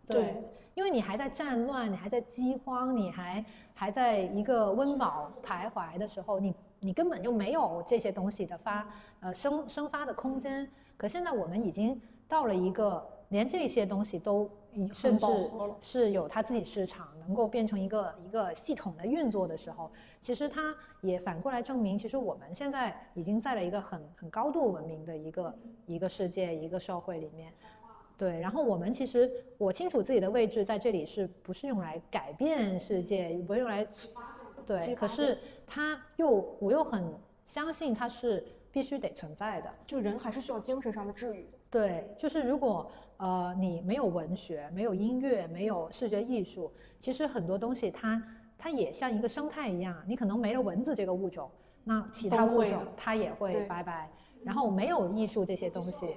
[0.06, 0.42] 对，
[0.74, 3.44] 因为你还在战乱，你还在饥荒，你还
[3.74, 8.88] 还在一个温饱徘徊的时候，你你根本就没有这些东西的发
[9.20, 10.70] 呃生生发的空间。
[10.96, 14.50] 可现在我们已经到了一个连这些东西都
[14.94, 15.26] 甚至
[15.82, 25.56] 是有它自己市场，能够变成一个一个系统的运作的时候，其实它也反过来证明，其实我们现在已经在了一个很很高度文明的一个
[25.86, 27.54] 一个世界一个社会里面。
[28.18, 33.86] 对，然后我们其实我清楚自己的位置在这里是不是用来改变世界，不是用来
[34.66, 35.38] 对，可是
[35.68, 37.14] 它又我又很
[37.46, 38.44] 相信它是。
[38.70, 41.48] 必须得存在的，就人还是需要精神上的治愈。
[41.70, 48.24] 对，就是如果呃你没有文学，没有音乐，没有视觉艺术，其实很多东西它
[48.58, 51.52] 它也像一个生态一样，你可能没了蚊子这个物种，
[51.84, 54.10] 那其他物种它也会拜拜。
[54.44, 56.16] 然后没有艺术这些东西，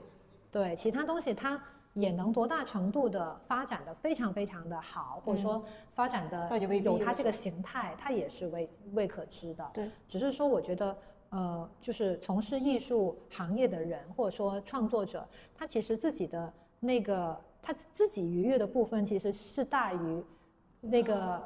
[0.52, 1.60] 对，其他东西它
[1.94, 5.64] 也能多大程度的发展的非常非常的好，或者说
[5.94, 6.48] 发展的
[6.78, 9.68] 有它这个形态，它也是未未可知的。
[9.74, 10.97] 对，只是说我觉得。
[11.31, 15.24] 呃，就是从事艺术行业的人，或者说创作者，
[15.55, 20.24] 他其实自己的那个他自己愉悦的部分，其实是大于
[20.81, 21.40] 那个，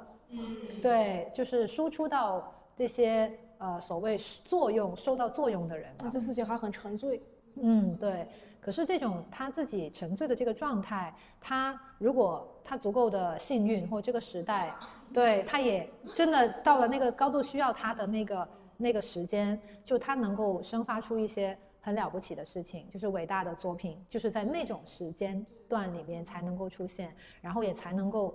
[0.80, 5.94] 对，就是输出到这些呃所谓作用、受到作用的人。
[5.98, 7.22] 那这事情还很沉醉。
[7.56, 8.26] 嗯，对。
[8.62, 14.74] 可是这种他自己沉醉的这个状态，他如果他足够的幸运，或这个时代，
[15.12, 18.48] 对他也真的到了那个高度需要他的那个。
[18.76, 28.34] 那个时间，就他能够生发出一些很了不起的事情，就是伟大的作品，就是在那种时间段里面才能够出现，然后也才能够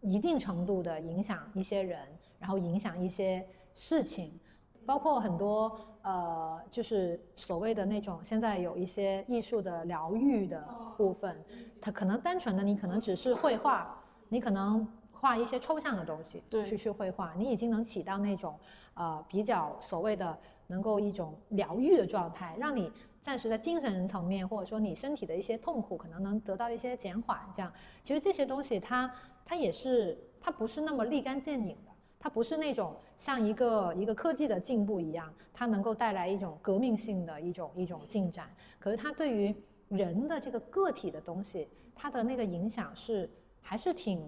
[0.00, 2.00] 一定程度的影响一些人，
[2.38, 4.38] 然后影响一些事情，
[4.84, 10.62] 包括很多呃，就是所谓的那种现在有一些艺术的疗愈的
[10.96, 11.44] 部分，
[11.80, 14.86] 它可能单纯的你可能只是绘画，你可能。
[15.20, 18.58] 画一些抽象的东西，对，去去绘画，你已经能起到那种，
[18.94, 27.40] 呃，比较所谓的能够一种疗愈的状态，让你暂时在精神层面或者说你身体的一些痛苦可能能得到一些减缓。
[27.52, 27.72] 这样，
[28.02, 29.10] 其实这些东西它
[29.44, 31.90] 它也是它不是那么立竿见影的，
[32.20, 38.48] 它不是那种像一个一个科技的进步一样，它能够带来一种革命性的一种一种进展。
[38.78, 39.54] 可是它对于
[39.88, 43.28] 人的这个个体的东西，它的那个影响是
[43.60, 44.22] 还是挺。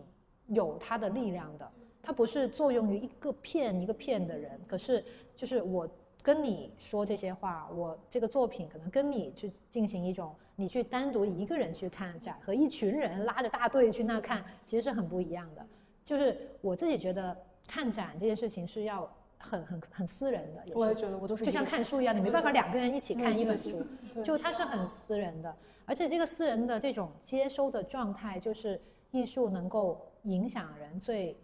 [0.48, 1.70] 有它的力量的，
[2.02, 5.04] 它不是作用于一个片一个片的人，可是
[5.36, 5.88] 就是我
[6.22, 15.64] 跟你说这些话，我这个作品可能跟你去进行一种，你去单独一个人去看展和一群人拉着大队去那看，其实是很不一样的。
[16.04, 23.84] 就是我自己觉得看展这件事情是要很很很私人的，我也觉得我都是就像看书一样，你没办法两个人一起看一本书，
[24.24, 25.54] 就它是很私人的，
[25.84, 28.80] 而且这个私人的这种接收的状态，就是
[29.10, 31.36] 艺术能够影响人最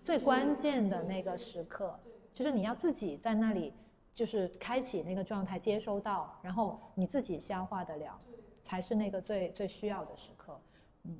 [0.00, 1.98] 最关键的那个时刻，
[2.32, 3.72] 就是你要自己在那里，
[4.14, 8.18] 就是开启那个状态，接收到，然后你自己消化得了，
[8.62, 10.58] 才是那个最最需要的时刻。
[11.02, 11.18] 嗯，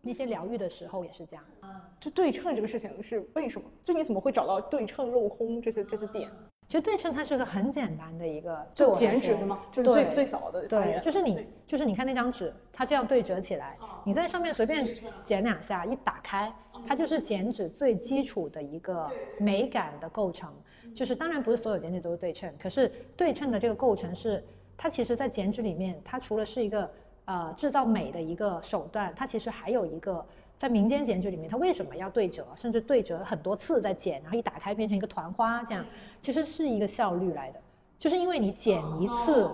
[0.00, 1.44] 那些疗愈的时候也是这样。
[1.60, 3.70] 啊就对称这个事情是为什么？
[3.82, 6.30] 就你怎么会找到对称镂空这些这些点？
[6.68, 9.60] 其实对称它是个很简单的一个，就剪纸的吗？
[9.72, 14.86] 就是最最早的对，就是你，就是你看那张纸，它这样对折起来，你在上面随便
[15.24, 16.52] 剪两下，一打开，
[16.86, 20.52] 它就是剪纸最基础的一个美感的构成。
[20.94, 22.86] 就是当然不是所有剪纸都是对称，可是
[23.16, 24.44] 对称的这个构成是
[24.76, 26.90] 它其实在剪纸里面，它除了是一个
[27.24, 30.24] 呃制造美的一个手段，它其实还有一个。
[30.58, 35.86] 在民间剪纸里面，它为什么要对折，甚至对折很多次再剪，然后一打开变成一个团花，这样
[36.20, 37.60] 其实是一个效率来的，
[37.96, 39.48] 就是因为你剪一次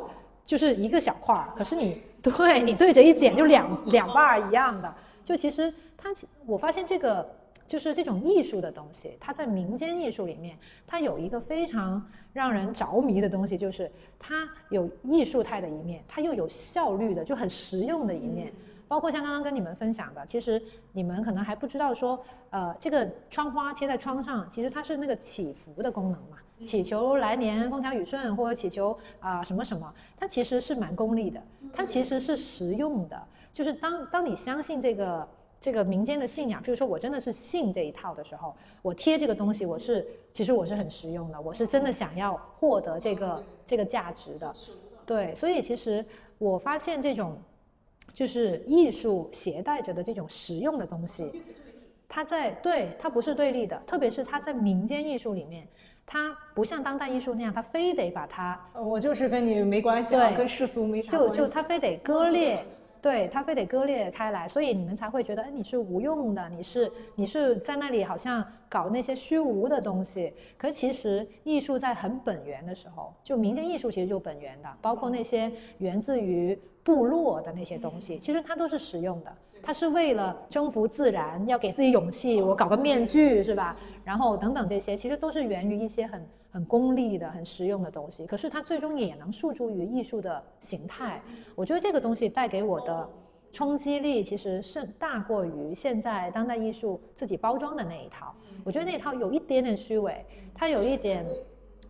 [0.44, 2.62] 就是一个小块儿，可是你对。
[2.64, 7.28] 你对着一剪就两两半儿一样的，就其实它其我发现这个
[7.66, 10.56] 就是这种艺术的东西，它在民间艺术里面，
[10.86, 12.02] 它有一个非常
[12.32, 18.50] 让人着迷的东西，就是它有艺术态的一面，它又有效率的，就很实用的一面。
[18.86, 20.62] 包括像刚刚跟你们分享的，其实
[20.92, 31.42] 你们可能还不知道说，呃，这个窗花贴在窗上，其实它是那个祈福的功能嘛，祈求来年风调雨顺，或者祈求啊、什么什么，它其实是蛮功利的，
[31.72, 33.20] 它其实是实用的。
[33.52, 35.28] 就是当当你相信这个
[35.60, 44.52] 这个民间的信仰，比如说我真的是信这一套的时候，我贴这个东西，我是其实我是很实用的，我是真的想要获得这个这个价值的。
[45.06, 46.04] 对，所以其实
[46.38, 47.38] 我发现这种
[48.12, 51.42] 就是艺术携带着的这种实用的东西，
[52.08, 55.66] 它在对它不是对立的，特别是它在民间艺术里面，
[56.06, 61.38] 它不像当代艺术那样，它非得把它呃我就是跟你没关系啊，对跟世俗没啥就关系。
[61.38, 62.64] 就它非得割裂，
[63.04, 70.32] 对它非得割裂开来，所以你们才会觉得，哎，你是无用的，你是你是在那里好像搞那些虚无的东西。
[70.56, 79.30] 可其实艺术在很本源的时候，就民间艺术其实就本源的，包括那些源自于部落的那些东西，其实它都是实用的。
[79.62, 83.76] 它是为了征服自然，要给自己勇气，我搞个面具是吧？
[84.02, 88.24] 然后等等这些，其实都是源于一些很很功利的、很实用的东西。
[88.24, 91.20] 可是它最终也能诉诸于艺术的形态。
[91.56, 93.10] 我觉得这个东西带给我的
[93.50, 98.32] 冲击力，其实是大过于现在当代艺术自己包装的那一套。
[98.62, 100.24] 我觉得那一套有一点点虚伪，
[100.54, 101.26] 它有一点。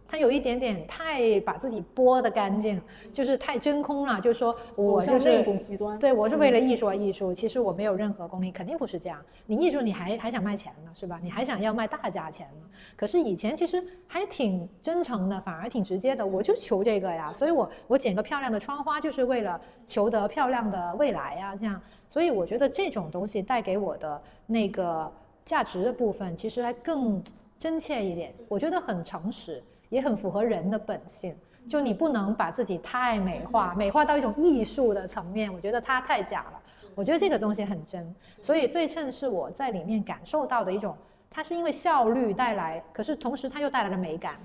[0.06, 2.80] 它有一点点太把自己剥的干净，
[3.12, 4.20] 就是太真空了。
[4.20, 5.98] 就是说我就是种极端。
[5.98, 9.20] 对我是为了艺术而艺术，其实我没有任何功利，肯定不是这样。
[9.46, 11.18] 你艺术你还还想卖钱呢，是吧？
[11.22, 12.66] 你还想要卖大价钱呢？
[12.96, 16.24] 可是以前其实还挺真诚的，反而挺直接的。
[16.24, 21.80] 我就求这个呀，所以我我剪个漂亮的窗花，就是为了求得漂亮的未来呀，这样。
[22.08, 25.12] 所以我觉得这种东西带给我的那个
[25.44, 27.20] 价值的部分，其实还更
[27.58, 28.32] 真切一点。
[28.46, 29.62] 我觉得很诚实，
[29.94, 31.34] 也很符合人的本性。
[31.66, 36.60] 就你不能把自己太美化，美化到一种艺术的层面，我觉得它太假了。
[36.94, 40.94] 我觉得这个东西很真，所以对称是我在里面感受到的一种，
[41.30, 44.36] 它是因为效率带来，可是同时它又带来了美感，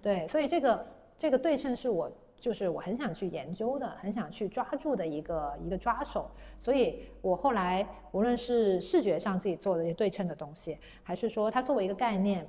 [0.00, 2.10] 对，所以这个这个对称是我
[2.40, 12.48] 就是我很想去研究的，很想去抓住的一个一个抓手，所以我后来无论是视觉上自己做的一些对称的东西，还是说它作为一个概念，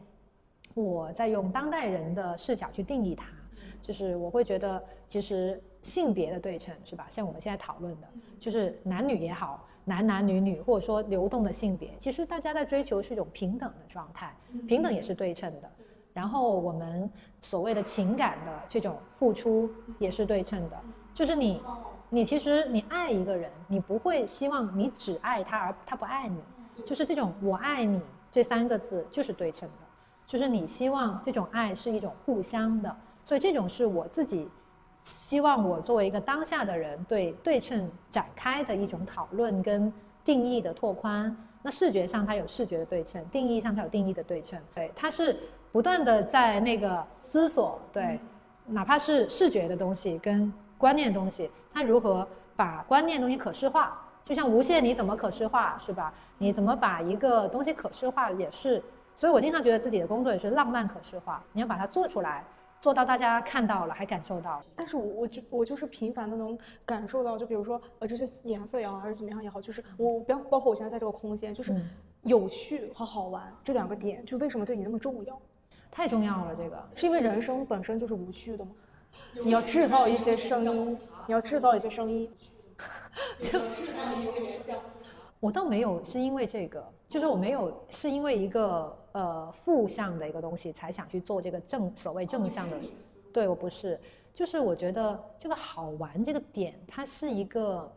[0.74, 3.26] 我在用当代人的视角去定义它，
[3.82, 7.06] 就是我会觉得其实性别的对称是吧？
[7.10, 8.08] 像我们现在讨论的，
[8.40, 14.36] 就是男女也好，男男女女，或者说流动的性别，其实大家在追求是一种平等的状态，
[14.68, 15.70] 平等也是对称的。
[16.14, 17.10] 然后我们
[17.41, 20.80] 所谓的情感的这种付出也是对称的，
[21.14, 21.62] 就是你，
[22.10, 26.40] 你其实你爱一个人，你不会希望你只爱他而他不爱你，
[26.86, 29.82] 就是这种“我爱你”这三个字就是对称的，
[30.26, 32.95] 就是你希望这种爱是一种互相的，
[33.26, 34.50] 所以这种是我自己
[34.98, 39.91] 希望我作为一个当下的人对对称展开的一种讨论跟
[40.24, 41.36] 定义的拓宽。
[41.62, 45.38] 那视觉上它有视觉的对称，定义上它有定义的对称，对，它是
[45.72, 48.20] 不断的在那个思索，对，
[48.68, 54.00] 哪怕是视觉的东西跟观念的东西，它如何把观念的东西可视化？
[54.24, 56.14] 就像无限，你怎么可视化，是吧？
[56.38, 58.82] 你怎么把一个东西可视化，也是。
[59.15, 62.45] 所以我经常觉得自己的工作也是浪漫可视化，你要把它做出来，
[62.81, 64.61] 做到大家看到了还感受到。
[64.76, 71.90] 但是我我就我就是频繁的能感受到，就比如说呃这些颜色也好，还是怎么样也好，就是我包包括我现在在这个空间，就是嗯
[72.23, 75.40] 有趣和好玩这两个点，就为什么对你那么重要？
[75.91, 76.56] 太重要了。
[76.56, 78.72] 这个是因为人生本身就是无趣的吗？
[79.44, 82.27] 你要制造一些声音，你要制造一些声音，
[83.40, 84.81] 就制造一些这样。
[85.40, 92.77] 我倒没有是因为这个，就是我没有是因为一个呃负向的一个东西才想去做这个正所谓正向的。
[93.31, 93.99] 对我不是，
[94.34, 97.91] 就是我觉得这个好玩这个点，它是一个，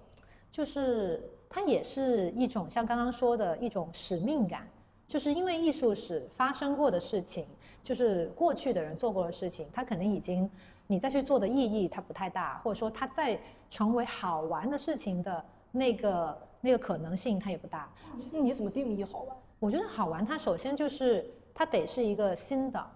[0.50, 4.66] 就是它也是一种像刚刚说的一种使命感，
[5.06, 7.46] 就是因为艺术史发生过的事情，
[7.82, 10.50] 就是过去的人做过的事情，它可能已经
[10.86, 13.38] 你再去做的意义它不太大，或者说它在
[13.68, 17.92] 成为好玩的事情的那个那个可能性它也不大。
[18.32, 19.36] 你怎么定义好玩？
[19.58, 22.90] 我觉得好玩，它首先就是它得是一个新的。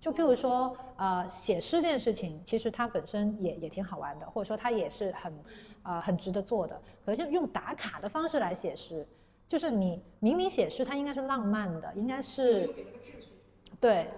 [0.00, 5.32] 就譬如说，呃，写诗这件事情，其实它本身也也挺好玩的，或者说它也是很，
[5.84, 6.80] 呃，很值得做的。
[7.06, 9.06] 可是用打卡的方式来写诗，
[9.46, 12.68] 就是你明明写诗它应该是浪漫的，应该是，
[13.80, 14.10] 对，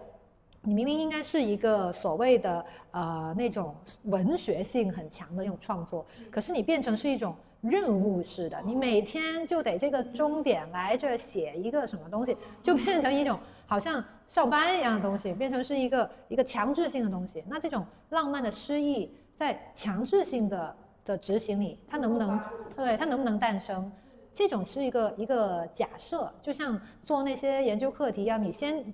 [0.64, 3.74] 你明明应该是一个所谓的呃那种
[4.04, 13.38] 文学性很强的那种创作，可是你变成是一种任务式的，你每天就得这个终点来这写一个什么东西，就变成一种。
[13.66, 17.42] 好像上班一样的东西，变成是一个一个强制性的东西。
[17.48, 22.38] 那这种浪漫的诗意，在强制性的的执行里，它能不能
[22.76, 23.90] 对它能不能诞生？
[24.34, 28.84] 这种是一个一个假设，就像做那些研究课题一样，你先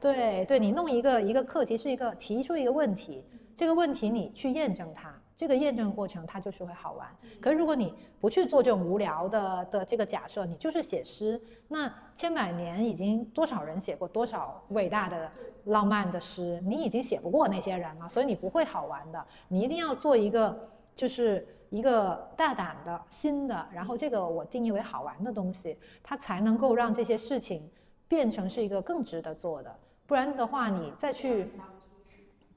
[0.00, 3.24] 对对，你弄一个一个课题是一个提出一个问题，
[3.54, 5.14] 这个问题你去验证它。
[5.36, 7.08] 这个验证过程它就是会好玩，
[7.40, 15.30] 可是如果你不去做这种无聊的的这个假设，你就是写诗，那千百年已经多少人写过多少伟大的
[15.64, 19.26] 浪漫的诗，你已经写不过那些人了，所以你不会好玩的。
[19.48, 27.66] 你一定要做一个，就是一个大胆的新的，然后这个我定义为好玩的东西，它才能够让这些事情
[28.06, 29.74] 变成是一个更值得做的。
[30.10, 31.46] 不然的话，你再去。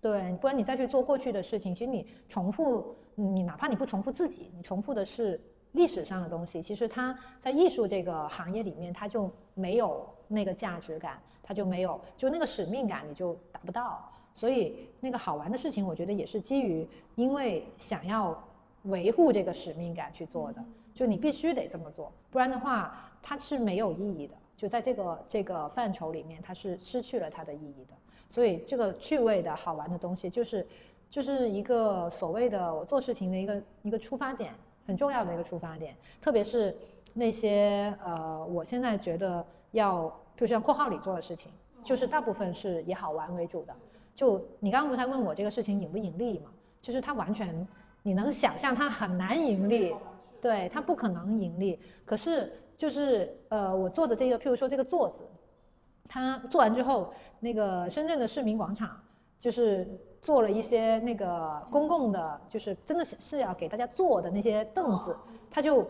[0.01, 5.39] 对，不然你再去做过去的事情，其实你重复，你哪怕你不重复自己，你重复的是
[5.73, 14.11] 历史上的东西，其实它在艺术这个行业里面，它就没有那个价值感，它就没有，就那个使命感，你就达不到。
[14.33, 18.43] 所以那个好玩的事情，我觉得也是基于因为想要
[18.85, 20.65] 维护这个使命感去做的，
[20.95, 24.33] 就你必须得这么做，不然的话它是没有意义的。
[24.63, 27.93] 就在这个这个范畴里面，它是失去了它的意义的。
[28.29, 30.65] 所以这个趣味的好玩的东西，就是
[31.09, 34.53] 就是一个所谓的我做事情的一个一个出发点，
[34.87, 35.93] 很重要的一个出发点。
[36.21, 36.73] 特别是
[37.13, 41.51] 那些呃，我现在觉得要，就像括号里做的事情，
[41.83, 43.75] 就是大部分是以好玩为主的。
[44.15, 46.49] 就你刚刚不是问我这个事情盈不盈利嘛？
[46.79, 47.67] 就是它完全
[48.01, 49.93] 你能想象它很难盈利，
[50.39, 51.77] 对，它不可能盈利。
[52.05, 55.23] 可是就是呃，我做的这个，譬如说这个座子。
[56.05, 59.01] 他做完之后，那个深圳的市民广场
[59.39, 59.87] 就是
[60.21, 65.15] 做了一些那个公共的，就是真的是是要给大家坐的那些凳子，
[65.49, 65.87] 他就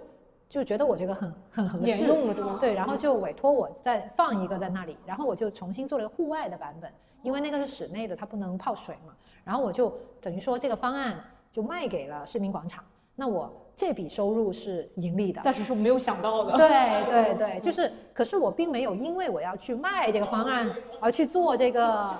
[0.48, 6.90] 就觉得我这个很很合适，用了这个对，然后就委托我再放一个在那里，然后我就重新做了户外的版本，
[7.24, 12.86] 因为那个是室内的，它不能泡水嘛，然后我就等于说这个方案就卖给了市民广场，
[13.16, 13.52] 那我。
[13.76, 16.58] 这笔收入是盈利的，但是是没有想到的。
[16.58, 20.70] 对对对，就是，可是我并没有因为我要去卖这个方案
[21.00, 22.18] 而去做这个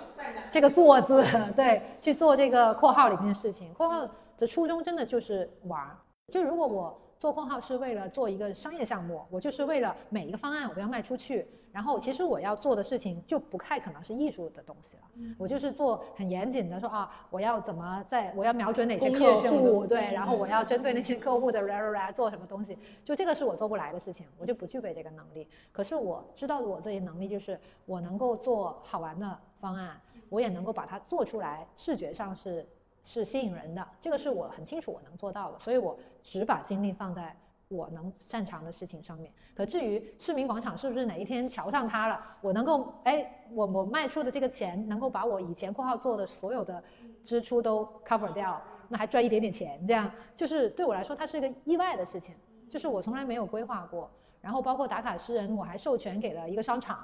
[0.50, 1.24] 这个做”字，
[1.56, 3.74] 对，去做这个括号里面的事情。
[3.74, 4.08] 括号
[4.38, 5.98] 的初衷真的就是玩儿，
[6.32, 7.00] 就如果我。
[7.20, 11.48] 做括号是为了做一个商业项目，我就是为了每一个方案我都要卖出去。
[11.74, 15.04] 然后其实我要做的事情就不太可能是艺术的东西了，
[15.38, 25.48] 我就是做很严谨的说啊，我要怎么在，我要瞄准哪些客户，对，然后我要针对那些客户的 ra ra ra 做什么东西，就这个是我做不来的事情，我就不具备这个能力。
[25.72, 32.66] 可是我知道我自己能力就是我能够做好玩的方案，我也能够把它做出来，视觉上是。
[33.06, 37.36] 是吸引人的，这个是我很清楚我能做到的，所以我只把精力放在
[37.74, 39.32] 我能擅长的事情上面。
[39.56, 46.82] 可至于市民广场是不是哪一天瞧上它了，我能够哎，我我卖出的这个钱能够把我以前括号做的所有的
[47.24, 52.36] 支出都 cover 掉，那还赚一点点钱，这样就是对我来说它是一个意外的事情，
[52.70, 54.10] 就是我从来没有规划过。
[54.42, 57.00] 然后包括打卡诗人，我还授权给了一个商场，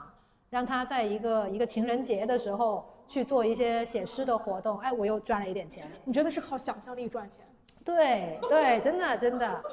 [0.49, 2.85] 让他在一个一个情人节的时候。
[3.09, 5.91] 去做一些写诗的活动，哎，我又赚了一点钱。
[6.03, 7.43] 你真的是靠想象力赚钱？
[7.83, 9.63] 对对，真的真的。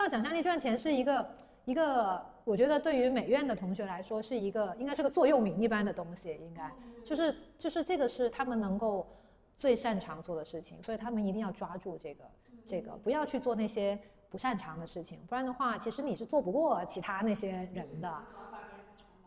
[0.00, 1.36] 靠想象力赚钱是一个
[1.66, 6.72] 一个，我觉得对于美院的同学来说是一个，应该是个座右铭一般的东西，应该
[7.04, 9.06] 就是就是这个是他们能够
[9.58, 12.24] 最擅长做的事情，所以他们一定要抓住这个
[12.64, 13.98] 这个，不要去做那些
[14.30, 18.22] 不擅长的事情，不然的话，其实你是做不过其他那些人的。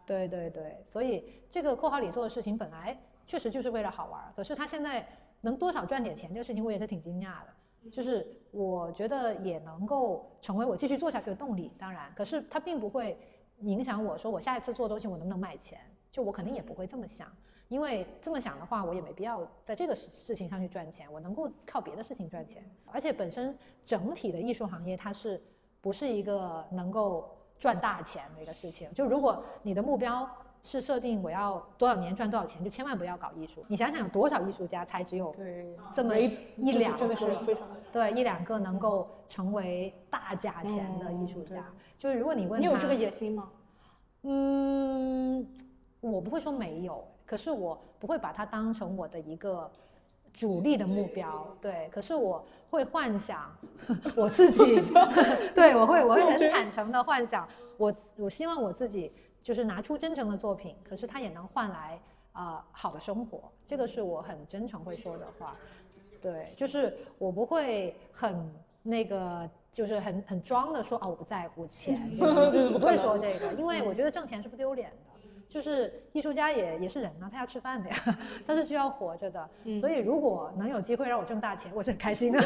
[0.07, 5.07] 对对对，所以这个括号里做的事情本来确实就是为了好玩儿，可是他现在
[5.41, 7.53] 能多少赚点钱，这个事情我也是挺惊讶的。
[7.91, 13.17] 就是我觉得也能够成为我继续做下去的动力，当然，可是它并不会
[13.59, 15.79] 影响我说我下一次做东西我能不能卖钱，
[16.11, 17.27] 就我肯定也不会这么想，
[17.67, 25.41] 因为这么想的话，我也没必要在这个事情上去赚钱，我能够靠别的事情赚钱，而且本身整体的艺术行业它是
[25.81, 28.93] 不是一个能够赚大钱的一个事情？
[28.93, 30.29] 就如果你的目标
[30.63, 33.63] 是设定我要多少年赚多少钱，就千万不要搞艺术。
[33.67, 37.67] 你想想有多少艺术家才只有对，这么一两真的是个非常。
[37.91, 41.63] 对一两个能够成为大价钱的艺术家，
[41.99, 43.49] 就是如果你问他你有这个野心吗？
[44.23, 45.45] 嗯，
[45.99, 49.69] 我不会说没有，可是我不会把它当成我的一个
[50.33, 51.45] 主力的目标。
[51.59, 53.55] 对，可是我会幻想
[54.15, 54.81] 我自己
[55.53, 59.11] 对我会我会很坦诚的幻想，我我希望我自己
[59.43, 61.99] 就是拿出真诚的作品，可是他也能换来
[62.31, 65.55] 呃好的生活，这个是我很真诚会说的话。
[66.21, 68.49] 对，就是我不会很
[68.81, 74.97] 那个，就是很很装的说啊，我不在乎钱， 这个不会说这个， 因为我觉得挣钱是不丢脸的。
[75.49, 77.95] 就是艺术家也也是人呢、他要吃饭的呀，
[78.47, 79.47] 他是需要活着的。
[79.79, 82.41] 所以如果能有机会让我挣大钱，我是很开心的。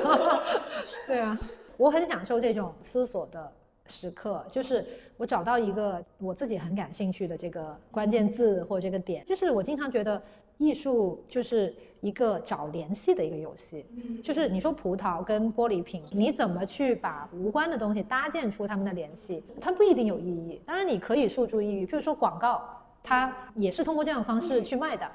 [1.06, 1.40] 对啊，
[1.78, 3.50] 我很享受这种思索的
[3.88, 4.86] 时刻，就是
[5.18, 10.22] 我找到一个我自己很感兴趣的这个关键字或这个点，就是我经常觉得
[10.58, 13.86] 艺术就是一个找联系的一个游戏，
[14.22, 19.44] 就是你说葡萄跟玻璃瓶，你怎么去把无关的东西搭建出它们的联系？
[19.62, 22.62] 它不一定有意义，当然你可以诉诸意义，譬如说广告，
[23.02, 25.10] 它也是通过这样的方式去卖的。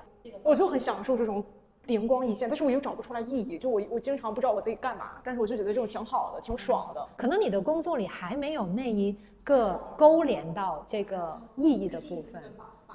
[0.45, 1.45] 我就很享受这种
[1.87, 3.59] 灵光一现，但是我又找不出来意义。
[3.59, 7.07] 就我我经常不知道我自己干嘛，但是我就觉得这种挺好的，挺爽的。
[7.17, 12.43] 可能你的工作里还没有那一个勾连到这个意义的部分。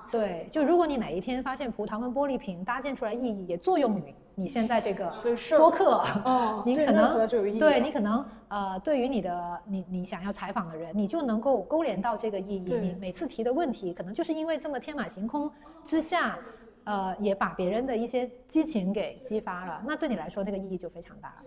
[0.09, 5.14] 对，就如果你哪一天发现葡萄跟玻璃瓶搭建出来意义也作用于你现在这个
[5.57, 7.27] 播客， 哦你可能
[7.59, 12.73] 对你可能呃，对于你的你你想要采访的人，你就能够勾连到这个意义。
[12.80, 15.51] 你每次提的问题，可能就是因为这么天马行空
[15.84, 16.39] 之下，
[16.88, 21.43] 呃，也把别人的一些激情给激发了，那对你来说这个意义就非常大了。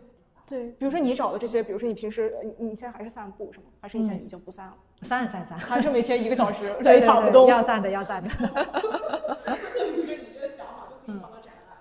[0.46, 3.64] 对，比如说你找的这些，比如说你平时呃你你现在还是散步是吗？
[3.80, 4.74] 还是你现在嗯已经不散了？
[5.00, 7.46] 散散散， 还是每天一个小时对雷对对，打不动？
[7.48, 8.30] 要散的要散的。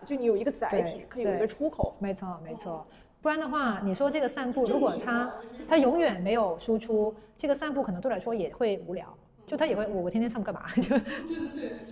[0.05, 1.93] 就你有一个载对体，可以有一对个出口。
[1.99, 2.87] 没错，没错。
[3.21, 5.29] 不然的话，你说这个散步，如果它
[5.67, 9.05] 它永远没有输出，这个散步可能对我来说也会无聊。
[9.45, 10.63] 就他也会，我我天天散步干嘛？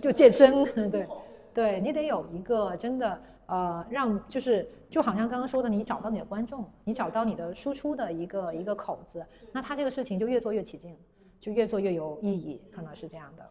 [0.00, 1.06] 就健身，对，
[1.52, 10.96] 对你得有一个真的呃，让就是就好像刚刚说的，你找到你的观众，你找到你的输出的一个一个口子，那他这个事情就越做越起劲，
[11.40, 13.50] 就越做越有意义，可能是这样的。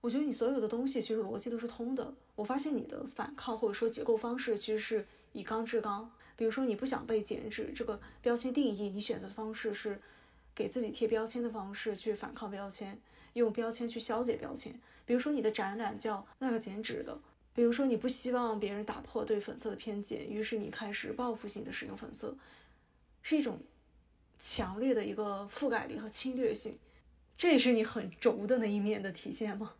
[0.00, 2.12] 我觉得你所有的东西其实逻辑都是通的。
[2.34, 6.10] 我发现你的反抗或者说结构方式其实是以刚制刚。
[6.36, 10.00] 比如说你不想被减脂这个标签定义，你选择的方式是
[10.52, 12.98] 给自己贴标签的方式去反抗标签，
[13.34, 14.74] 用标签去消解标签。
[15.04, 17.18] 比如说你的展览叫那个减脂的，
[17.52, 22.36] 比如说你不希望别人打破对粉色的偏见，于是你开始报复性的使用粉色，
[23.22, 23.58] 是一种
[24.38, 26.78] 强烈的一个覆盖力和侵略性。
[27.36, 29.72] 这也是你很轴的那一面的体现吗？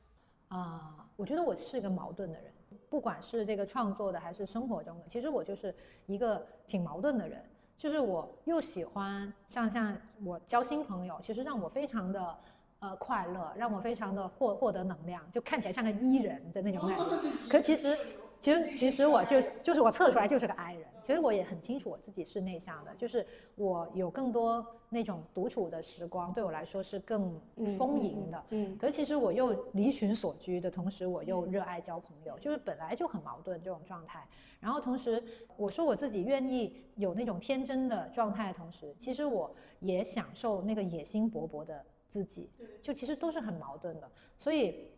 [0.49, 2.53] 啊，我觉得我是一个矛盾的人，
[2.91, 5.75] 不管是这个创作的还是生活中的，其实我就是
[6.07, 7.43] 一个挺矛盾的人。
[7.77, 12.39] 就是我又喜欢像像我交新朋友，其实让我非常的
[12.85, 17.05] 呃快乐，让我非常的获获得能量，就看起来像个 E 人的那种感觉。
[17.49, 17.99] 可其实
[18.39, 20.85] 其实其实我就就是我测出来就是个 I 人。
[21.03, 27.39] 其实我也很清楚我自己是内向的，就是我有更多那种独处的时光，对我来说是更
[27.79, 28.45] 丰盈的。
[28.51, 34.27] 嗯，可其实我又离群所居的同时，我又热爱交朋友，就是本来就很矛盾这种状态。
[34.61, 35.23] 然后同时，
[35.59, 41.85] 我说我自己愿意有那种天真的状态的同时，其实我也享受那个野心勃勃的
[42.15, 42.49] 自己，
[42.81, 44.09] 就其实都是很矛盾的。
[44.39, 44.89] 所以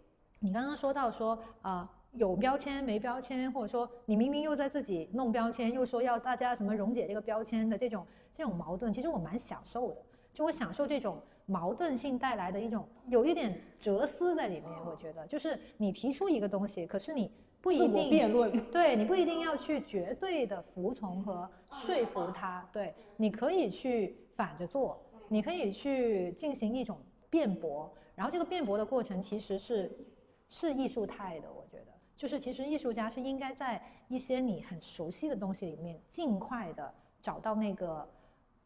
[0.40, 10.02] 你刚刚说到说，呃，有标签没标签，或者说你明明又在自己弄标签，又说要大家什么溶解这个标签的这种这种矛盾，其实我蛮享受的。
[10.34, 17.32] 就我享受这种矛盾性带来的一种有一点哲思在里面，我觉得就是你提出一个东西，可是你
[17.62, 18.70] 不一定辩论。
[18.70, 26.98] 对你不一定要去绝对的服从和说服他，对，你可以去反着做，你可以去进行一种
[27.36, 29.94] 辩驳，然后这个辩驳的过程其实是
[30.48, 38.08] 是艺术态的，我觉得，就是其实艺术家是应该在一些你很熟悉的东西里面，尽快的找到那个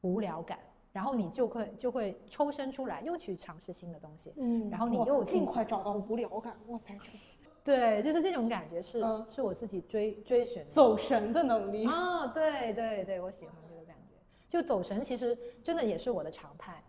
[0.02, 0.60] 无聊感，
[0.92, 4.32] 然后你就会就会抽身出来，又去尝试新的东西。
[4.36, 6.97] 嗯，然后你又尽快找到无聊感，哇塞，
[7.64, 10.70] 对，就是这种感觉是、嗯是我自己追追寻的。
[10.70, 11.84] 走神的能力。
[11.88, 14.14] 哦，对对对，我喜欢这个感觉。
[14.48, 16.80] 就走神，其实真的也是我的常态。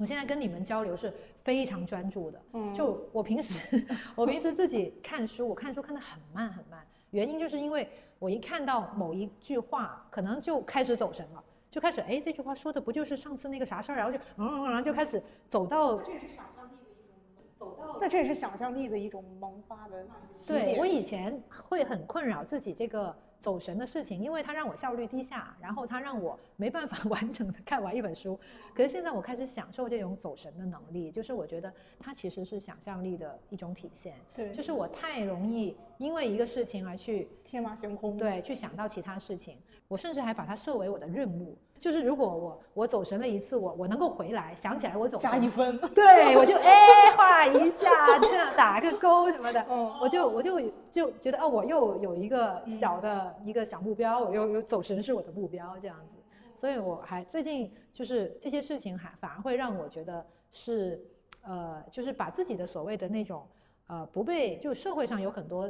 [0.00, 1.12] 我现在跟你们交流是
[1.44, 3.86] 非常专注的，嗯就我平时
[4.16, 7.86] 我平时自己看书，我看书看得很慢很慢，原因就是因为
[8.18, 11.44] 我一看到某一句话，可能就开始走神了。
[11.68, 17.14] 就开始，哎，这句话说的不就是上次那个啥事儿，然后就，嗯，嗯然后就开始走到这也是想象力的一种
[17.56, 20.04] 走到，那这也是想象力的一种萌发的
[20.48, 28.38] 对我以前会很困扰自己这个走神的事情，因为它让我效率低下，然后它让我没办法 完整的看完一本书。
[28.74, 34.14] 可是现在我开始享受这种走神的能力，就是我觉得它其实是想象力的一种体现。
[34.34, 38.16] 对，就是我太容易因为一个事情而去天马行空。
[38.16, 39.56] 对去想到其他事情，
[39.90, 41.58] 我甚至还把它设为我的任务。
[41.76, 45.76] 就是如果我我走神了一次，我我能够回来想起来我走加一分。
[45.92, 50.60] 对，我就 哎画一下，这样打个勾什么的，嗯我就我就
[50.92, 56.14] 就觉得哦，我又有一个小的一个小目标，我又有走神是我的目标这样子，
[56.54, 61.02] 所以我还最近就是这些事情还反而会让我觉得是
[61.42, 63.44] 呃，就是把自己的所谓的那种。
[63.90, 65.68] 呃，不被就社会上有很多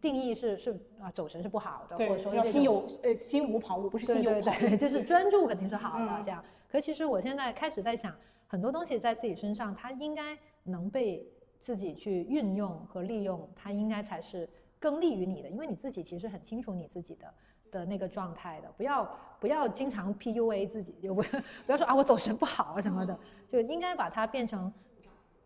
[0.00, 4.60] 定义是是啊，走神是不好的，或者，说要心有呃心无旁骛，不是心有旁骛。
[4.60, 6.42] 对对， 就是专注肯定是好的嗯这样。
[6.66, 8.16] 可其实我现在开始在想，
[8.46, 11.30] 很多东西在自己身上，它应该能被
[11.60, 17.26] 自己去运用和利用，它应该才是更利于你的，因为你自己其实很清楚你自己的。
[17.70, 21.20] 的那个状态的，不要不要经常 PUA 自己，就不
[21.66, 24.72] 不要说啊我走神不好啊什么的，就应该把它变成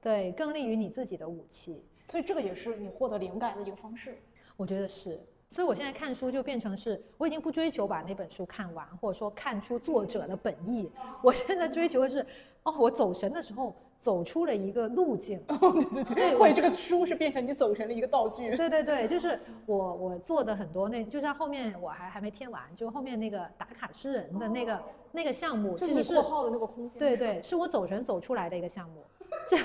[0.01, 1.85] 对更利于你自己的武器。
[2.13, 4.19] 所以这个也是你获得灵感的一个方式。
[4.59, 5.19] 我觉得是，
[5.49, 10.91] 所以我现在看书就变成是，我已经不追求把那本书看完，或者说看出作者的本意。
[11.23, 12.21] 我现在追求的是，
[12.65, 15.43] 哦，我走神的时候走出了一个路径。
[15.49, 18.55] 哦对对对， 或者这个书是变成你走神的一个道具。
[18.57, 24.83] 对对对，就是我我做的很多那，就像后面我还还没填完，就后面那个打卡诗人的那个
[25.13, 26.99] 那个项目，其实是括号的那个空间。
[26.99, 29.03] 对对，是我走神走出来的一个项目。
[29.47, 29.57] 这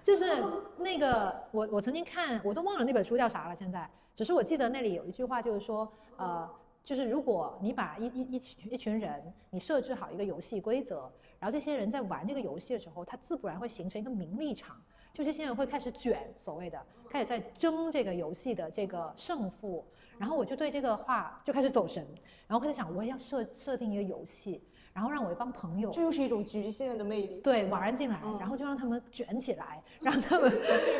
[0.00, 0.42] 就是
[0.78, 6.48] 那个我我曾经看，我都忘了那本书叫啥了，现在只是我记得那里有一句话，就是说，呃，
[6.84, 14.76] 就是如果你把一一一群一群人，你设置好一个游戏规则，然后这些人在玩这个游戏的时候，他自不然会形成一个名利场，
[15.12, 19.84] 就这些人会开始卷，所谓的开始在争这个游戏的这个胜负。
[20.16, 22.06] 然后我就对这个话就开始走神，
[22.46, 24.62] 然后开始想，我也要设设定一个游戏，
[24.94, 27.40] 然后让我一帮朋友这又是一种局限的魅力。
[27.42, 30.50] 对，玩进来，嗯然后就让他们卷起来，让他们，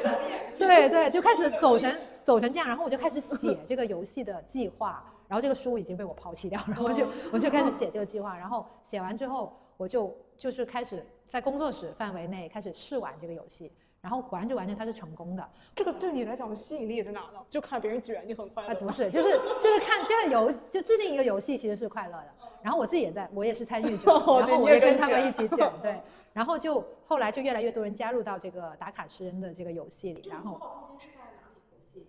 [0.58, 17.38] 对对，就开始走成走成这样，然后我就开始写这个游戏的计划，然后这个书已经被我抛弃掉，然后我就我就开始写这个计划，然后写完之后，我就就是开始在工作室范围内开始试玩这个游戏，然后玩着玩着它是成功的，这个对你来讲的吸引力在哪呢？
[17.48, 18.74] 就看别人卷，你很快啊，乐。
[18.74, 19.30] 不是，就是
[19.62, 22.26] 就是看这个游就制定一个游戏其实是快乐的，
[22.64, 26.00] 然后我自己也在，我也是参与者， 哦然后我也跟他们一起剪，对，
[26.32, 30.58] 然后就后来就越来越多人加入到这个打卡诗人的这个游戏里，然后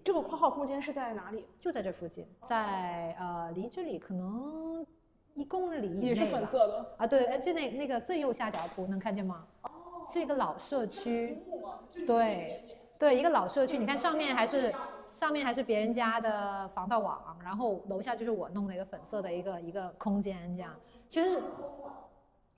[0.01, 1.45] 这个括号空间是在哪里？
[1.59, 4.85] 就在这附近，在呃离这里可能
[5.33, 6.95] 一公里以内也是粉吧色的。
[6.99, 9.45] 啊，对，哎，就那那个最右下角图能看见吗？
[9.63, 9.69] 哦
[10.07, 11.37] 是一个老社区，
[12.07, 12.63] 对
[12.97, 14.71] 对，一个老社区，你看上面还是
[15.15, 20.75] 上面还是别人家的防盗网，然后楼下就是我弄的一个粉色的一个一个空间，这样
[21.07, 21.41] 其实。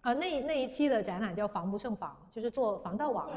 [0.02, 3.34] 呃，那那一期的展览叫“防不胜防”，就是做防盗网的。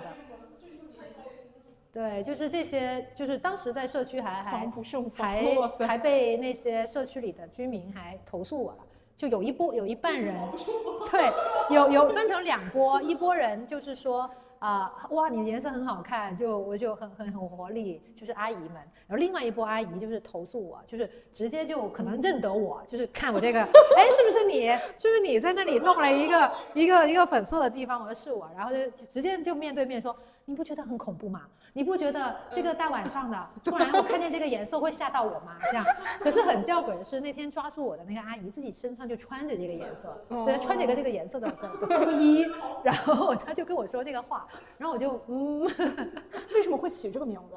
[1.92, 5.26] 对，就是这些，就是当时在社区还还防不胜防。
[5.26, 5.86] 还！
[5.86, 8.78] 还被那些社区里的居民还投诉我了，
[9.16, 10.36] 就有一波有一半人，
[11.10, 11.30] 对，
[11.74, 14.30] 有有分成两波，一波人就是说。
[14.60, 18.74] 啊、哇，你的颜色很好看，就我就很很很活力，就是阿姨们。
[19.06, 23.60] 然后另外一波阿姨就是投诉我，就是直接就可能认得我，就是看我这个，
[23.96, 24.68] 哎，是不是你？
[24.98, 28.00] 是不是你在那里弄了一个一个一个粉色的地方？
[28.00, 30.14] 我说是我，然后就直接就面对面说，
[30.44, 31.46] 你不觉得很恐怖吗？
[31.72, 35.56] 你不觉得这个大晚上的， 突然我看见这个颜色会吓到我吗？
[35.70, 35.84] 这样，
[36.20, 42.44] 可是很吊诡的是，那天抓住我的那个阿姨自己身上就穿着这个颜色，对，她穿着一个这个颜色的的的风衣，
[42.82, 44.48] 然后她就跟我说这个话，
[44.78, 45.62] 然后我就嗯，
[46.54, 47.56] 为什么会起这个名字？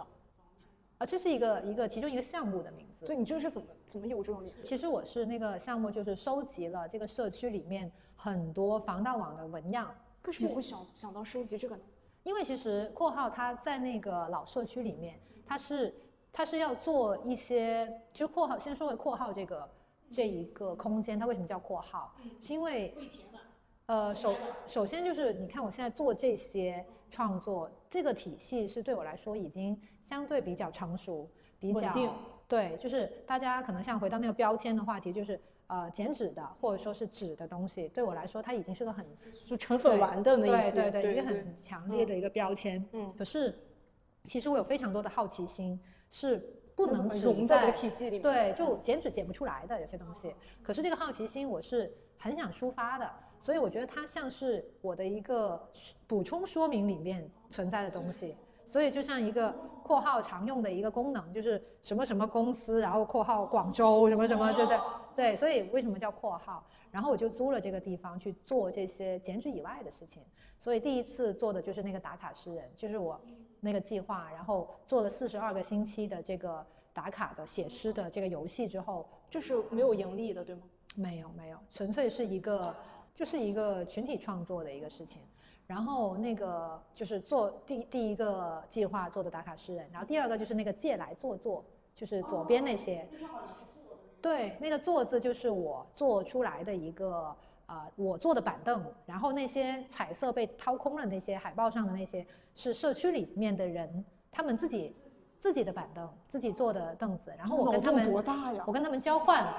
[0.99, 3.05] 啊，这是一个一个其中一个项目的名字。
[3.05, 4.43] 对你这是怎么怎么有这种？
[4.63, 9.93] 其实我是那个项目，就是收集了这个社区里面很多防盗网的纹样，
[10.25, 11.81] 为什么会想想到收集这个呢？
[12.23, 15.93] 因为其实括号它在那个老社区里面，它是
[16.31, 19.69] 它是要做一些，就括号先说回括号这个
[20.09, 22.15] 这一个空间，它为什么叫括号？
[22.39, 22.95] 是因为
[23.85, 24.33] 呃，首
[24.65, 31.29] 首先就是你看我现在做这些创作，这个体系是对我来说已经相对比较成熟，
[31.59, 31.93] 比较
[32.47, 39.05] 对，就是大家可能像回到那个标签的话题，就是呃减脂的或者说是脂的东西，对我来说它已经是个很
[39.45, 42.83] 就成粉丸的那一些，对对对，一个很强烈的一个标签。
[42.91, 43.57] 嗯，可是
[44.23, 45.79] 其实我有非常多的好奇心，
[46.09, 46.37] 是
[46.75, 50.33] 不能融在这个体系里面，对，就减脂减不出来的有些东西。
[50.61, 53.09] 可是这个好奇心我是很想抒发的。
[53.39, 55.61] 所以我觉得它像是我的一个
[56.07, 59.53] 补充说明里面存在的东西，所以就像一个
[59.83, 64.79] 括号常用的一个功能，就是什么什么公司，然后括号广州什么什么，对对
[65.15, 66.65] 对，所以为什么叫括号？
[66.91, 70.21] 然后我就租了这个地方去做这些剪纸以外的事情。
[70.59, 73.19] 所以第一次做的就是那个打卡诗人，就是我
[73.59, 80.61] 那个计划，然后做了四十二个星期的这个打卡的写诗的这个游戏之后，就是没有盈利的，对吗？
[80.95, 82.75] 没有没有，纯粹是一个。
[83.15, 85.21] 就是一个群体创作的一个事情，
[85.67, 91.63] 然后那个就是做第第一个计划做的打卡诗人，然后第二个就是那个借来做做，
[91.93, 93.07] 就是左边那些，
[94.23, 97.35] 对，那个坐字就是我做出来的一个
[97.67, 102.25] 啊，我坐的板凳，然后那些彩色被掏空了那些海报上的那些
[102.55, 104.95] 是社区里面的人他们自己
[105.37, 108.11] 自己的板凳，自己坐的凳子，然后我跟他们
[108.65, 109.53] 我跟他们交换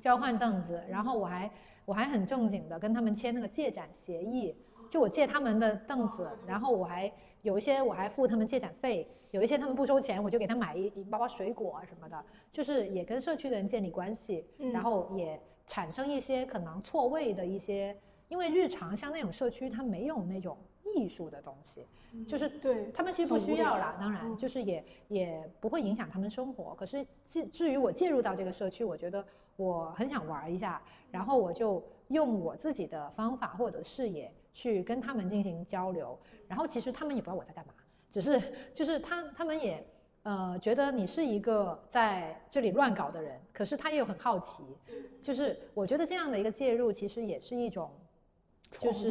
[0.00, 1.50] 交换凳子，然后我还。
[1.86, 4.54] 我还很正经的跟他们签那个借展协议，
[4.90, 7.10] 就我借他们的凳子，然后我还
[7.42, 17.96] 有一些我还付他们借展费，有一些他们不收钱，我就给他买一一包包水果啊什么的，就是也跟社区的人建立关系，然后也产生一些可能错位的一些，
[18.28, 20.58] 因为日常像那种社区它没有那种
[20.96, 21.86] 艺术的东西，
[22.26, 29.24] 就是对他们其实不需要啦，当然就是也也不会影响他们生活，可是至至于我介入到这个社区，我觉得。
[29.56, 30.80] 我很想玩一下，
[31.10, 36.18] 然后我就用我自己的方法或者视野去跟他们进行交流，
[36.48, 37.74] 然后其实他们也不知道我在干嘛，
[38.08, 38.40] 只是
[38.72, 39.86] 就是他他们也
[40.22, 44.64] 呃觉得你是一个在这里乱搞的人，可是他也有很好奇，
[45.22, 47.90] 就是我觉得这样的一个介入其实也是一种，
[48.78, 49.10] 就是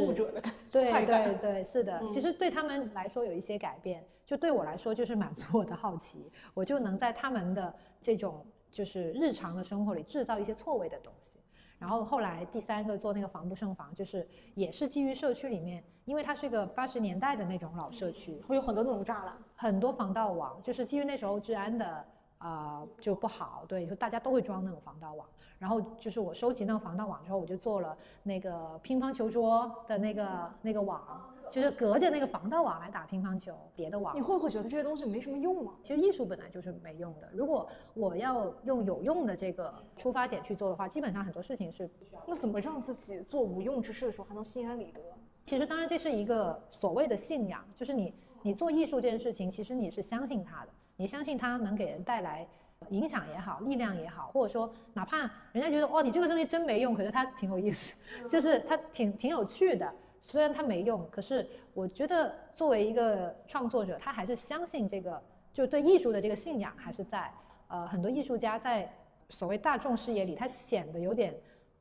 [0.72, 8.46] 对对对是的，其实对他们来说有一些改变，就对我来说就是满足我的好奇，我就能在他们的这种。
[8.72, 11.40] 就是日常的生活里制造一些错位的东西，
[11.80, 22.06] 然后后来第三个做那个防不胜防，就是也是基于社区里面，因为它是一个八十年代的那种老社区，会有很多那种栅栏，很多防盗网，就是基于那时候治安的
[22.38, 25.26] 啊就不好，对，就大家都会装那种防盗网。
[25.58, 31.34] 然后就是我收集那个防盗网之后，我就做了那个乒乓球桌的那个那个网。
[31.50, 35.74] 就是隔着那个防盗网来打乒乓球，别的网你会不会觉得这些东西没什么用啊？
[35.82, 37.30] 其实艺术本来就是没用的。
[37.34, 42.24] 如果我要用有用的这个出发点去做的话，基本上很多事情是不需要。
[42.28, 45.02] 那怎么让自己做无用之事的时候还能心安理得？
[45.46, 48.14] 其实当然这是一个所谓的信仰，就是你
[48.44, 52.48] 你做艺术这件事情，其实你是相信它的，你相信它能给人带来
[52.90, 55.18] 影响也好，力量也好，或者说哪怕
[55.52, 57.96] 人家觉得哦你这个东西真没用，可是它挺有意思，
[58.30, 59.92] 就是它挺挺有趣的。
[60.22, 65.22] 虽然它没用，可是我觉得作为一个创作者，他还是相信这个，
[65.54, 67.32] 就对艺术的这个信仰还是在。
[67.72, 68.92] 呃，很多艺术家在
[69.30, 71.32] 所谓大众视野里，他显得有点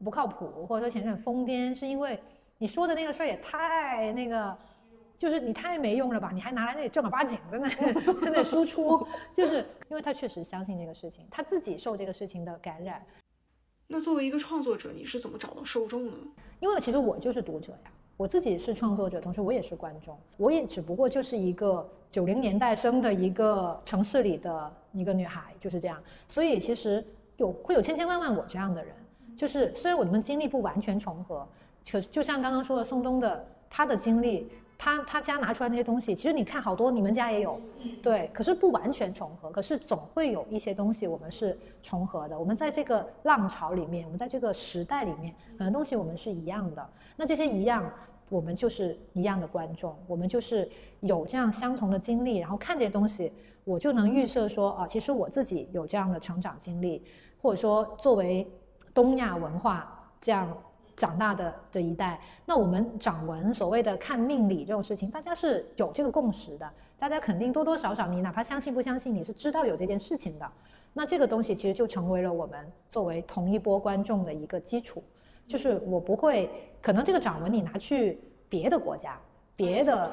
[0.04, 2.20] 不靠谱，或者说显得很疯癫，是因为
[2.58, 4.54] 你说的那个事儿也太那个，
[5.16, 6.30] 就是你太没用了吧？
[6.30, 7.68] 你还拿来那里正儿八经的那
[8.30, 9.02] 那输出，
[9.32, 13.02] 就是因为他确实相信这个事情，他自己受这个事情的感染。
[13.86, 16.12] 那作为一个创作者，你是怎么找到受众呢？
[16.60, 17.90] 因为其实我就是读者呀。
[18.18, 26.02] 我自己是创作者，同时我也是观众，我也只不过就是一个九零年代生的一个城市里的一个女孩，就是这样。
[26.28, 27.02] 所以其实
[27.36, 28.92] 有会有千千万万我这样的人，
[29.36, 31.46] 就是虽然我们经历不完全重合，
[31.88, 34.50] 可就像刚刚说的宋冬的他的经历。
[34.80, 37.60] 他他家拿出来那些东西，其实你看好多，你们家也有，
[38.00, 42.38] 对，可是不完全重合，可是总会有一些东西我们是重合的。
[42.38, 46.90] 我们在这个浪潮里面，我们在这个时代里面，很多东西我们是一样的。
[47.16, 47.92] 那这些一样，
[48.28, 50.68] 我们就是一样的观众，我们就是
[51.00, 53.32] 有这样相同的经历，然后看这些东西，
[53.64, 57.02] 我就能预设说啊，其实我自己有这样的成长经历，
[57.40, 58.50] 或者说作为
[58.92, 60.56] 东亚文化这样。
[60.98, 66.68] 长大的这一代，那我们掌纹所谓的看命理这种事情，大家是有这个共识的，
[66.98, 70.52] 大家肯定多多少少，你哪怕相信不相信，你是知道有这件事情的。
[70.92, 75.00] 那这个东西其实就成为了我们作为同一波观众的一个基础。
[75.46, 76.50] 就是我不会，
[76.88, 79.20] 可能这个掌纹你拿去别的国家，
[79.54, 80.10] 别的，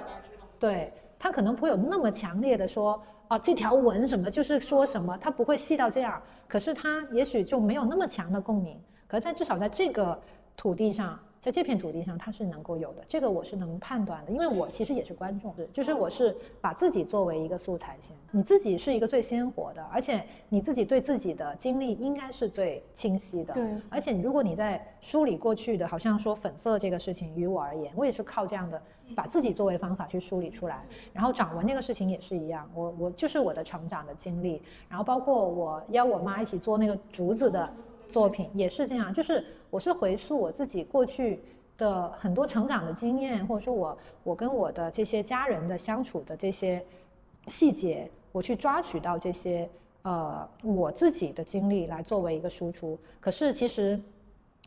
[0.59, 6.21] 对它可能不会有那么强烈的说啊这条纹什么就是说什么，它不会细到这样。
[6.49, 8.77] 可是它也许就没有那么强的共鸣。
[9.07, 10.19] 可在至少在这个。
[10.57, 23.63] 土地上在这片土地上，它是能够有的，这个我是能判断的，因为我其实也是观众，就是我是把自己作为一个素材先，你自己是一个最鲜活的，而且你自己对自己的经历应该是最清晰的，对。
[23.91, 28.81] 而且如果你在梳理过去的，好像说粉色这个事情，于我而言，我也是靠这样的
[29.15, 30.83] 把自己作为方法去梳理出来。
[31.13, 37.71] 然后掌纹这个事情也是一样，我我就是我的成长的经历，然后包括我邀我妈一起做那个竹子的。
[38.07, 41.41] 作品也是这样，就是我是回溯我自己过去
[41.77, 46.83] 的很多成长的经验，或者说我我跟我的这些家人的相处的这些
[47.47, 49.69] 细节，我去抓取到这些
[50.03, 52.97] 呃我自己的经历来作为一个输出。
[53.19, 53.99] 可是其实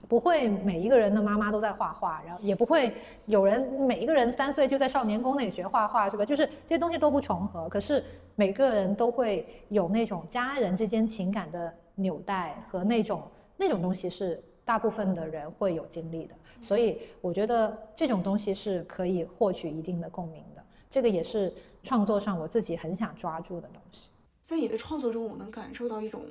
[0.06, 2.92] 不会每一个人的妈妈都在画画，然后也不会
[3.26, 6.24] 有人每一个人三岁就在少年宫那里学画画，是吧？
[6.24, 8.04] 就是这些东西都不重合，可是
[8.34, 11.74] 每个人都会有那种家人之间情感的。
[11.98, 20.64] 纽带和那种那种东西是大部分的人会有经历的，所以我觉得这种东西是可以获取一定的共鸣的。
[20.88, 21.52] 这个也是
[21.82, 24.10] 创作上我自己很想抓住的东西。
[24.42, 26.22] 在你的创作中，我能感受到一种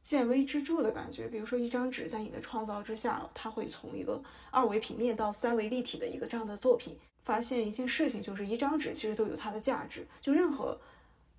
[0.00, 1.28] 见微知著的感觉。
[1.28, 6.96] 比如说，一张纸在你的创造之下，它会从一个二维平面到三维立体的一个这样的作品。
[7.24, 10.06] 发现一件事情，就是一张纸其实都有它的价值。
[10.20, 10.78] 就任何。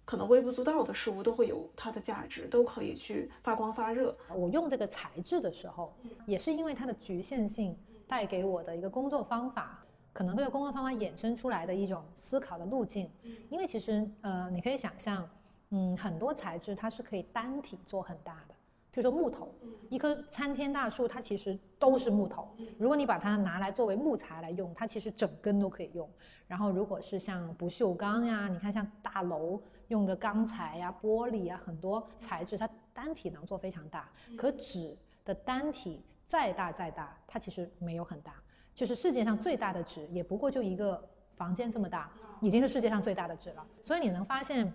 [0.05, 4.15] 可能微不足道的事物都会有它的价值，都可以去发光发热。
[4.33, 5.93] 我用这个材质的时候，
[6.27, 7.75] 也是因为它的局限性
[8.07, 9.83] 带给我的一个工作方法，
[10.13, 13.09] 可能这个工作方法衍生出来的一种思考的路径。
[13.49, 15.27] 因为其实，呃，你可以想象，
[15.71, 18.53] 嗯，很多材质它是可以单体做很大的。
[18.91, 19.53] 比如说木头，
[19.89, 22.47] 一棵参天大树，它其实都是木头。
[22.77, 26.09] 如果你把它拿来作为木材来用，它其实整根都可以用。
[26.47, 34.09] 然后，如果是像不锈钢呀，你看像大楼用的钢材呀、玻璃呀，很多材质它单体能做非常大。
[34.37, 38.33] 可纸的单体再大再大，它其实没有很大。
[38.73, 43.65] 就是世界上最大的纸，也不过就一个房间这么大，已经是世界上最大的纸了。
[43.83, 44.73] 所以你能发现，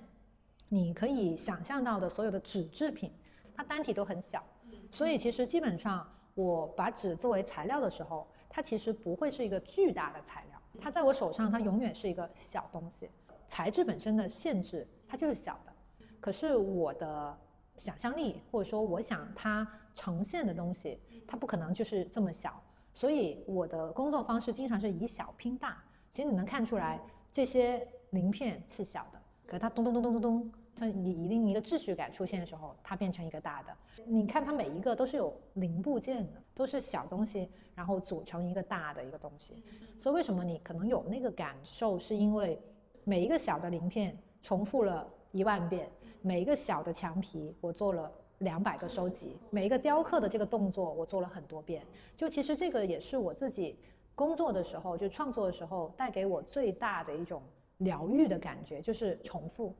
[0.68, 3.12] 你可以想象到的所有的纸制品。
[3.52, 4.42] 它单体都很小，
[4.90, 10.58] 所以其实基本上我把纸作为材料的时候，它其实不会是一个巨大的材料。
[10.80, 13.10] 它在我手上，它永远是一个小东西。
[13.50, 15.72] 材质本身的限制，它就是小的。
[16.20, 17.36] 可是我的
[17.76, 22.62] 想象力，或者说我想它呈现的东西，它不可能就是这么小。
[22.94, 25.82] 所以我的工作方式经常是以小拼大。
[26.10, 27.00] 其实你能看出来，
[27.32, 30.52] 这些鳞片是小的，可是它咚咚咚咚咚咚。
[30.76, 33.76] 它你一定一个秩序感出现的时候，它变成一个大的。
[34.06, 39.64] 你看它每一个都是有零部件的，都是小东西，然后组成一个大的一个东西。
[39.98, 42.62] 所以为什么你可能有那个感受，是因为
[43.04, 45.90] 每一个小的鳞片重复了一万遍，
[46.22, 51.84] 每一个小的墙皮我做了两百个收集，每一个雕刻的这个动作我做了很多遍。
[52.16, 53.78] 就其实这个也是我自己
[54.14, 57.42] 工作的时候，就创作的时候带给我最大的一种
[57.78, 59.74] 疗愈的感觉，就是重复。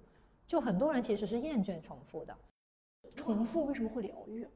[0.47, 2.37] 就很多人其实是厌倦重复的，
[3.15, 4.47] 重复为什么会疗愈？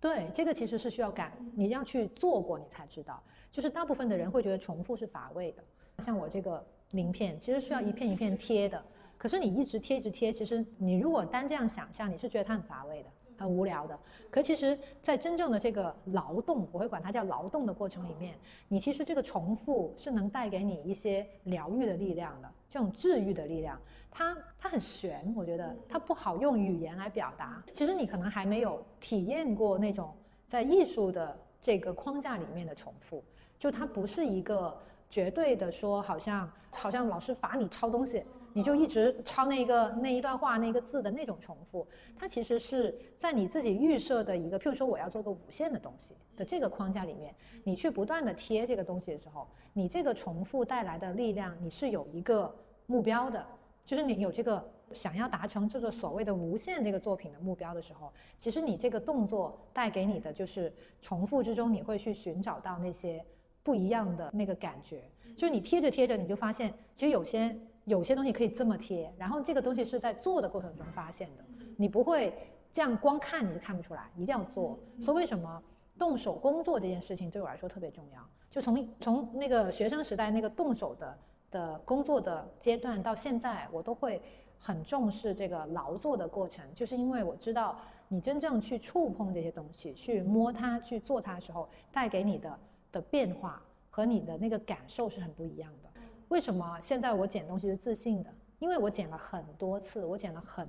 [0.00, 3.22] 对，这个其实是需要感，你要去做过，你才知道。
[3.50, 5.64] 就是大部分的人会觉得重复是乏味的，
[6.00, 8.82] 像我这个鳞片，其实需要一片一片贴的。
[9.16, 13.08] 可是你一直贴一直贴，其实你如果单这样想象，你是觉得它很乏味的。
[13.40, 13.96] 很无聊的，
[14.32, 18.34] 可其实，在真正的这个劳动，我会管它叫劳动的过程里面，
[18.66, 27.62] 你其实这个重复是能带给你一些疗愈的力量的，这种治愈的力量，它它很玄，我觉得它不好用语言来表达。
[27.72, 30.12] 其实你可能还没有体验过那种
[30.48, 33.22] 在艺术的这个框架里面的重复，
[33.56, 34.76] 就它不是一个
[35.08, 38.22] 绝对的说，好像好像老师罚你抄东西。
[38.54, 41.86] 你就一直抄那个那一段话那个字的那种重复，
[42.18, 47.32] 它其实是在你自己预设的一个，譬如说我要做个无限的东西的这个框架里面，
[47.62, 52.52] 你去不断的贴这个东西的时候，你这个重复带来的力量，你是有一个
[52.86, 53.46] 目标的，
[53.84, 63.24] 就是你有这个想要达成这个所谓的无限这个作品的目标的时候，其实你这个动作带给你的就是重复之中，你会去寻找到那些
[63.68, 65.02] 不一样的那个感觉，
[65.36, 67.54] 就是你贴着贴着，你就发现其实有些。
[67.96, 71.44] 有些东西可以这么贴，然后这个东西是在做的过程中发现的，
[71.78, 72.34] 你不会
[72.70, 74.78] 这样光看你就看不出来，一定要做。
[75.00, 75.62] 所以为什么
[75.98, 78.20] 动手工作这件事情对我来说特别重要？
[78.50, 81.18] 就从从那个学生时代那个动手的
[81.50, 84.20] 的工作的阶段到现在，我都会
[84.58, 87.78] 很重视这个劳作的过程，就是因为我知道
[88.08, 92.58] 你真正去触碰这些东西，去摸它，去做它的时候，带给你的
[92.92, 95.88] 的变化和你的那个感受是很不一样的。
[96.28, 98.30] 为什么现在我捡东西是自信的？
[98.58, 100.68] 因为我捡了很多次，我捡了很，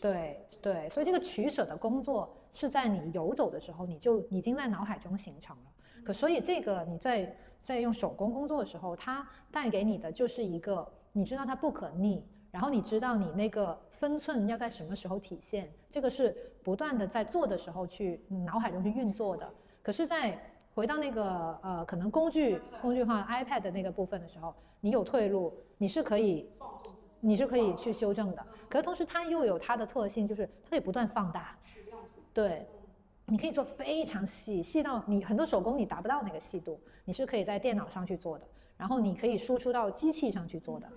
[0.00, 5.62] 对对，所以这个取舍的工作是在你游走的时候，你就已经在脑海中形成了。
[6.04, 19.50] 可所以这个你在在用手工工作的时候，它带给你的就是一个，你知道它不可逆，然后你知道你那个分寸要在什么时候体现，这个是不断的在做的时候去脑海中去运作的。
[19.82, 20.38] 可是，在
[20.78, 26.48] 回到那个呃，可能工具工具化 iPad 的那个部分的时候，你有退路，你是可以，
[27.18, 28.46] 你是可以去修正的。
[28.68, 31.58] 可是同时，它又有它的特性，就是它可以不断放大。
[32.32, 32.64] 对，
[33.26, 38.46] 你可以做非常细，细到你很多手工你达不到那个细度，你是可以在电脑上去做的，
[38.76, 40.88] 然后你可以输出到机器上去做的。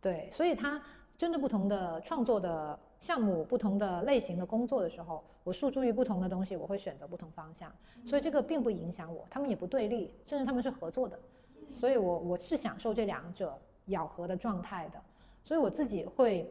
[0.00, 0.80] 对，所以它
[1.18, 7.70] 针对不同的创作的项目、不同的类型的工作的时候，我诉诸于不同的东西，我会选择不同方向。
[8.02, 11.18] 所以这个并不影响我，他们也不对立，甚至他们是合作的。
[11.68, 15.02] 所以我我是享受这两者咬合的状态的。
[15.44, 16.50] 所以我自己会。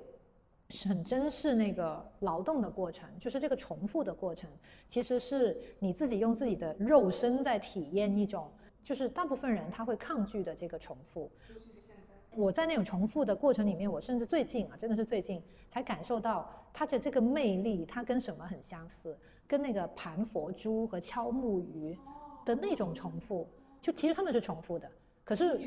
[0.88, 4.50] 很珍视那个劳动的过程，就是这个重复的过程，
[4.88, 8.50] 其实是你自己用自己的肉身在体验一种，
[8.84, 11.30] 就是大部分人他会抗拒的这个重复。
[12.36, 19.18] 我在那种重复的过程里面，我甚至最近啊，真的是最近才感受到它的这个魅力，它跟什么很相似？
[19.48, 21.98] 跟那个盘佛珠和敲木鱼
[22.46, 23.48] 的那种重复，
[23.82, 24.90] 就其实他们是重复的。
[25.24, 25.60] 可是，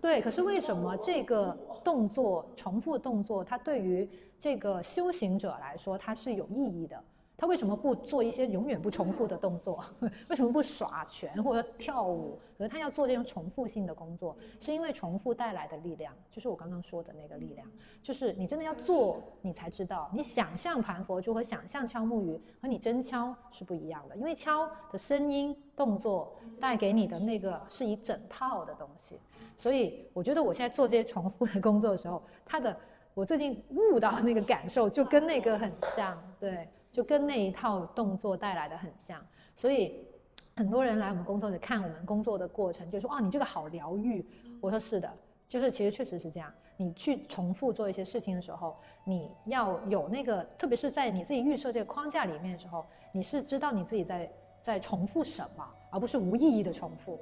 [0.00, 7.02] 对，可是为什么这个动作重复动作，它对于这个修行者来说，它是有意义的？
[7.36, 9.84] 他为什么不做一些永远不重复的动作？
[10.30, 12.38] 为什么不耍拳或者跳舞？
[12.56, 17.66] 可是他要做这种重复性的工作，是因为重复带来的力量，就是我刚刚说的那个力量，
[18.00, 29.18] 就是你真的要做，你才知道，你想象盘佛珠和想象敲木鱼和你真敲是不一样的，因为敲的声音动作带给你的那个是一整套的东西，
[29.56, 32.74] 所以我觉得我现在做这些重复的工作的时候，他的
[33.12, 36.68] 我最近悟到那个感受就跟那个很像，对。
[36.94, 39.20] 就跟那一套动作带来的很像，
[39.56, 40.06] 所以
[40.54, 44.24] 很多人来我们工作室看我们工作的过程，就说啊，你这个好疗愈。
[44.60, 45.12] 我说是的，
[45.44, 46.54] 就是其实确实是这样。
[46.76, 57.18] 你去重复做一些事情的时候，你要有那个，特别是在你自己预设这个框架里面的时候，你是知道你自己在在重复什么，而不是无意义的重复。